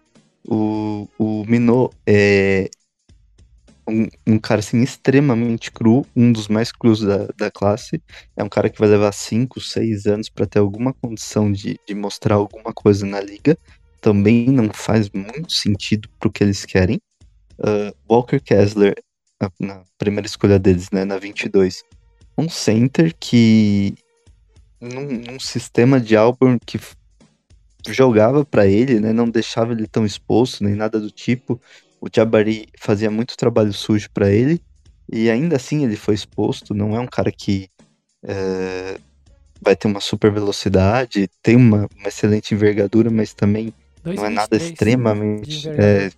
O, 0.47 1.07
o 1.17 1.43
Minot 1.47 1.93
é 2.05 2.69
um, 3.87 4.07
um 4.25 4.39
cara 4.39 4.59
assim, 4.59 4.81
extremamente 4.81 5.71
cru, 5.71 6.05
um 6.15 6.31
dos 6.31 6.47
mais 6.47 6.71
crus 6.71 7.01
da, 7.01 7.27
da 7.37 7.51
classe. 7.51 8.01
É 8.35 8.43
um 8.43 8.49
cara 8.49 8.69
que 8.69 8.79
vai 8.79 8.89
levar 8.89 9.11
5, 9.11 9.61
6 9.61 10.05
anos 10.05 10.29
para 10.29 10.45
ter 10.45 10.59
alguma 10.59 10.93
condição 10.93 11.51
de, 11.51 11.79
de 11.87 11.93
mostrar 11.93 12.35
alguma 12.35 12.73
coisa 12.73 13.05
na 13.05 13.21
liga. 13.21 13.57
Também 14.01 14.47
não 14.47 14.71
faz 14.73 15.09
muito 15.11 15.53
sentido 15.53 16.09
pro 16.19 16.31
que 16.31 16.43
eles 16.43 16.65
querem. 16.65 16.99
Uh, 17.59 17.95
Walker 18.09 18.39
Kessler, 18.39 18.95
na, 19.41 19.51
na 19.59 19.83
primeira 19.97 20.27
escolha 20.27 20.59
deles, 20.59 20.89
né, 20.91 21.05
na 21.05 21.17
22. 21.17 21.83
Um 22.37 22.49
center 22.49 23.15
que, 23.19 23.95
num, 24.81 25.05
num 25.05 25.39
sistema 25.39 25.99
de 25.99 26.15
Auburn 26.15 26.59
que 26.65 26.79
jogava 27.87 28.43
para 28.43 28.65
ele, 28.65 28.99
né, 28.99 29.13
não 29.13 29.29
deixava 29.29 29.73
ele 29.73 29.87
tão 29.87 30.05
exposto, 30.05 30.63
nem 30.63 30.75
nada 30.75 30.99
do 30.99 31.11
tipo. 31.11 31.61
O 32.05 32.09
Jabari 32.15 32.67
fazia 32.79 33.09
muito 33.09 33.35
trabalho 33.35 33.73
sujo 33.73 34.09
para 34.13 34.29
ele. 34.29 34.61
E 35.11 35.27
ainda 35.29 35.55
assim 35.55 35.83
ele 35.83 35.95
foi 35.95 36.13
exposto. 36.13 36.73
Não 36.73 36.95
é 36.95 36.99
um 36.99 37.07
cara 37.07 37.31
que 37.31 37.67
é, 38.23 38.97
vai 39.59 39.75
ter 39.75 39.87
uma 39.87 39.99
super 39.99 40.31
velocidade, 40.31 41.27
tem 41.41 41.55
uma, 41.55 41.87
uma 41.97 42.07
excelente 42.07 42.53
envergadura, 42.53 43.09
mas 43.09 43.33
também 43.33 43.73
Dois 44.03 44.17
não 44.17 44.25
é 44.25 44.29
nada 44.29 44.57
de 44.57 44.65
extremamente. 44.65 45.67
é, 45.69 46.11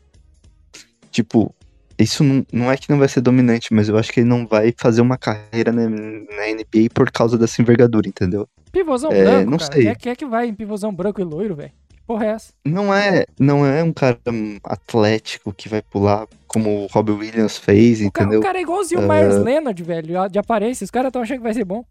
tipo, 1.11 1.53
isso 1.97 2.23
não, 2.23 2.45
não 2.51 2.71
é 2.71 2.77
que 2.77 2.89
não 2.89 2.99
vai 2.99 3.07
ser 3.07 3.21
dominante, 3.21 3.73
mas 3.73 3.87
eu 3.89 3.97
acho 3.97 4.11
que 4.11 4.19
ele 4.19 4.29
não 4.29 4.45
vai 4.45 4.73
fazer 4.77 5.01
uma 5.01 5.17
carreira 5.17 5.71
na, 5.71 5.89
na 5.89 6.47
NBA 6.51 6.89
por 6.93 7.09
causa 7.11 7.37
dessa 7.37 7.61
envergadura, 7.61 8.07
entendeu? 8.07 8.47
Pivôzão 8.71 9.11
É, 9.11 9.23
branco, 9.23 9.49
não 9.51 9.57
cara. 9.57 9.73
sei. 9.73 9.83
Quem 9.83 9.91
é, 9.91 9.95
quem 9.95 10.11
é 10.11 10.15
que 10.15 10.25
vai 10.25 10.47
em 10.47 10.53
pivôzão 10.53 10.93
branco 10.93 11.21
e 11.21 11.23
loiro, 11.23 11.55
velho? 11.55 11.71
Porra 12.07 12.25
é 12.25 12.29
essa? 12.29 12.53
Não 12.63 12.93
é, 12.93 13.25
não 13.37 13.65
é 13.65 13.83
um 13.83 13.91
cara 13.91 14.17
atlético 14.63 15.53
que 15.53 15.67
vai 15.67 15.81
pular 15.81 16.25
como 16.47 16.83
o 16.83 16.87
Robbie 16.87 17.11
Williams 17.11 17.57
fez, 17.57 17.99
O 17.99 18.09
cara, 18.09 18.23
entendeu? 18.25 18.39
o 18.39 18.43
cara 18.43 18.57
é 18.57 18.61
igualzinho 18.61 19.01
o 19.01 19.11
Ah. 19.11 19.13
Myers 19.15 19.35
Leonard, 19.43 19.83
velho, 19.83 20.29
de 20.29 20.39
aparência. 20.39 20.85
Os 20.85 20.89
caras 20.91 21.09
estão 21.09 21.21
achando 21.21 21.37
que 21.39 21.43
vai 21.43 21.53
ser 21.53 21.65
bom. 21.65 21.83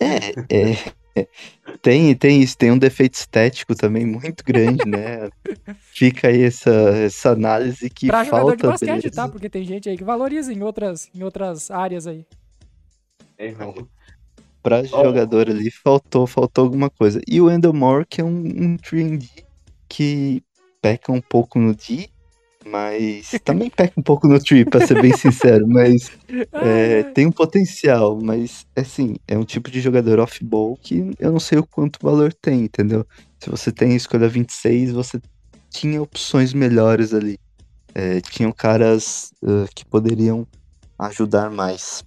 É, 0.00 0.16
é, 0.50 0.72
é. 1.14 1.26
Tem, 1.80 2.14
tem 2.14 2.42
isso, 2.42 2.56
tem 2.58 2.70
um 2.70 2.76
defeito 2.78 3.14
estético 3.14 3.74
também 3.74 4.04
muito 4.04 4.44
grande, 4.44 4.84
né? 4.86 5.30
Fica 5.92 6.28
aí 6.28 6.42
essa, 6.42 6.70
essa 6.70 7.30
análise 7.30 7.88
que 7.88 8.06
pra 8.08 8.22
jogador 8.24 8.46
falta, 8.48 8.56
de 8.56 8.62
basquete, 8.66 8.88
beleza? 9.02 9.10
tá? 9.16 9.28
Porque 9.28 9.48
tem 9.48 9.64
gente 9.64 9.88
aí 9.88 9.96
que 9.96 10.04
valoriza 10.04 10.52
em 10.52 10.62
outras, 10.62 11.08
em 11.14 11.22
outras 11.22 11.70
áreas 11.70 12.06
aí. 12.06 12.26
É, 13.38 13.46
irmão. 13.46 13.74
Pra 14.66 14.80
Ó. 14.80 15.04
jogador 15.04 15.48
ali 15.48 15.70
faltou, 15.70 16.26
faltou 16.26 16.64
alguma 16.64 16.90
coisa. 16.90 17.20
E 17.24 17.40
o 17.40 17.48
Endel 17.48 17.72
Moore, 17.72 18.04
que 18.04 18.20
é 18.20 18.24
um, 18.24 18.28
um 18.28 18.76
3D 18.76 19.28
que 19.88 20.42
peca 20.82 21.12
um 21.12 21.20
pouco 21.20 21.60
no 21.60 21.72
D, 21.72 22.08
mas 22.66 23.30
também 23.46 23.70
peca 23.70 23.94
um 23.96 24.02
pouco 24.02 24.26
no 24.26 24.42
3, 24.42 24.64
pra 24.64 24.84
ser 24.84 25.00
bem 25.00 25.16
sincero, 25.16 25.68
mas 25.68 26.10
é, 26.52 27.04
tem 27.14 27.26
um 27.28 27.30
potencial, 27.30 28.18
mas 28.20 28.66
assim, 28.74 29.14
é 29.28 29.38
um 29.38 29.44
tipo 29.44 29.70
de 29.70 29.80
jogador 29.80 30.18
off-ball 30.18 30.76
que 30.82 31.12
eu 31.16 31.30
não 31.30 31.38
sei 31.38 31.58
o 31.58 31.66
quanto 31.68 32.00
valor 32.02 32.32
tem, 32.32 32.62
entendeu? 32.62 33.06
Se 33.38 33.48
você 33.48 33.70
tem 33.70 33.92
a 33.92 33.96
escolha 33.96 34.28
26, 34.28 34.90
você 34.90 35.20
tinha 35.70 36.02
opções 36.02 36.52
melhores 36.52 37.14
ali. 37.14 37.38
É, 37.94 38.20
tinham 38.20 38.50
caras 38.50 39.30
ah, 39.44 39.66
que 39.72 39.84
poderiam 39.84 40.44
ajudar 40.98 41.52
mais. 41.52 42.04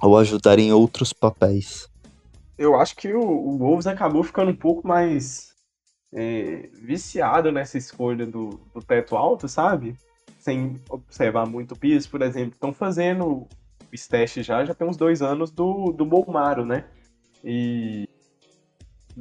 Ou 0.00 0.16
ajudar 0.18 0.58
em 0.58 0.72
outros 0.72 1.12
papéis. 1.12 1.88
Eu 2.58 2.76
acho 2.76 2.96
que 2.96 3.12
o, 3.12 3.20
o 3.20 3.58
Wolves 3.58 3.86
acabou 3.86 4.22
ficando 4.22 4.50
um 4.50 4.56
pouco 4.56 4.86
mais 4.86 5.54
é, 6.12 6.68
viciado 6.72 7.52
nessa 7.52 7.76
escolha 7.76 8.26
do, 8.26 8.60
do 8.74 8.82
teto 8.82 9.16
alto, 9.16 9.48
sabe? 9.48 9.96
Sem 10.38 10.80
observar 10.88 11.46
muito 11.46 11.72
o 11.72 11.78
Pierce, 11.78 12.08
por 12.08 12.22
exemplo. 12.22 12.52
Estão 12.54 12.72
fazendo 12.72 13.26
o 13.26 13.48
stash 13.92 14.34
já, 14.36 14.64
já 14.64 14.74
tem 14.74 14.88
uns 14.88 14.96
dois 14.96 15.22
anos 15.22 15.50
do, 15.50 15.92
do 15.92 16.04
Bolmaro, 16.04 16.64
né? 16.64 16.84
E 17.44 18.08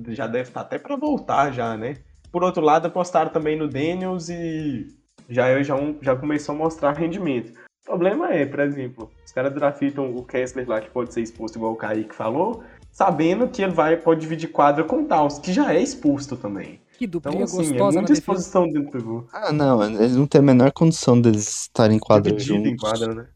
já 0.09 0.27
deve 0.27 0.49
estar 0.49 0.61
até 0.61 0.79
para 0.79 0.95
voltar 0.95 1.51
já, 1.51 1.75
né? 1.77 1.97
Por 2.31 2.43
outro 2.43 2.61
lado, 2.61 2.87
apostaram 2.87 3.31
também 3.31 3.57
no 3.57 3.67
Daniels 3.67 4.29
e 4.29 4.87
já, 5.29 5.61
já, 5.63 5.75
já 6.01 6.15
começou 6.15 6.55
a 6.55 6.57
mostrar 6.57 6.93
rendimento. 6.93 7.53
O 7.85 7.89
problema 7.89 8.33
é, 8.33 8.45
por 8.47 8.59
exemplo, 8.61 9.11
os 9.23 9.31
caras 9.31 9.53
draftam 9.53 10.15
o 10.15 10.23
Kessler 10.23 10.67
lá, 10.67 10.81
que 10.81 10.89
pode 10.89 11.13
ser 11.13 11.21
exposto 11.21 11.57
igual 11.57 11.73
o 11.73 11.75
Kaique 11.75 12.15
falou, 12.15 12.63
sabendo 12.91 13.47
que 13.47 13.61
ele 13.61 13.73
vai, 13.73 13.95
pode 13.95 14.21
dividir 14.21 14.47
quadra 14.51 14.83
com 14.83 15.03
o 15.03 15.05
Taos, 15.05 15.37
que 15.37 15.53
já 15.53 15.71
é 15.71 15.79
exposto 15.81 16.35
também. 16.35 16.79
Que 16.97 17.05
Então, 17.05 17.21
duplinha 17.21 17.43
assim, 17.43 17.57
é 17.57 17.61
gostosa 17.67 17.95
na 17.95 18.01
muita 18.01 18.13
defesa. 18.13 18.19
exposição 18.39 18.65
dentro 18.65 18.83
do 18.85 18.91
pivô. 18.91 19.23
Ah, 19.31 19.51
não, 19.53 19.83
eles 19.83 20.15
não 20.15 20.25
têm 20.25 20.39
a 20.39 20.43
menor 20.43 20.71
condição 20.71 21.19
deles 21.21 21.47
estarem 21.63 21.97
em 21.97 21.99
quadra 21.99 22.31
Dividido 22.31 22.57
em 22.67 22.71
juntos. 22.71 22.81
quadra, 22.89 23.13
né? 23.13 23.27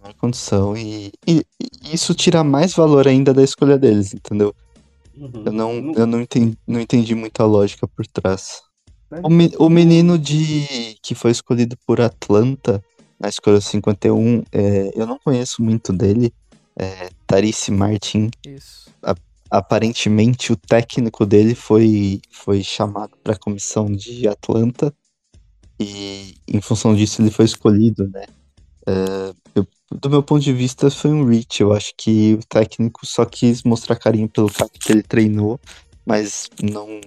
menor 0.00 0.14
condição. 0.18 0.76
E, 0.76 1.12
e- 1.26 1.44
e 1.60 1.94
isso 1.94 2.14
tira 2.14 2.44
mais 2.44 2.72
valor 2.74 3.08
ainda 3.08 3.34
da 3.34 3.42
escolha 3.42 3.76
deles, 3.76 4.14
entendeu? 4.14 4.54
Uhum. 5.16 5.42
Eu 5.44 5.52
não, 5.52 5.92
eu 5.96 6.06
não, 6.06 6.20
entendi, 6.20 6.56
não 6.66 6.80
entendi 6.80 7.14
muita 7.16 7.44
lógica 7.44 7.86
por 7.88 8.06
trás. 8.06 8.60
Né? 9.10 9.20
O, 9.24 9.28
me- 9.28 9.52
o 9.58 9.68
menino 9.68 10.18
de 10.18 10.96
que 11.02 11.14
foi 11.14 11.30
escolhido 11.32 11.76
por 11.86 12.00
Atlanta 12.00 12.82
na 13.22 13.28
escolha 13.28 13.60
51, 13.60 14.42
é, 14.50 14.90
eu 14.96 15.06
não 15.06 15.16
conheço 15.16 15.62
muito 15.62 15.92
dele. 15.92 16.34
É, 16.76 17.08
Tarice 17.24 17.70
Martin. 17.70 18.28
Isso. 18.44 18.90
Aparentemente 19.48 20.50
o 20.50 20.56
técnico 20.56 21.24
dele 21.26 21.54
foi, 21.54 22.20
foi 22.30 22.62
chamado 22.64 23.12
para 23.22 23.34
a 23.34 23.38
comissão 23.38 23.84
de 23.86 24.26
Atlanta 24.26 24.92
e 25.78 26.34
em 26.48 26.60
função 26.60 26.94
disso 26.96 27.20
ele 27.20 27.30
foi 27.30 27.44
escolhido, 27.44 28.08
né? 28.08 28.24
É, 28.86 29.34
eu- 29.54 29.66
do 29.94 30.08
meu 30.08 30.22
ponto 30.22 30.42
de 30.42 30.52
vista 30.54 30.90
foi 30.90 31.12
um 31.12 31.24
reach. 31.26 31.60
Eu 31.60 31.72
acho 31.74 31.92
que 31.96 32.32
o 32.34 32.40
técnico 32.48 33.06
só 33.06 33.26
quis 33.26 33.62
mostrar 33.62 33.96
carinho 33.96 34.28
pelo 34.28 34.50
cara 34.50 34.70
que 34.72 34.90
ele 34.90 35.02
treinou, 35.02 35.60
mas 36.04 36.48
não. 36.62 37.00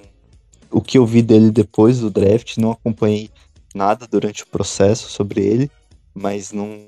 O 0.70 0.82
que 0.82 1.00
eu 1.00 1.06
vi 1.06 1.24
dele 1.24 1.50
depois 1.50 2.00
do 2.00 2.12
draft, 2.12 2.58
não 2.58 2.72
acompanhei 2.72 3.32
nada 3.74 4.08
durante 4.08 4.44
o 4.44 4.48
processo 4.48 5.10
sobre 5.10 5.42
ele, 5.42 5.72
mas 6.16 6.52
não, 6.54 6.88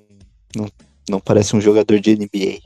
não, 0.55 0.67
não 1.09 1.19
parece 1.19 1.55
um 1.55 1.61
jogador 1.61 1.99
de 1.99 2.15
NBA. 2.15 2.61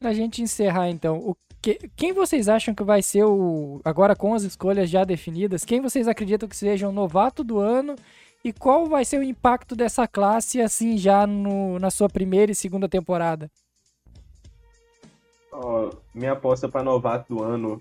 Pra 0.00 0.12
gente 0.12 0.42
encerrar, 0.42 0.90
então, 0.90 1.18
o 1.18 1.36
que- 1.62 1.88
quem 1.96 2.12
vocês 2.12 2.48
acham 2.48 2.74
que 2.74 2.82
vai 2.84 3.00
ser 3.02 3.24
o. 3.24 3.80
Agora 3.84 4.14
com 4.14 4.34
as 4.34 4.42
escolhas 4.42 4.90
já 4.90 5.04
definidas, 5.04 5.64
quem 5.64 5.80
vocês 5.80 6.06
acreditam 6.08 6.48
que 6.48 6.56
seja 6.56 6.88
o 6.88 6.92
novato 6.92 7.42
do 7.42 7.58
ano 7.58 7.96
e 8.44 8.52
qual 8.52 8.86
vai 8.86 9.04
ser 9.04 9.18
o 9.18 9.22
impacto 9.24 9.74
dessa 9.74 10.06
classe, 10.06 10.60
assim, 10.60 10.98
já 10.98 11.26
no, 11.26 11.78
na 11.78 11.90
sua 11.90 12.08
primeira 12.08 12.52
e 12.52 12.54
segunda 12.54 12.88
temporada? 12.88 13.50
Ó, 15.52 15.90
minha 16.14 16.32
aposta 16.32 16.68
para 16.68 16.82
novato 16.82 17.34
do 17.34 17.42
ano, 17.42 17.80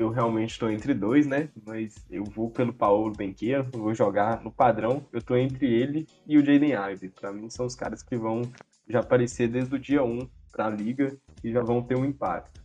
eu 0.00 0.08
realmente 0.08 0.52
estou 0.52 0.70
entre 0.70 0.94
dois, 0.94 1.26
né? 1.26 1.50
Mas 1.66 1.94
eu 2.10 2.24
vou 2.24 2.50
pelo 2.50 2.72
Paulo 2.72 3.12
Benqueira, 3.12 3.68
eu 3.72 3.80
vou 3.80 3.94
jogar 3.94 4.42
no 4.42 4.50
padrão. 4.50 5.06
Eu 5.12 5.20
tô 5.20 5.36
entre 5.36 5.66
ele 5.66 6.06
e 6.26 6.38
o 6.38 6.44
Jaden 6.44 6.72
Ivey. 6.72 7.10
Para 7.10 7.32
mim 7.32 7.50
são 7.50 7.66
os 7.66 7.74
caras 7.74 8.02
que 8.02 8.16
vão 8.16 8.42
já 8.88 9.00
aparecer 9.00 9.48
desde 9.48 9.74
o 9.74 9.78
dia 9.78 10.02
1 10.02 10.26
para 10.50 10.66
a 10.66 10.70
liga 10.70 11.16
e 11.44 11.52
já 11.52 11.62
vão 11.62 11.82
ter 11.82 11.96
um 11.96 12.04
impacto. 12.04 12.60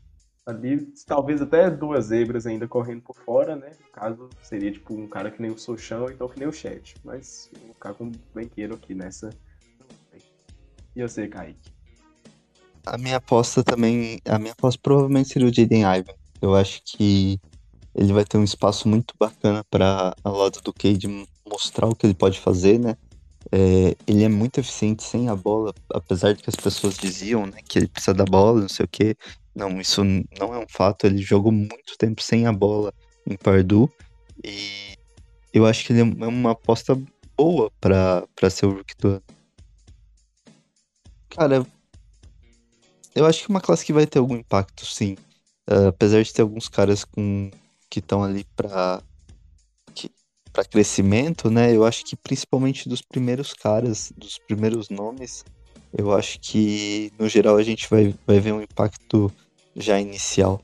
Ali, 0.45 0.93
talvez 1.05 1.41
até 1.41 1.69
duas 1.69 2.05
zebras 2.05 2.45
ainda 2.45 2.67
correndo 2.67 3.01
por 3.01 3.15
fora, 3.17 3.55
né? 3.55 3.71
No 3.83 3.91
caso, 3.91 4.29
seria 4.41 4.71
tipo 4.71 4.93
um 4.93 5.07
cara 5.07 5.29
que 5.29 5.41
nem 5.41 5.51
o 5.51 5.57
Sochão 5.57 6.03
ou 6.03 6.11
então 6.11 6.29
que 6.29 6.39
nem 6.39 6.47
o 6.47 6.53
Chat. 6.53 6.95
Mas 7.03 7.49
eu 7.53 7.61
vou 7.61 7.73
ficar 7.73 7.93
com 7.95 8.07
o 8.07 8.11
Benqueiro 8.33 8.75
aqui 8.75 8.93
nessa. 8.93 9.29
E 10.95 11.01
você, 11.01 11.27
Kaique? 11.27 11.73
A 12.86 12.97
minha 12.97 13.17
aposta 13.17 13.63
também. 13.63 14.19
A 14.23 14.39
minha 14.39 14.53
aposta 14.53 14.79
provavelmente 14.81 15.29
seria 15.29 15.49
o 15.49 15.53
Jaden 15.53 15.83
Ivan. 15.83 16.13
Eu 16.41 16.55
acho 16.55 16.81
que 16.83 17.39
ele 17.93 18.11
vai 18.11 18.25
ter 18.25 18.38
um 18.38 18.43
espaço 18.43 18.88
muito 18.88 19.13
bacana 19.17 19.63
para 19.69 20.15
ao 20.23 20.36
lado 20.36 20.61
do 20.61 20.73
Cade 20.73 21.07
mostrar 21.47 21.88
o 21.88 21.95
que 21.95 22.05
ele 22.05 22.13
pode 22.13 22.39
fazer, 22.39 22.77
né? 22.77 22.97
É, 23.51 23.95
ele 24.07 24.23
é 24.23 24.27
muito 24.27 24.59
eficiente 24.59 25.03
sem 25.03 25.29
a 25.29 25.36
bola, 25.36 25.73
apesar 25.93 26.33
de 26.33 26.43
que 26.43 26.49
as 26.49 26.55
pessoas 26.55 26.97
diziam 26.97 27.45
né, 27.45 27.59
que 27.67 27.79
ele 27.79 27.88
precisa 27.88 28.13
da 28.13 28.25
bola, 28.25 28.61
não 28.61 28.69
sei 28.69 28.86
o 28.86 28.89
que. 28.89 29.15
Não, 29.55 29.79
isso 29.79 30.03
não 30.03 30.53
é 30.53 30.59
um 30.59 30.67
fato. 30.67 31.05
Ele 31.05 31.21
jogou 31.21 31.51
muito 31.51 31.97
tempo 31.97 32.21
sem 32.21 32.47
a 32.47 32.51
bola 32.51 32.93
em 33.25 33.38
Pardue 33.38 33.88
e 34.43 34.97
eu 35.53 35.65
acho 35.65 35.86
que 35.86 35.93
ele 35.93 36.01
é 36.01 36.27
uma 36.27 36.51
aposta 36.51 36.99
boa 37.38 37.71
para 37.79 38.49
ser 38.49 38.65
o 38.65 38.71
rookie 38.71 38.95
do 38.99 39.07
ano. 39.09 39.23
Cara, 41.29 41.65
eu 43.13 43.25
acho 43.25 43.39
que 43.39 43.51
é 43.51 43.53
uma 43.53 43.61
classe 43.61 43.86
que 43.86 43.93
vai 43.93 44.05
ter 44.05 44.19
algum 44.19 44.36
impacto, 44.36 44.86
sim. 44.86 45.15
Uh, 45.70 45.88
apesar 45.88 46.22
de 46.22 46.34
ter 46.34 46.41
alguns 46.41 46.70
caras 46.70 47.03
com, 47.03 47.49
que 47.89 47.99
estão 47.99 48.24
ali 48.24 48.45
para 48.55 49.01
para 50.55 50.63
crescimento, 50.63 51.51
né? 51.51 51.76
Eu 51.76 51.84
acho 51.84 52.05
que 52.05 52.16
principalmente 52.16 52.88
dos 52.88 53.01
primeiros 53.01 53.53
caras, 53.53 54.13
dos 54.16 54.38
primeiros 54.38 54.89
nomes, 54.89 55.43
eu 55.91 56.13
acho 56.13 56.39
que 56.39 57.11
no 57.20 57.28
geral 57.28 57.57
a 57.57 57.63
gente 57.63 57.89
vai, 57.89 58.16
vai 58.26 58.39
ver 58.39 58.53
um 58.53 58.61
impacto 58.61 59.30
já 59.76 59.99
inicial. 59.99 60.61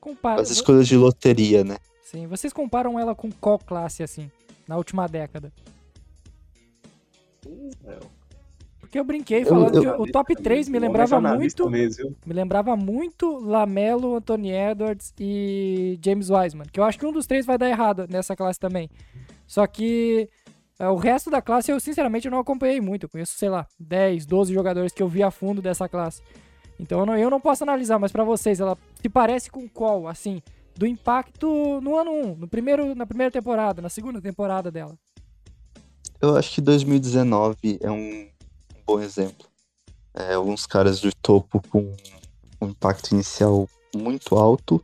Compara... 0.00 0.40
As 0.40 0.50
escolhas 0.50 0.86
de 0.86 0.96
loteria, 0.96 1.64
né? 1.64 1.78
Sim, 2.00 2.28
vocês 2.28 2.52
comparam 2.52 2.98
ela 2.98 3.12
com 3.12 3.28
qual 3.30 3.58
classe 3.58 4.04
assim, 4.04 4.30
na 4.68 4.76
última 4.76 5.08
década? 5.08 5.52
Porque 8.90 8.98
eu 8.98 9.04
brinquei 9.04 9.44
falando 9.44 9.76
eu, 9.76 9.84
eu, 9.84 9.94
que 9.94 10.02
o 10.02 10.12
top 10.12 10.34
3 10.34 10.68
me 10.68 10.80
lembrava 10.80 11.20
muito. 11.20 11.70
Mesmo. 11.70 12.16
Me 12.26 12.34
lembrava 12.34 12.74
muito 12.76 13.38
Lamelo, 13.38 14.16
Anthony 14.16 14.50
Edwards 14.50 15.14
e 15.16 15.96
James 16.04 16.28
Wiseman. 16.28 16.66
Que 16.72 16.80
eu 16.80 16.82
acho 16.82 16.98
que 16.98 17.06
um 17.06 17.12
dos 17.12 17.24
três 17.24 17.46
vai 17.46 17.56
dar 17.56 17.68
errado 17.68 18.08
nessa 18.10 18.34
classe 18.34 18.58
também. 18.58 18.90
Só 19.46 19.64
que 19.64 20.28
é, 20.76 20.88
o 20.88 20.96
resto 20.96 21.30
da 21.30 21.40
classe 21.40 21.70
eu 21.70 21.78
sinceramente 21.78 22.28
não 22.28 22.40
acompanhei 22.40 22.80
muito. 22.80 23.04
Eu 23.04 23.08
conheço, 23.08 23.38
sei 23.38 23.48
lá, 23.48 23.64
10, 23.78 24.26
12 24.26 24.52
jogadores 24.52 24.92
que 24.92 25.00
eu 25.00 25.06
vi 25.06 25.22
a 25.22 25.30
fundo 25.30 25.62
dessa 25.62 25.88
classe. 25.88 26.20
Então 26.76 26.98
eu 26.98 27.06
não, 27.06 27.16
eu 27.16 27.30
não 27.30 27.40
posso 27.40 27.62
analisar, 27.62 28.00
mas 28.00 28.10
para 28.10 28.24
vocês, 28.24 28.58
ela 28.58 28.76
se 29.00 29.08
parece 29.08 29.52
com 29.52 29.68
qual, 29.68 30.08
assim, 30.08 30.42
do 30.76 30.84
impacto 30.84 31.80
no 31.80 31.96
ano 31.96 32.10
1, 32.10 32.34
no 32.34 32.48
primeiro, 32.48 32.92
na 32.96 33.06
primeira 33.06 33.30
temporada, 33.30 33.80
na 33.80 33.88
segunda 33.88 34.20
temporada 34.20 34.68
dela? 34.68 34.98
Eu 36.20 36.36
acho 36.36 36.56
que 36.56 36.60
2019 36.60 37.78
é 37.80 37.90
um 37.90 38.29
bom 38.90 39.00
exemplo. 39.00 39.46
É, 40.12 40.34
alguns 40.34 40.66
caras 40.66 41.00
de 41.00 41.12
topo 41.22 41.62
com 41.68 41.94
um 42.60 42.68
impacto 42.68 43.12
inicial 43.12 43.68
muito 43.94 44.36
alto, 44.36 44.82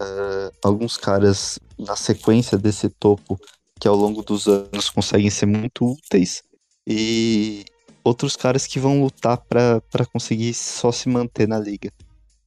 é, 0.00 0.52
alguns 0.64 0.96
caras 0.96 1.58
na 1.78 1.94
sequência 1.94 2.58
desse 2.58 2.88
topo 2.88 3.38
que 3.80 3.86
ao 3.86 3.94
longo 3.94 4.22
dos 4.22 4.48
anos 4.48 4.90
conseguem 4.90 5.30
ser 5.30 5.46
muito 5.46 5.86
úteis 5.86 6.42
e 6.84 7.64
outros 8.02 8.34
caras 8.34 8.66
que 8.66 8.80
vão 8.80 9.00
lutar 9.00 9.36
para 9.36 10.06
conseguir 10.12 10.52
só 10.54 10.90
se 10.90 11.08
manter 11.08 11.46
na 11.46 11.60
liga. 11.60 11.92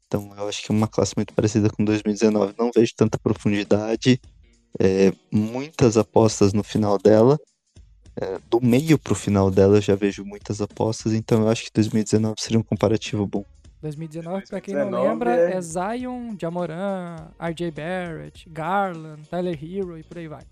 Então 0.07 0.33
eu 0.37 0.49
acho 0.49 0.61
que 0.61 0.73
é 0.73 0.75
uma 0.75 0.89
classe 0.89 1.13
muito 1.15 1.33
parecida 1.33 1.69
com 1.69 1.85
2019. 1.85 2.53
Não 2.59 2.69
vejo 2.75 2.93
tanta 2.97 3.17
profundidade, 3.17 4.19
é, 4.77 5.13
muitas 5.31 5.95
apostas 5.95 6.51
no 6.51 6.63
final 6.63 6.97
dela, 6.97 7.39
do 8.49 8.59
meio 8.61 8.97
pro 8.97 9.15
final 9.15 9.49
dela 9.49 9.77
eu 9.77 9.81
já 9.81 9.95
vejo 9.95 10.25
muitas 10.25 10.61
apostas, 10.61 11.13
então 11.13 11.41
eu 11.41 11.49
acho 11.49 11.63
que 11.63 11.71
2019 11.73 12.35
seria 12.37 12.59
um 12.59 12.63
comparativo 12.63 13.25
bom. 13.25 13.45
2019, 13.81 14.45
para 14.47 14.61
quem 14.61 14.75
não 14.75 15.03
lembra, 15.03 15.35
é... 15.35 15.53
é 15.53 15.61
Zion, 15.61 16.35
Jamoran, 16.39 17.15
RJ 17.39 17.71
Barrett, 17.71 18.47
Garland, 18.49 19.23
Tyler 19.27 19.57
Hero 19.59 19.97
e 19.97 20.03
por 20.03 20.17
aí 20.17 20.27
vai. 20.27 20.43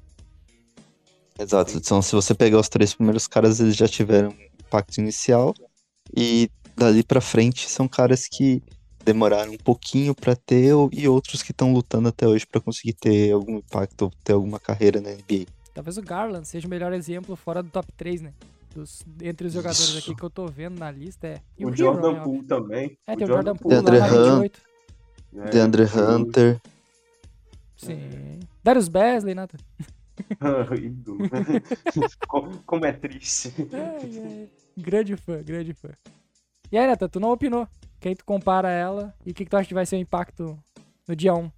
Exato, 1.38 1.78
então 1.78 2.02
se 2.02 2.14
você 2.16 2.34
pegar 2.34 2.60
os 2.60 2.68
três 2.68 2.94
primeiros 2.94 3.28
caras, 3.28 3.60
eles 3.60 3.76
já 3.76 3.88
tiveram 3.88 4.34
impacto 4.60 4.98
inicial 4.98 5.54
e 6.16 6.50
dali 6.76 7.04
para 7.04 7.22
frente 7.22 7.70
são 7.70 7.88
caras 7.88 8.28
que 8.28 8.64
demoraram 9.06 9.54
um 9.54 9.58
pouquinho 9.58 10.14
para 10.14 10.36
ter 10.36 10.74
e 10.92 11.08
outros 11.08 11.42
que 11.42 11.52
estão 11.52 11.72
lutando 11.72 12.10
até 12.10 12.28
hoje 12.28 12.46
para 12.46 12.60
conseguir 12.60 12.94
ter 12.94 13.32
algum 13.32 13.58
impacto 13.58 14.04
ou 14.04 14.12
ter 14.24 14.34
alguma 14.34 14.60
carreira 14.60 15.00
na 15.00 15.12
NBA. 15.12 15.46
Talvez 15.80 15.98
o 15.98 16.02
Garland 16.02 16.46
seja 16.46 16.68
o 16.68 16.70
melhor 16.70 16.92
exemplo 16.92 17.38
fora 17.38 17.64
do 17.64 17.70
top 17.70 17.90
3, 17.94 18.22
né? 18.22 18.34
Dos, 18.76 19.02
entre 19.22 19.48
os 19.48 19.54
jogadores 19.54 19.80
Isso. 19.80 19.98
aqui 20.00 20.14
que 20.14 20.22
eu 20.22 20.30
tô 20.30 20.46
vendo 20.46 20.78
na 20.78 20.92
lista 20.92 21.26
é. 21.26 21.42
E 21.58 21.66
o, 21.66 21.70
o 21.70 21.76
Jordan 21.76 22.16
né, 22.16 22.20
Poole 22.22 22.44
também. 22.44 22.98
É, 23.08 23.16
tem 23.16 23.24
o 23.24 23.28
Jordan 23.28 23.56
Poole, 23.56 23.76
Deandre 23.76 23.98
lá 23.98 24.08
na 24.10 24.40
28. 24.40 24.62
É, 25.38 25.50
Deandre 25.52 25.84
Hunter. 25.84 26.62
Sim. 27.78 28.40
Darius 28.62 28.90
Besley, 28.90 29.34
nada. 29.34 29.58
Como 32.66 32.86
é 32.86 32.92
triste. 32.92 33.54
É, 33.72 33.78
é. 33.78 34.48
Grande 34.76 35.16
fã, 35.16 35.42
grande 35.42 35.74
fã. 35.74 35.92
E 36.70 36.78
aí, 36.78 36.88
Nata, 36.88 37.08
tu 37.08 37.22
não 37.22 37.32
opinou? 37.32 37.66
Quem 38.02 38.14
tu 38.18 38.26
compara 38.26 38.70
ela 38.70 39.16
e 39.26 39.32
o 39.32 39.34
que, 39.34 39.46
que 39.46 39.50
tu 39.50 39.56
acha 39.56 39.70
que 39.70 39.74
vai 39.74 39.86
ser 39.86 39.96
o 39.96 40.00
impacto 40.00 40.60
no 41.08 41.16
dia 41.16 41.34
1? 41.34 41.50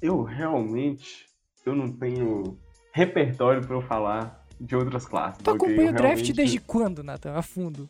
Eu 0.00 0.22
realmente 0.22 1.26
eu 1.66 1.74
não 1.74 1.92
tenho 1.92 2.56
repertório 2.96 3.60
para 3.60 3.76
eu 3.76 3.82
falar 3.82 4.42
de 4.58 4.74
outras 4.74 5.04
classes. 5.06 5.42
Tu 5.42 5.50
acompanha 5.50 5.90
o 5.90 5.92
draft 5.92 6.02
realmente... 6.02 6.32
desde 6.32 6.58
quando, 6.58 7.04
Nathan? 7.04 7.34
A 7.34 7.42
fundo? 7.42 7.86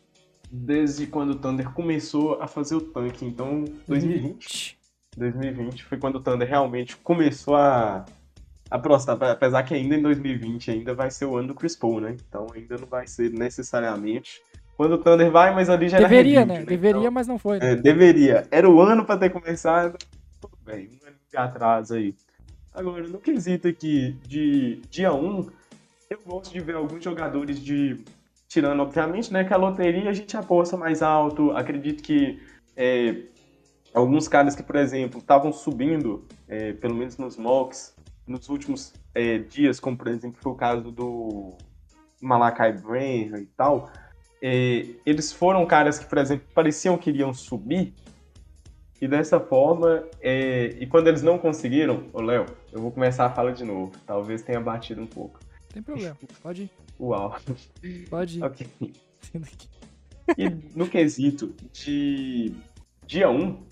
Desde 0.51 1.07
quando 1.07 1.31
o 1.31 1.35
Thunder 1.35 1.71
começou 1.71 2.41
a 2.41 2.47
fazer 2.47 2.75
o 2.75 2.81
tanque, 2.81 3.25
então 3.25 3.63
2020. 3.87 4.77
2020 5.15 5.85
foi 5.85 5.97
quando 5.97 6.17
o 6.17 6.19
Thunder 6.19 6.47
realmente 6.47 6.97
começou 6.97 7.55
a 7.55 8.05
apostar, 8.69 9.17
apesar 9.23 9.63
que 9.63 9.73
ainda 9.73 9.95
em 9.95 10.01
2020 10.01 10.71
ainda 10.71 10.93
vai 10.93 11.09
ser 11.09 11.25
o 11.25 11.37
ano 11.37 11.49
do 11.49 11.55
Chris 11.55 11.75
Paul, 11.75 12.01
né? 12.01 12.17
Então 12.27 12.45
ainda 12.53 12.75
não 12.77 12.87
vai 12.87 13.07
ser 13.07 13.31
necessariamente 13.31 14.41
quando 14.75 14.93
o 14.93 14.97
Thunder 14.97 15.31
vai, 15.31 15.55
mas 15.55 15.69
ali 15.69 15.87
já 15.87 15.99
deveria, 15.99 16.41
era 16.41 16.45
né? 16.45 16.59
né? 16.59 16.65
Deveria, 16.65 16.99
então, 16.99 17.11
mas 17.11 17.27
não 17.27 17.39
foi. 17.39 17.59
Né? 17.59 17.71
É, 17.71 17.75
deveria. 17.75 18.45
Era 18.51 18.69
o 18.69 18.81
ano 18.81 19.05
para 19.05 19.17
ter 19.17 19.29
começado. 19.29 19.97
Tudo 20.39 20.57
bem, 20.65 20.89
um 21.01 21.07
ano 21.07 21.15
de 21.29 21.37
atraso 21.37 21.95
aí. 21.95 22.13
Agora, 22.77 23.07
no 23.07 23.17
quesito 23.17 23.67
aqui 23.67 24.11
de 24.27 24.75
dia 24.87 25.11
1, 25.11 25.49
eu 26.11 26.19
gosto 26.23 26.53
de 26.53 26.59
ver 26.59 26.75
alguns 26.75 27.03
jogadores 27.03 27.59
de. 27.59 28.05
Tirando, 28.47 28.81
obviamente, 28.83 29.33
né, 29.33 29.43
que 29.43 29.51
a 29.51 29.57
loteria 29.57 30.11
a 30.11 30.13
gente 30.13 30.37
aposta 30.37 30.77
mais 30.77 31.01
alto. 31.01 31.49
Acredito 31.53 32.03
que 32.03 32.39
é, 32.75 33.23
alguns 33.95 34.27
caras 34.27 34.55
que, 34.55 34.61
por 34.61 34.75
exemplo, 34.75 35.19
estavam 35.19 35.51
subindo, 35.51 36.23
é, 36.47 36.73
pelo 36.73 36.93
menos 36.93 37.17
nos 37.17 37.35
mocks, 37.35 37.95
nos 38.27 38.47
últimos 38.47 38.93
é, 39.15 39.39
dias, 39.39 39.79
como 39.79 39.97
por 39.97 40.07
exemplo 40.09 40.39
foi 40.39 40.51
o 40.51 40.55
caso 40.55 40.91
do 40.91 41.57
Malakai 42.21 42.73
Branham 42.73 43.39
e 43.39 43.47
tal, 43.57 43.89
é, 44.39 44.85
eles 45.03 45.33
foram 45.33 45.65
caras 45.65 45.97
que, 45.97 46.05
por 46.05 46.19
exemplo, 46.19 46.45
pareciam 46.53 46.95
que 46.95 47.09
iriam 47.09 47.33
subir 47.33 47.95
e 49.01 49.07
dessa 49.07 49.39
forma, 49.39 50.03
é... 50.21 50.75
e 50.79 50.87
quando 50.87 51.07
eles 51.07 51.21
não 51.21 51.37
conseguiram, 51.37 52.05
ô 52.13 52.21
Léo, 52.21 52.45
eu 52.71 52.81
vou 52.81 52.91
começar 52.91 53.25
a 53.25 53.29
falar 53.29 53.51
de 53.51 53.63
novo. 53.63 53.91
Talvez 54.05 54.41
tenha 54.41 54.59
batido 54.59 55.01
um 55.01 55.07
pouco. 55.07 55.39
Tem 55.71 55.83
problema, 55.83 56.17
pode 56.41 56.63
ir. 56.63 56.71
Uau. 56.99 57.37
Pode 58.09 58.39
ir. 58.39 58.43
ok. 58.43 58.67
e 60.37 60.49
no 60.75 60.87
quesito 60.87 61.53
de 61.71 62.53
dia 63.05 63.29
1, 63.29 63.67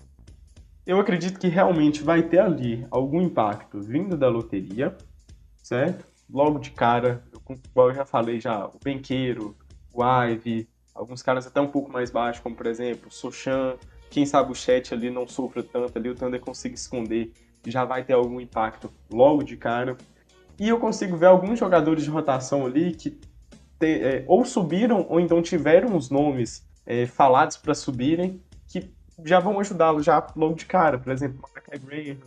eu 0.86 1.00
acredito 1.00 1.40
que 1.40 1.48
realmente 1.48 2.04
vai 2.04 2.22
ter 2.22 2.40
ali 2.40 2.86
algum 2.92 3.22
impacto 3.22 3.82
vindo 3.82 4.16
da 4.16 4.30
loteria, 4.30 4.96
certo? 5.64 6.06
Logo 6.30 6.60
de 6.60 6.72
cara, 6.72 7.24
como 7.44 7.60
eu 7.76 7.94
já 7.94 8.06
falei 8.06 8.40
já, 8.40 8.66
o 8.68 8.80
Benqueiro, 8.84 9.56
o 9.92 10.04
Ive, 10.04 10.70
alguns 10.94 11.24
caras 11.24 11.48
até 11.48 11.60
um 11.60 11.68
pouco 11.68 11.92
mais 11.92 12.12
baixos, 12.12 12.42
como 12.42 12.56
por 12.56 12.68
exemplo, 12.68 13.08
o 13.08 13.12
Sochan, 13.12 13.78
quem 14.10 14.26
sabe 14.26 14.52
o 14.52 14.56
chat 14.56 14.94
ali 14.94 15.10
não 15.10 15.28
sofra 15.28 15.64
tanto 15.64 15.98
ali, 15.98 16.10
o 16.10 16.16
Thunder 16.16 16.40
consiga 16.40 16.76
esconder, 16.76 17.32
já 17.66 17.84
vai 17.84 18.04
ter 18.04 18.14
algum 18.14 18.40
impacto 18.40 18.92
logo 19.12 19.44
de 19.44 19.58
cara. 19.58 19.98
E 20.60 20.70
eu 20.70 20.80
consigo 20.80 21.18
ver 21.18 21.26
alguns 21.26 21.60
jogadores 21.60 22.04
de 22.04 22.10
rotação 22.10 22.66
ali 22.66 22.94
que 22.96 23.20
te, 23.80 24.02
é, 24.02 24.24
ou 24.28 24.46
subiram 24.46 25.06
ou 25.10 25.20
então 25.20 25.42
tiveram 25.42 25.96
os 25.96 26.10
nomes 26.10 26.66
é, 26.86 27.06
falados 27.06 27.58
para 27.58 27.74
subirem, 27.74 28.42
que 28.68 28.90
já 29.24 29.40
vão 29.40 29.60
ajudá-lo 29.60 30.02
já 30.02 30.26
logo 30.36 30.56
de 30.56 30.66
cara. 30.66 30.98
Por 30.98 31.12
exemplo, 31.12 31.42
Malachi 31.42 31.86
Graham, 31.86 32.18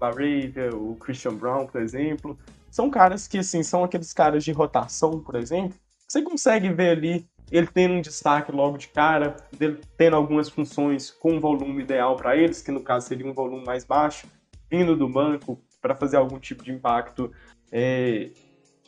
o 0.00 0.04
Laravia, 0.04 0.76
o 0.76 0.96
Christian 0.96 1.34
Brown, 1.34 1.66
por 1.66 1.80
exemplo. 1.80 2.38
São 2.70 2.90
caras 2.90 3.28
que, 3.28 3.38
assim, 3.38 3.62
são 3.62 3.84
aqueles 3.84 4.12
caras 4.12 4.44
de 4.44 4.52
rotação, 4.52 5.20
por 5.20 5.36
exemplo. 5.36 5.78
Você 6.08 6.22
consegue 6.22 6.68
ver 6.70 6.90
ali 6.90 7.26
ele 7.50 7.66
tendo 7.66 7.94
um 7.94 8.00
destaque 8.00 8.50
logo 8.50 8.78
de 8.78 8.88
cara, 8.88 9.36
dele 9.56 9.80
tendo 9.96 10.16
algumas 10.16 10.48
funções 10.48 11.10
com 11.10 11.34
um 11.34 11.40
volume 11.40 11.82
ideal 11.82 12.16
para 12.16 12.36
eles, 12.36 12.62
que 12.62 12.70
no 12.70 12.80
caso 12.80 13.06
seria 13.06 13.26
um 13.26 13.34
volume 13.34 13.64
mais 13.64 13.84
baixo, 13.84 14.26
vindo 14.70 14.96
do 14.96 15.08
banco 15.08 15.60
para 15.80 15.94
fazer 15.94 16.16
algum 16.16 16.38
tipo 16.38 16.64
de 16.64 16.72
impacto. 16.72 17.30
É... 17.70 18.30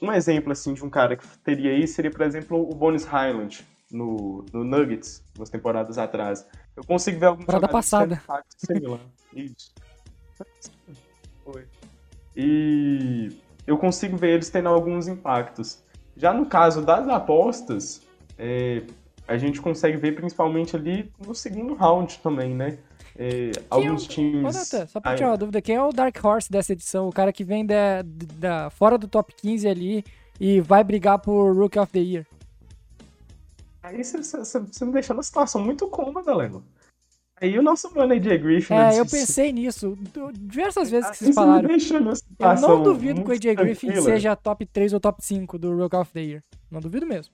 Um 0.00 0.12
exemplo 0.12 0.52
assim 0.52 0.74
de 0.74 0.84
um 0.84 0.90
cara 0.90 1.16
que 1.16 1.26
teria 1.38 1.72
isso 1.72 1.94
seria, 1.94 2.10
por 2.10 2.22
exemplo, 2.22 2.60
o 2.60 2.74
Bones 2.74 3.04
Highland 3.04 3.64
no, 3.90 4.44
no 4.52 4.64
Nuggets, 4.64 5.22
umas 5.36 5.48
temporadas 5.48 5.96
atrás. 5.96 6.46
Eu 6.76 6.84
consigo 6.84 7.18
ver 7.18 7.26
alguns 7.26 7.46
Temporada 7.46 7.68
passada. 7.68 8.22
similar. 8.58 9.00
Isso. 9.34 9.72
Foi. 11.44 11.66
E 12.36 13.30
eu 13.66 13.78
consigo 13.78 14.16
ver 14.16 14.34
eles 14.34 14.50
tendo 14.50 14.68
alguns 14.68 15.08
impactos. 15.08 15.82
Já 16.16 16.32
no 16.32 16.46
caso 16.46 16.82
das 16.82 17.08
apostas, 17.08 18.05
é, 18.38 18.82
a 19.26 19.36
gente 19.36 19.60
consegue 19.60 19.96
ver 19.96 20.14
principalmente 20.14 20.76
ali 20.76 21.10
no 21.24 21.34
segundo 21.34 21.74
round 21.74 22.18
também, 22.18 22.54
né? 22.54 22.78
É, 23.18 23.50
alguns 23.70 24.02
é 24.02 24.06
o... 24.06 24.08
times. 24.08 24.54
Ô, 24.54 24.58
Nathan, 24.58 24.86
só 24.86 25.00
pra 25.00 25.14
tirar 25.16 25.30
uma 25.30 25.38
dúvida, 25.38 25.62
quem 25.62 25.76
é 25.76 25.82
o 25.82 25.92
Dark 25.92 26.16
Horse 26.22 26.50
dessa 26.50 26.72
edição? 26.72 27.08
O 27.08 27.12
cara 27.12 27.32
que 27.32 27.42
vem 27.42 27.64
da, 27.64 28.02
da, 28.04 28.70
fora 28.70 28.98
do 28.98 29.08
top 29.08 29.34
15 29.34 29.66
ali 29.66 30.04
e 30.38 30.60
vai 30.60 30.84
brigar 30.84 31.18
por 31.18 31.56
Rookie 31.56 31.78
of 31.78 31.90
the 31.92 31.98
Year. 31.98 32.26
Aí 33.82 34.02
você 34.02 34.84
me 34.84 34.92
deixou 34.92 35.14
numa 35.14 35.22
situação 35.22 35.64
muito 35.64 35.88
cômoda, 35.88 36.34
Leno. 36.34 36.62
Aí 37.40 37.58
o 37.58 37.62
nosso 37.62 37.94
mano 37.94 38.14
AJ 38.14 38.40
Griffin. 38.40 38.74
É, 38.74 38.98
eu 38.98 39.04
pensei 39.04 39.52
nisso. 39.52 39.96
Diversas 40.32 40.90
vezes 40.90 41.10
que 41.10 41.16
vocês 41.18 41.34
falaram. 41.34 41.68
Eu 41.70 42.60
não 42.60 42.82
duvido 42.82 43.22
que 43.22 43.30
o 43.30 43.32
AJ 43.32 43.54
Griffin 43.56 44.00
seja 44.00 44.34
top 44.34 44.64
3 44.66 44.94
ou 44.94 45.00
top 45.00 45.24
5 45.24 45.58
do 45.58 45.76
Rook 45.76 45.94
of 45.94 46.12
the 46.12 46.20
Year. 46.20 46.42
Não 46.70 46.80
duvido 46.80 47.06
mesmo. 47.06 47.32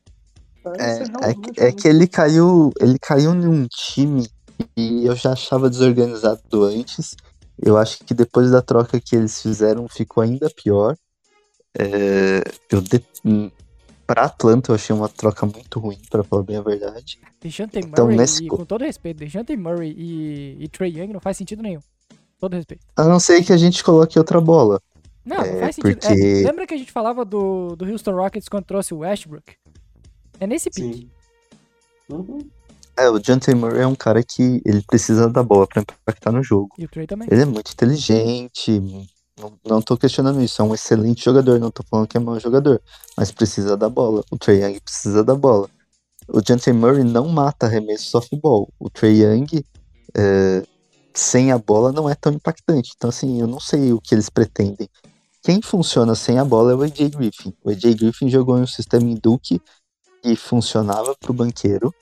É, 0.79 1.65
é, 1.65 1.69
é, 1.69 1.73
que 1.73 1.89
ele 1.89 2.07
caiu. 2.07 2.73
Ele 2.81 2.99
caiu 2.99 3.35
num 3.35 3.67
time 3.67 4.29
e 4.77 5.07
eu 5.07 5.15
já 5.15 5.33
achava 5.33 5.69
desorganizado 5.69 6.65
antes. 6.65 7.17
Eu 7.61 7.77
acho 7.77 8.05
que 8.05 8.15
depois 8.15 8.51
da 8.51 8.63
troca 8.63 9.01
que 9.01 9.17
eles 9.17 9.41
fizeram 9.41 9.89
ficou 9.89 10.23
ainda 10.23 10.49
pior. 10.51 10.97
É, 11.79 12.43
eu 12.71 12.81
de, 12.81 13.03
pra 14.07 14.25
Atlanta 14.25 14.71
eu 14.71 14.75
achei 14.75 14.95
uma 14.95 15.09
troca 15.09 15.47
muito 15.47 15.81
ruim, 15.81 15.99
para 16.11 16.23
falar 16.23 16.43
bem 16.43 16.57
a 16.57 16.63
verdade. 16.63 17.19
Dejante 17.41 17.79
então, 17.79 18.05
Murray, 18.05 18.19
nesse... 18.19 18.45
e, 18.45 18.49
com 18.49 18.65
todo 18.65 18.85
respeito, 18.85 19.19
Dejante 19.19 19.57
Murray 19.57 19.95
e, 19.97 20.65
e 20.65 20.69
Trey 20.69 20.99
Young 20.99 21.13
não 21.13 21.21
faz 21.21 21.37
sentido 21.37 21.63
nenhum. 21.63 21.81
Todo 22.39 22.55
respeito. 22.55 22.85
A 22.97 23.05
não 23.05 23.21
ser 23.21 23.43
que 23.45 23.53
a 23.53 23.57
gente 23.57 23.83
coloque 23.83 24.19
outra 24.19 24.41
bola. 24.41 24.81
Não, 25.25 25.37
é, 25.37 25.53
não 25.53 25.61
faz 25.61 25.77
sentido. 25.77 26.01
Porque... 26.01 26.13
É, 26.13 26.47
lembra 26.47 26.67
que 26.67 26.75
a 26.75 26.77
gente 26.77 26.91
falava 26.93 27.25
do, 27.25 27.77
do 27.77 27.85
Houston 27.85 28.13
Rockets 28.13 28.49
quando 28.49 28.65
trouxe 28.65 28.93
o 28.93 28.99
Westbrook? 28.99 29.55
É 30.43 30.47
nesse 30.47 30.71
pique. 30.71 31.09
Uhum. 32.11 32.41
É, 32.97 33.09
o 33.09 33.21
John 33.21 33.39
Murray 33.57 33.83
é 33.83 33.87
um 33.87 33.95
cara 33.95 34.25
que 34.25 34.61
ele 34.67 34.83
precisa 34.83 35.31
da 35.31 35.41
bola 35.41 35.69
pra 35.69 35.83
impactar 35.83 36.33
no 36.33 36.43
jogo. 36.43 36.71
E 36.77 36.85
o 36.85 36.89
Trey 36.89 37.07
também. 37.07 37.29
Ele 37.31 37.43
é 37.43 37.45
muito 37.45 37.73
inteligente, 37.73 38.81
não, 39.39 39.53
não 39.65 39.81
tô 39.81 39.97
questionando 39.97 40.43
isso, 40.43 40.61
é 40.61 40.65
um 40.65 40.75
excelente 40.75 41.25
jogador, 41.25 41.61
não 41.61 41.71
tô 41.71 41.85
falando 41.89 42.09
que 42.09 42.17
é 42.17 42.21
mau 42.21 42.41
jogador, 42.41 42.83
mas 43.17 43.31
precisa 43.31 43.77
da 43.77 43.89
bola. 43.89 44.25
O 44.33 44.37
Trey 44.37 44.65
Young 44.65 44.81
precisa 44.81 45.23
da 45.23 45.37
bola. 45.37 45.71
O 46.27 46.41
Jante 46.45 46.73
Murray 46.73 47.05
não 47.05 47.29
mata 47.29 47.67
arremesso 47.67 48.11
softball. 48.11 48.69
O 48.81 48.91
Trey 48.91 49.23
Young, 49.23 49.65
é, 50.17 50.65
sem 51.15 51.53
a 51.53 51.59
bola, 51.59 51.93
não 51.93 52.11
é 52.11 52.17
tão 52.17 52.33
impactante. 52.33 52.95
Então, 52.97 53.11
assim, 53.11 53.41
eu 53.41 53.47
não 53.47 53.61
sei 53.61 53.93
o 53.93 54.01
que 54.01 54.13
eles 54.13 54.29
pretendem. 54.29 54.89
Quem 55.41 55.63
funciona 55.63 56.17
sem 56.17 56.41
a 56.41 56.45
bola 56.45 56.73
é 56.73 56.75
o 56.75 56.83
AJ 56.83 57.11
Griffin. 57.11 57.55
O 57.65 57.71
AJ 57.71 57.95
Griffin 57.95 58.29
jogou 58.29 58.59
em 58.59 58.63
um 58.63 58.67
sistema 58.67 59.05
em 59.05 59.15
Duke 59.15 59.61
que 60.23 60.37
funcionava 60.37 61.15
para 61.19 61.31
o 61.31 61.35
banqueiro. 61.35 61.95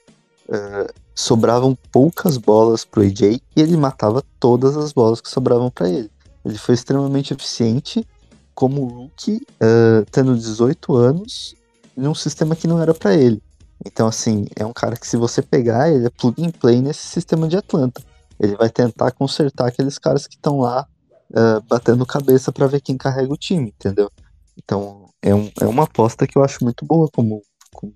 Uh, 0.49 0.93
sobravam 1.15 1.77
poucas 1.93 2.37
bolas 2.37 2.85
pro 2.85 3.03
AJ 3.03 3.23
e 3.23 3.43
ele 3.57 3.77
matava 3.77 4.23
todas 4.39 4.77
as 4.77 4.93
bolas 4.93 5.21
que 5.21 5.31
sobravam 5.31 5.71
para 5.71 5.89
ele. 5.89 6.11
Ele 6.45 6.59
foi 6.59 6.75
extremamente 6.75 7.33
eficiente 7.33 8.07
como 8.55 8.85
rookie, 8.85 9.37
uh, 9.63 10.05
tendo 10.11 10.37
18 10.37 10.95
anos, 10.95 11.55
num 11.97 12.15
sistema 12.15 12.57
que 12.57 12.67
não 12.67 12.81
era 12.81 12.93
para 12.93 13.15
ele. 13.15 13.43
Então, 13.85 14.07
assim, 14.07 14.47
é 14.57 14.65
um 14.65 14.73
cara 14.73 14.97
que 14.97 15.07
se 15.07 15.17
você 15.17 15.41
pegar, 15.41 15.91
ele 15.91 16.07
é 16.07 16.11
plug 16.11 16.45
and 16.45 16.51
play 16.51 16.81
nesse 16.81 17.07
sistema 17.07 17.49
de 17.49 17.57
Atlanta. 17.57 18.03
Ele 18.39 18.57
vai 18.57 18.69
tentar 18.69 19.11
consertar 19.13 19.69
aqueles 19.69 19.99
caras 19.99 20.27
que 20.27 20.35
estão 20.35 20.61
lá 20.61 20.87
uh, 21.31 21.63
batendo 21.69 22.05
cabeça 22.05 22.53
para 22.53 22.67
ver 22.67 22.81
quem 22.81 22.97
carrega 22.97 23.33
o 23.33 23.37
time, 23.37 23.69
entendeu? 23.69 24.11
Então, 24.57 25.09
é, 25.23 25.35
um, 25.35 25.51
é 25.61 25.67
uma 25.67 25.85
aposta 25.85 26.27
que 26.27 26.37
eu 26.37 26.45
acho 26.45 26.63
muito 26.63 26.85
boa 26.85 27.09
como, 27.13 27.43
como 27.73 27.95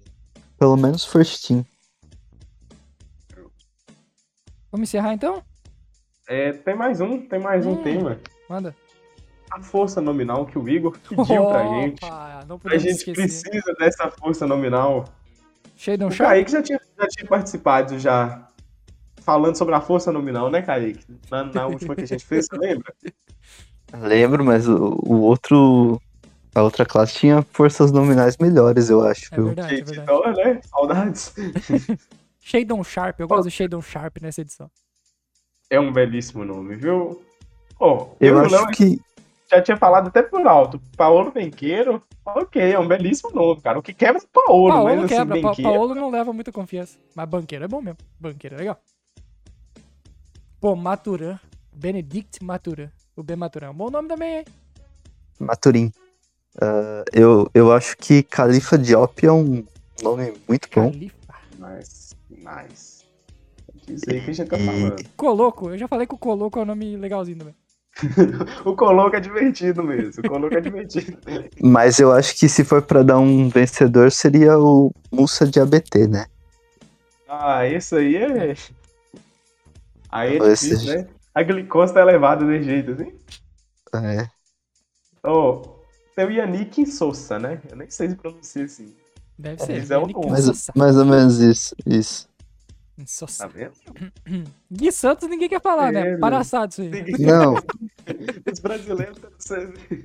pelo 0.59 0.77
menos 0.77 1.05
first 1.05 1.47
team. 1.47 1.65
Vamos 4.71 4.89
encerrar 4.89 5.15
então? 5.15 5.43
É, 6.27 6.53
tem 6.53 6.75
mais 6.75 7.01
um, 7.01 7.21
tem 7.27 7.39
mais 7.39 7.67
hum. 7.67 7.73
um 7.73 7.83
tema. 7.83 8.19
Manda. 8.49 8.75
A 9.51 9.61
força 9.61 10.01
nominal 10.01 10.47
que 10.47 10.59
o 10.59 10.69
Igor 10.69 10.99
pediu 11.09 11.43
Opa, 11.43 11.53
pra 11.53 11.67
gente. 11.69 12.01
Não 12.49 12.61
a 12.65 12.79
gente 12.79 12.97
esquecer. 12.97 13.13
precisa 13.15 13.75
dessa 13.79 14.11
força 14.11 14.47
nominal. 14.47 15.05
Shadon 15.77 16.09
o 16.09 16.11
Sharp? 16.11 16.31
Kaique 16.31 16.51
já 16.51 16.63
tinha, 16.63 16.81
já 16.99 17.07
tinha 17.09 17.27
participado 17.29 17.99
já 17.99 18.49
falando 19.25 19.57
sobre 19.57 19.75
a 19.75 19.81
força 19.81 20.13
nominal, 20.13 20.51
né, 20.51 20.63
Kaique? 20.63 21.05
Na, 21.31 21.45
na 21.45 21.67
última 21.67 21.97
que 21.97 22.03
a 22.03 22.07
gente 22.07 22.25
fez, 22.25 22.47
você 22.47 22.57
lembra? 22.57 22.93
Lembro, 23.97 24.45
mas 24.45 24.69
o, 24.69 24.99
o, 25.05 25.21
outro. 25.21 26.01
A 26.55 26.63
outra 26.63 26.87
classe 26.87 27.15
tinha 27.15 27.43
forças 27.43 27.91
nominais 27.91 28.37
melhores, 28.37 28.89
eu 28.89 29.03
acho. 29.03 29.35
É 29.35 29.41
verdade, 29.41 29.75
é 29.75 29.85
verdade. 29.85 30.01
Então, 30.03 30.33
né? 30.33 30.61
Saudades. 30.63 31.35
Shadon 32.41 32.85
Sharp, 32.85 33.19
eu 33.19 33.27
gosto 33.27 33.45
do 33.45 33.51
Shadon 33.51 33.83
Sharp 33.83 34.19
nessa 34.21 34.43
edição. 34.43 34.71
É 35.69 35.81
um 35.81 35.93
belíssimo 35.93 36.45
nome, 36.45 36.77
viu? 36.77 37.23
Oh, 37.81 38.09
eu, 38.21 38.37
eu 38.37 38.39
acho 38.41 38.55
não, 38.55 38.67
que. 38.69 39.01
Já 39.51 39.61
tinha 39.63 39.77
falado 39.77 40.09
até 40.09 40.23
por 40.23 40.47
alto. 40.47 40.81
Paolo 40.97 41.33
Benqueiro, 41.33 42.03
ok, 42.25 42.73
é 42.73 42.79
um 42.79 42.87
belíssimo 42.87 43.31
nome, 43.33 43.61
cara. 43.61 43.79
O 43.79 43.83
que 43.83 43.93
quebra 43.93 44.21
é 44.21 44.25
o 44.25 44.29
Paolo, 44.29 44.69
Paolo 44.69 44.85
mas 44.85 44.99
assim, 44.99 45.09
quebra. 45.09 45.35
Benqueiro... 45.35 45.71
Paolo 45.71 45.95
não 45.95 46.11
leva 46.11 46.33
muita 46.33 46.53
confiança. 46.53 46.99
Mas 47.17 47.29
banqueiro 47.29 47.65
é 47.65 47.69
bom 47.69 47.83
mesmo. 47.83 47.99
Banqueiro 48.21 48.55
é 48.57 48.59
legal. 48.59 48.81
Pô, 50.61 50.77
Maturan. 50.77 51.39
Benedict 51.73 52.45
Maturan. 52.45 52.91
O 53.17 53.23
B 53.23 53.35
Maturan 53.35 53.67
é 53.67 53.71
um 53.71 53.75
bom 53.75 53.91
nome 53.91 54.09
também, 54.09 54.39
hein? 54.39 54.45
Maturim. 55.41 55.93
Uh, 56.57 57.05
eu, 57.13 57.51
eu 57.53 57.73
acho 57.73 57.97
que 57.97 58.23
Califa 58.23 58.79
Diop 58.79 59.27
é 59.27 59.33
um 59.33 59.65
nome 60.03 60.35
muito 60.49 60.69
bom. 60.75 60.91
Califa. 60.91 61.15
Nice, 61.59 62.15
nice. 62.31 63.05
Dizer 63.87 64.25
que 64.25 64.31
a 64.31 64.35
gente 64.35 64.49
tá 64.49 64.59
falando. 64.59 65.05
Coloco, 65.17 65.71
eu 65.71 65.79
já 65.79 65.89
falei 65.89 66.07
que 66.07 66.15
o 66.15 66.19
Coloco 66.19 66.59
é 66.59 66.63
um 66.63 66.67
nome 66.67 66.97
legalzinho 66.97 67.39
também. 67.39 67.55
o 68.65 68.75
Coloco 68.75 69.17
é 69.17 69.21
divertido 69.21 69.83
mesmo. 69.83 70.23
O 70.25 70.29
Coloco 70.29 70.57
é 70.57 70.61
divertido. 70.61 71.19
Mas 71.61 71.99
eu 71.99 72.13
acho 72.13 72.37
que 72.37 72.49
se 72.49 72.65
for 72.65 72.83
para 72.83 73.03
dar 73.03 73.19
um 73.19 73.49
vencedor, 73.49 74.11
seria 74.11 74.59
o 74.59 74.93
Musa 75.13 75.47
de 75.47 75.61
ABT, 75.61 76.09
né? 76.09 76.27
Ah, 77.29 77.67
isso 77.67 77.97
aí 77.97 78.17
é. 78.17 78.55
Aí 80.11 80.39
é 80.39 80.53
Esse... 80.53 80.71
difícil, 80.71 80.95
né? 80.95 81.09
A 81.35 81.43
glicose 81.43 81.93
tá 81.93 82.01
elevada 82.01 82.47
desse 82.47 82.65
jeito, 82.65 82.93
assim. 82.93 83.13
É. 83.95 84.29
Oh, 85.25 85.74
tem 86.15 86.27
o 86.27 86.31
Yannick 86.31 86.87
Sousa, 86.87 87.39
né? 87.39 87.61
Eu 87.69 87.77
nem 87.77 87.91
sei 87.91 88.11
se 88.11 88.17
pronuncia 88.17 88.65
assim. 88.65 88.95
Deve 89.39 89.61
ser. 89.63 89.81
Mas 89.81 89.91
é 89.91 89.99
um 89.99 90.31
mais, 90.31 90.71
mais 90.75 90.97
ou 90.97 91.05
menos 91.05 91.39
isso. 91.39 91.75
Isso. 91.85 92.29
Tá 93.39 93.49
vendo? 93.49 93.73
Gui 94.71 94.93
Santos 94.93 95.29
ninguém 95.29 95.49
quer 95.49 95.61
falar, 95.61 95.89
é, 95.89 96.13
né? 96.13 96.17
Paraçado 96.19 96.71
isso 96.71 96.83
aí. 96.83 96.91
Não. 97.19 97.55
Os 98.53 98.61
brasileiros 98.61 99.19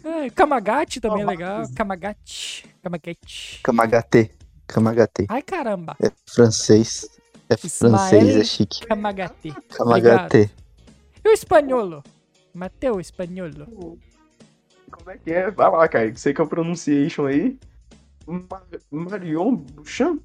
é, 0.03 0.29
Kamagati 0.31 0.99
também 0.99 1.21
é 1.21 1.25
legal. 1.25 1.63
Kamagati. 1.75 2.65
Kamagati. 2.81 3.59
Kamagate. 3.61 4.31
Kamagate. 4.65 5.25
Ai, 5.29 5.43
caramba. 5.43 5.95
É 6.01 6.11
francês. 6.25 7.07
É 7.47 7.55
francês, 7.57 8.35
é 8.35 8.43
chique. 8.43 8.85
Kamagate. 8.87 9.53
Kamagate. 9.69 10.51
E 11.23 11.29
o 11.29 11.31
espanholo? 11.31 12.03
Mateu 12.53 12.99
espanholo. 12.99 13.99
Como 14.99 15.11
é 15.11 15.17
que 15.17 15.31
é? 15.31 15.49
Vai 15.49 15.71
lá, 15.71 15.87
cara. 15.87 16.15
Sei 16.15 16.33
que 16.33 16.41
é 16.41 16.43
o 16.43 16.47
pronunciation 16.47 17.25
aí. 17.25 17.57
Marion 18.91 19.55
Bouchamp? 19.55 20.21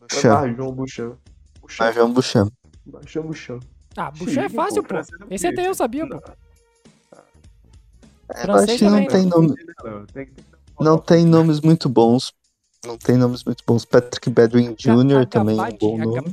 Marjon 0.00 0.72
Bouchamp. 0.72 1.18
Marjon 1.60 2.12
Bouchamp. 2.12 2.52
Marjon 2.86 3.22
Bouchamp. 3.22 3.62
Ah, 3.96 4.10
Bouchamp 4.10 4.44
é 4.44 4.48
fácil, 4.48 4.82
pô. 4.82 4.94
Esse 5.30 5.46
até 5.46 5.66
eu 5.66 5.74
sabia, 5.74 6.06
pô. 6.08 6.20
É, 8.30 8.50
acho 8.50 8.78
que 8.78 8.84
não 8.84 9.06
tem 9.06 9.26
nome. 9.26 9.54
Não 10.80 10.98
tem 10.98 11.24
nomes 11.26 11.60
muito 11.60 11.88
bons. 11.88 12.32
Não 12.84 12.96
tem 12.96 13.16
nomes 13.16 13.44
muito 13.44 13.62
bons. 13.66 13.84
Patrick 13.84 14.30
Bedwin 14.30 14.74
Jr. 14.74 15.26
também 15.28 15.58
é 15.58 15.62
um 15.62 15.78
bom 15.78 15.98
nome. 15.98 16.30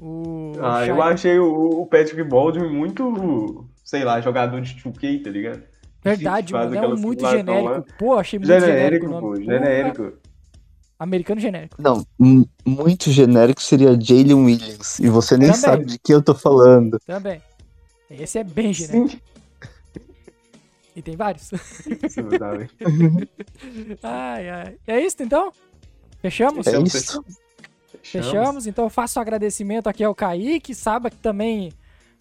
O 0.00 0.54
Ah, 0.60 0.86
eu 0.86 1.00
achei 1.02 1.38
o, 1.38 1.82
o 1.82 1.86
Patrick 1.86 2.22
Baldwin 2.24 2.68
muito, 2.68 3.64
sei 3.84 4.02
lá, 4.02 4.20
jogador 4.20 4.60
de 4.60 4.74
2K, 4.74 5.22
tá 5.22 5.30
ligado? 5.30 5.62
Verdade, 6.04 6.52
mano. 6.52 6.74
É 6.76 6.86
um 6.86 6.96
muito 6.96 7.26
genérico. 7.28 7.86
Pô, 7.98 8.14
achei 8.18 8.38
muito 8.38 8.48
Genérico, 8.48 9.06
genérico 9.06 9.20
pô, 9.20 9.36
genérico. 9.36 10.12
Americano 10.98 11.40
genérico. 11.40 11.76
Não, 11.80 12.06
muito 12.64 13.10
genérico 13.10 13.60
seria 13.62 13.98
Jalen 14.00 14.34
Williams. 14.34 14.98
E 15.00 15.08
você 15.08 15.36
nem 15.36 15.48
Também. 15.48 15.60
sabe 15.60 15.84
de 15.86 15.98
que 15.98 16.12
eu 16.14 16.22
tô 16.22 16.34
falando. 16.34 16.98
Também. 17.06 17.42
Esse 18.10 18.38
é 18.38 18.44
bem 18.44 18.72
genérico. 18.72 19.08
Sim, 19.10 19.20
E 20.94 21.02
tem 21.02 21.16
vários. 21.16 21.50
sabe? 22.38 22.70
ai, 24.02 24.48
ai. 24.50 24.76
É 24.86 25.00
isso 25.00 25.16
então? 25.20 25.52
Fechamos? 26.20 26.66
É 26.66 26.70
Fechamos, 26.70 26.94
isso. 26.94 27.24
Fechamos. 28.02 28.66
Então 28.66 28.84
eu 28.84 28.90
faço 28.90 29.18
um 29.18 29.22
agradecimento 29.22 29.88
aqui 29.88 30.04
ao 30.04 30.14
Kaique. 30.14 30.74
Saiba 30.74 31.10
que 31.10 31.16
também. 31.16 31.72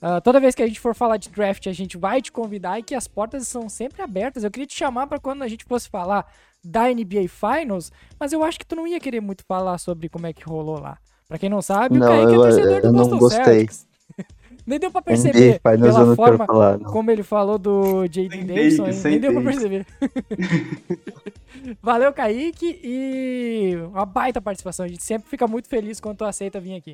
Ah, 0.05 0.19
toda 0.21 0.39
vez 0.39 0.53
que 0.53 0.61
a 0.61 0.67
gente 0.67 0.79
for 0.81 0.93
falar 0.93 1.15
de 1.17 1.29
draft, 1.29 1.65
a 1.67 1.71
gente 1.71 1.97
vai 1.97 2.21
te 2.21 2.31
convidar 2.31 2.77
e 2.77 2.83
que 2.83 2.93
as 2.93 3.07
portas 3.07 3.47
são 3.47 3.69
sempre 3.69 4.01
abertas. 4.01 4.43
Eu 4.43 4.51
queria 4.51 4.67
te 4.67 4.75
chamar 4.75 5.07
para 5.07 5.17
quando 5.17 5.41
a 5.43 5.47
gente 5.47 5.63
fosse 5.63 5.87
falar 5.89 6.25
da 6.63 6.83
NBA 6.89 7.27
Finals, 7.29 7.91
mas 8.19 8.33
eu 8.33 8.43
acho 8.43 8.59
que 8.59 8.65
tu 8.65 8.75
não 8.75 8.85
ia 8.85 8.99
querer 8.99 9.21
muito 9.21 9.43
falar 9.47 9.77
sobre 9.77 10.09
como 10.09 10.27
é 10.27 10.33
que 10.33 10.43
rolou 10.43 10.79
lá. 10.79 10.97
Pra 11.27 11.37
quem 11.37 11.49
não 11.49 11.61
sabe, 11.61 11.97
Não, 11.97 12.05
o 12.05 12.09
Kaique 12.09 12.31
é 12.31 12.35
eu- 12.35 12.41
torcedor 12.41 12.81
do 12.81 12.87
eu 12.87 12.91
não 12.91 12.99
Boston 12.99 13.17
gostei. 13.19 13.43
Celtics. 13.45 13.87
Nem 14.65 14.79
deu 14.79 14.89
pra 14.91 15.01
perceber 15.01 15.59
NBA 15.61 15.71
Finals 15.71 15.89
eu 15.89 15.93
pela 15.93 16.05
não 16.05 16.15
forma 16.15 16.45
falar, 16.45 16.77
não. 16.79 16.89
como 16.91 17.11
ele 17.11 17.23
falou 17.23 17.57
do 17.57 18.07
J.D. 18.07 18.37
Sem 18.37 18.45
Davidson, 18.45 18.91
sem 18.93 19.11
nem 19.11 19.19
deu 19.19 19.33
pra 19.33 19.41
perceber. 19.41 19.85
Valeu, 21.81 22.13
Kaique, 22.13 22.79
e 22.83 23.75
uma 23.91 24.05
baita 24.05 24.41
participação. 24.41 24.85
A 24.85 24.87
gente 24.89 25.03
sempre 25.03 25.29
fica 25.29 25.47
muito 25.47 25.67
feliz 25.67 25.99
quando 25.99 26.17
tu 26.17 26.25
aceita 26.25 26.59
vir 26.61 26.75
aqui. 26.75 26.93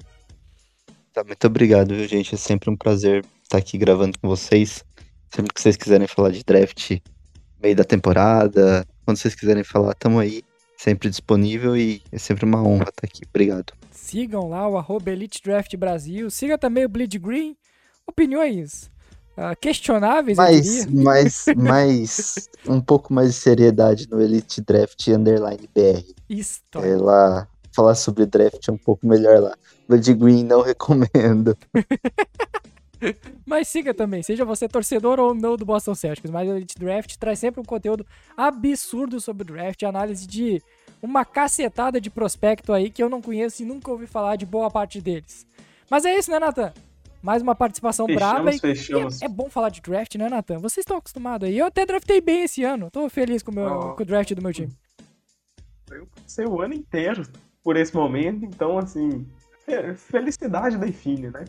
Tá, 1.14 1.24
muito 1.24 1.48
obrigado, 1.48 1.96
viu, 1.96 2.08
gente? 2.08 2.36
É 2.36 2.38
sempre 2.38 2.70
um 2.70 2.78
prazer 2.78 3.26
estar 3.44 3.58
aqui 3.58 3.78
gravando 3.78 4.18
com 4.20 4.28
vocês. 4.28 4.84
Sempre 5.30 5.54
que 5.54 5.62
vocês 5.62 5.76
quiserem 5.76 6.08
falar 6.08 6.32
de 6.32 6.44
draft, 6.44 6.98
meio 7.62 7.76
da 7.76 7.84
temporada, 7.84 8.86
quando 9.06 9.18
vocês 9.18 9.36
quiserem 9.36 9.64
falar, 9.64 9.94
tamo 9.94 10.20
aí, 10.20 10.44
sempre 10.78 11.10
disponível 11.10 11.76
e 11.76 12.02
é 12.12 12.18
sempre 12.18 12.46
uma 12.46 12.64
honra 12.64 12.90
estar 12.90 13.06
aqui. 13.06 13.24
Obrigado. 13.30 13.74
Sigam 13.92 14.50
lá 14.50 14.68
o 14.68 14.78
arroba 14.78 15.12
Elite 15.12 15.42
Draft 15.44 15.76
Brasil. 15.76 16.30
Siga 16.32 16.58
também 16.58 16.86
o 16.86 16.90
Bleed 16.90 17.18
Green. 17.20 17.56
Opiniões 18.08 18.90
ah, 19.42 19.56
questionáveis, 19.56 20.38
eu 20.38 20.44
Mas, 20.44 20.66
diria. 20.66 21.04
mas, 21.04 21.46
mas, 21.56 22.50
um 22.68 22.82
pouco 22.82 23.14
mais 23.14 23.30
de 23.30 23.36
seriedade 23.36 24.08
no 24.10 24.22
Elite 24.22 24.62
Draft 24.62 25.08
Underline 25.08 25.70
BR. 25.74 26.04
História. 26.30 26.90
É 26.90 26.98
lá, 26.98 27.48
falar 27.80 27.96
sobre 27.96 28.26
draft 28.26 28.68
é 28.68 28.72
um 28.74 28.78
pouco 28.78 29.08
melhor 29.08 29.40
lá. 29.40 29.58
Blood 29.88 30.14
Green 30.16 30.44
não 30.44 30.62
recomendo. 30.62 31.58
Mas 33.46 33.70
siga 33.70 33.94
também, 33.94 34.22
seja 34.22 34.44
você 34.44 34.68
torcedor 34.68 35.18
ou 35.18 35.34
não 35.34 35.56
do 35.56 35.66
Boston 35.66 35.96
Celtics, 35.96 36.30
mas 36.30 36.50
o 36.50 36.52
Elite 36.52 36.78
Draft 36.78 37.16
traz 37.16 37.40
sempre 37.40 37.62
um 37.62 37.64
conteúdo 37.64 38.06
absurdo 38.36 39.22
sobre 39.22 39.44
o 39.44 39.46
draft, 39.46 39.82
análise 39.84 40.28
de 40.28 40.62
uma 41.02 41.24
cacetada 41.24 42.02
de 42.02 42.10
prospecto 42.10 42.74
aí 42.74 42.90
que 42.90 43.02
eu 43.02 43.08
não 43.08 43.22
conheço 43.22 43.64
e 43.64 43.66
nunca 43.66 43.90
ouvi 43.90 44.06
falar 44.06 44.36
de 44.36 44.46
boa 44.46 44.70
parte 44.70 45.00
deles. 45.00 45.48
Mas 45.90 46.04
é 46.04 46.14
isso, 46.14 46.30
né, 46.30 46.40
Nathan? 46.40 46.74
Mais 47.24 47.42
uma 47.42 47.56
participação 47.56 48.06
Fechamos, 48.06 48.56
e, 48.56 48.58
e 48.58 48.60
fechamos. 48.60 49.22
é, 49.22 49.26
é 49.26 49.30
bom 49.30 49.50
falar 49.50 49.70
de 49.70 49.80
draft, 49.80 50.16
né, 50.16 50.28
Nathan? 50.28 50.58
Vocês 50.58 50.84
estão 50.84 50.98
acostumados 50.98 51.48
aí. 51.48 51.58
Eu 51.58 51.68
até 51.68 51.86
draftei 51.86 52.20
bem 52.20 52.44
esse 52.44 52.66
ano. 52.66 52.92
Tô 52.92 53.08
feliz 53.08 53.42
com, 53.42 53.52
o 53.52 53.56
meu, 53.56 53.66
Oh. 53.66 53.96
com 53.96 54.04
o 54.04 54.06
draft 54.06 54.34
do 54.34 54.42
meu 54.42 54.52
time. 54.52 54.74
Eu 55.90 56.06
passei 56.08 56.46
o 56.46 56.62
ano 56.62 56.74
inteiro 56.74 57.24
por 57.64 57.76
esse 57.78 57.94
momento, 57.96 58.46
então, 58.46 58.78
assim, 58.78 59.26
fe- 59.66 59.94
felicidade 59.94 60.78
define, 60.78 61.30
né? 61.30 61.46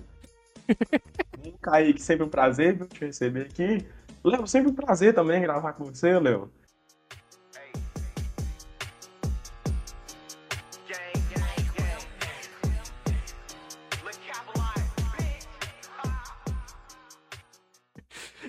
um 1.44 1.52
Kaique, 1.61 2.00
sempre 2.00 2.24
um 2.24 2.28
prazer 2.28 2.76
viu, 2.76 2.86
te 2.86 3.04
receber 3.04 3.42
aqui. 3.42 3.86
Léo, 4.22 4.46
sempre 4.46 4.70
um 4.70 4.74
prazer 4.74 5.14
também 5.14 5.40
gravar 5.40 5.72
com 5.72 5.84
você, 5.84 6.18
Léo. 6.18 6.50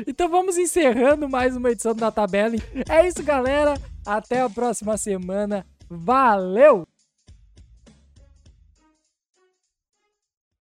Então 0.07 0.30
vamos 0.30 0.57
encerrando 0.57 1.30
mais 1.30 1.55
uma 1.55 1.72
edição 1.72 1.93
da 1.93 2.12
tabela. 2.12 2.55
É 2.89 3.07
isso, 3.07 3.24
galera. 3.24 3.76
Até 4.05 4.41
a 4.41 4.49
próxima 4.49 4.97
semana. 4.97 5.66
Valeu! 5.89 6.88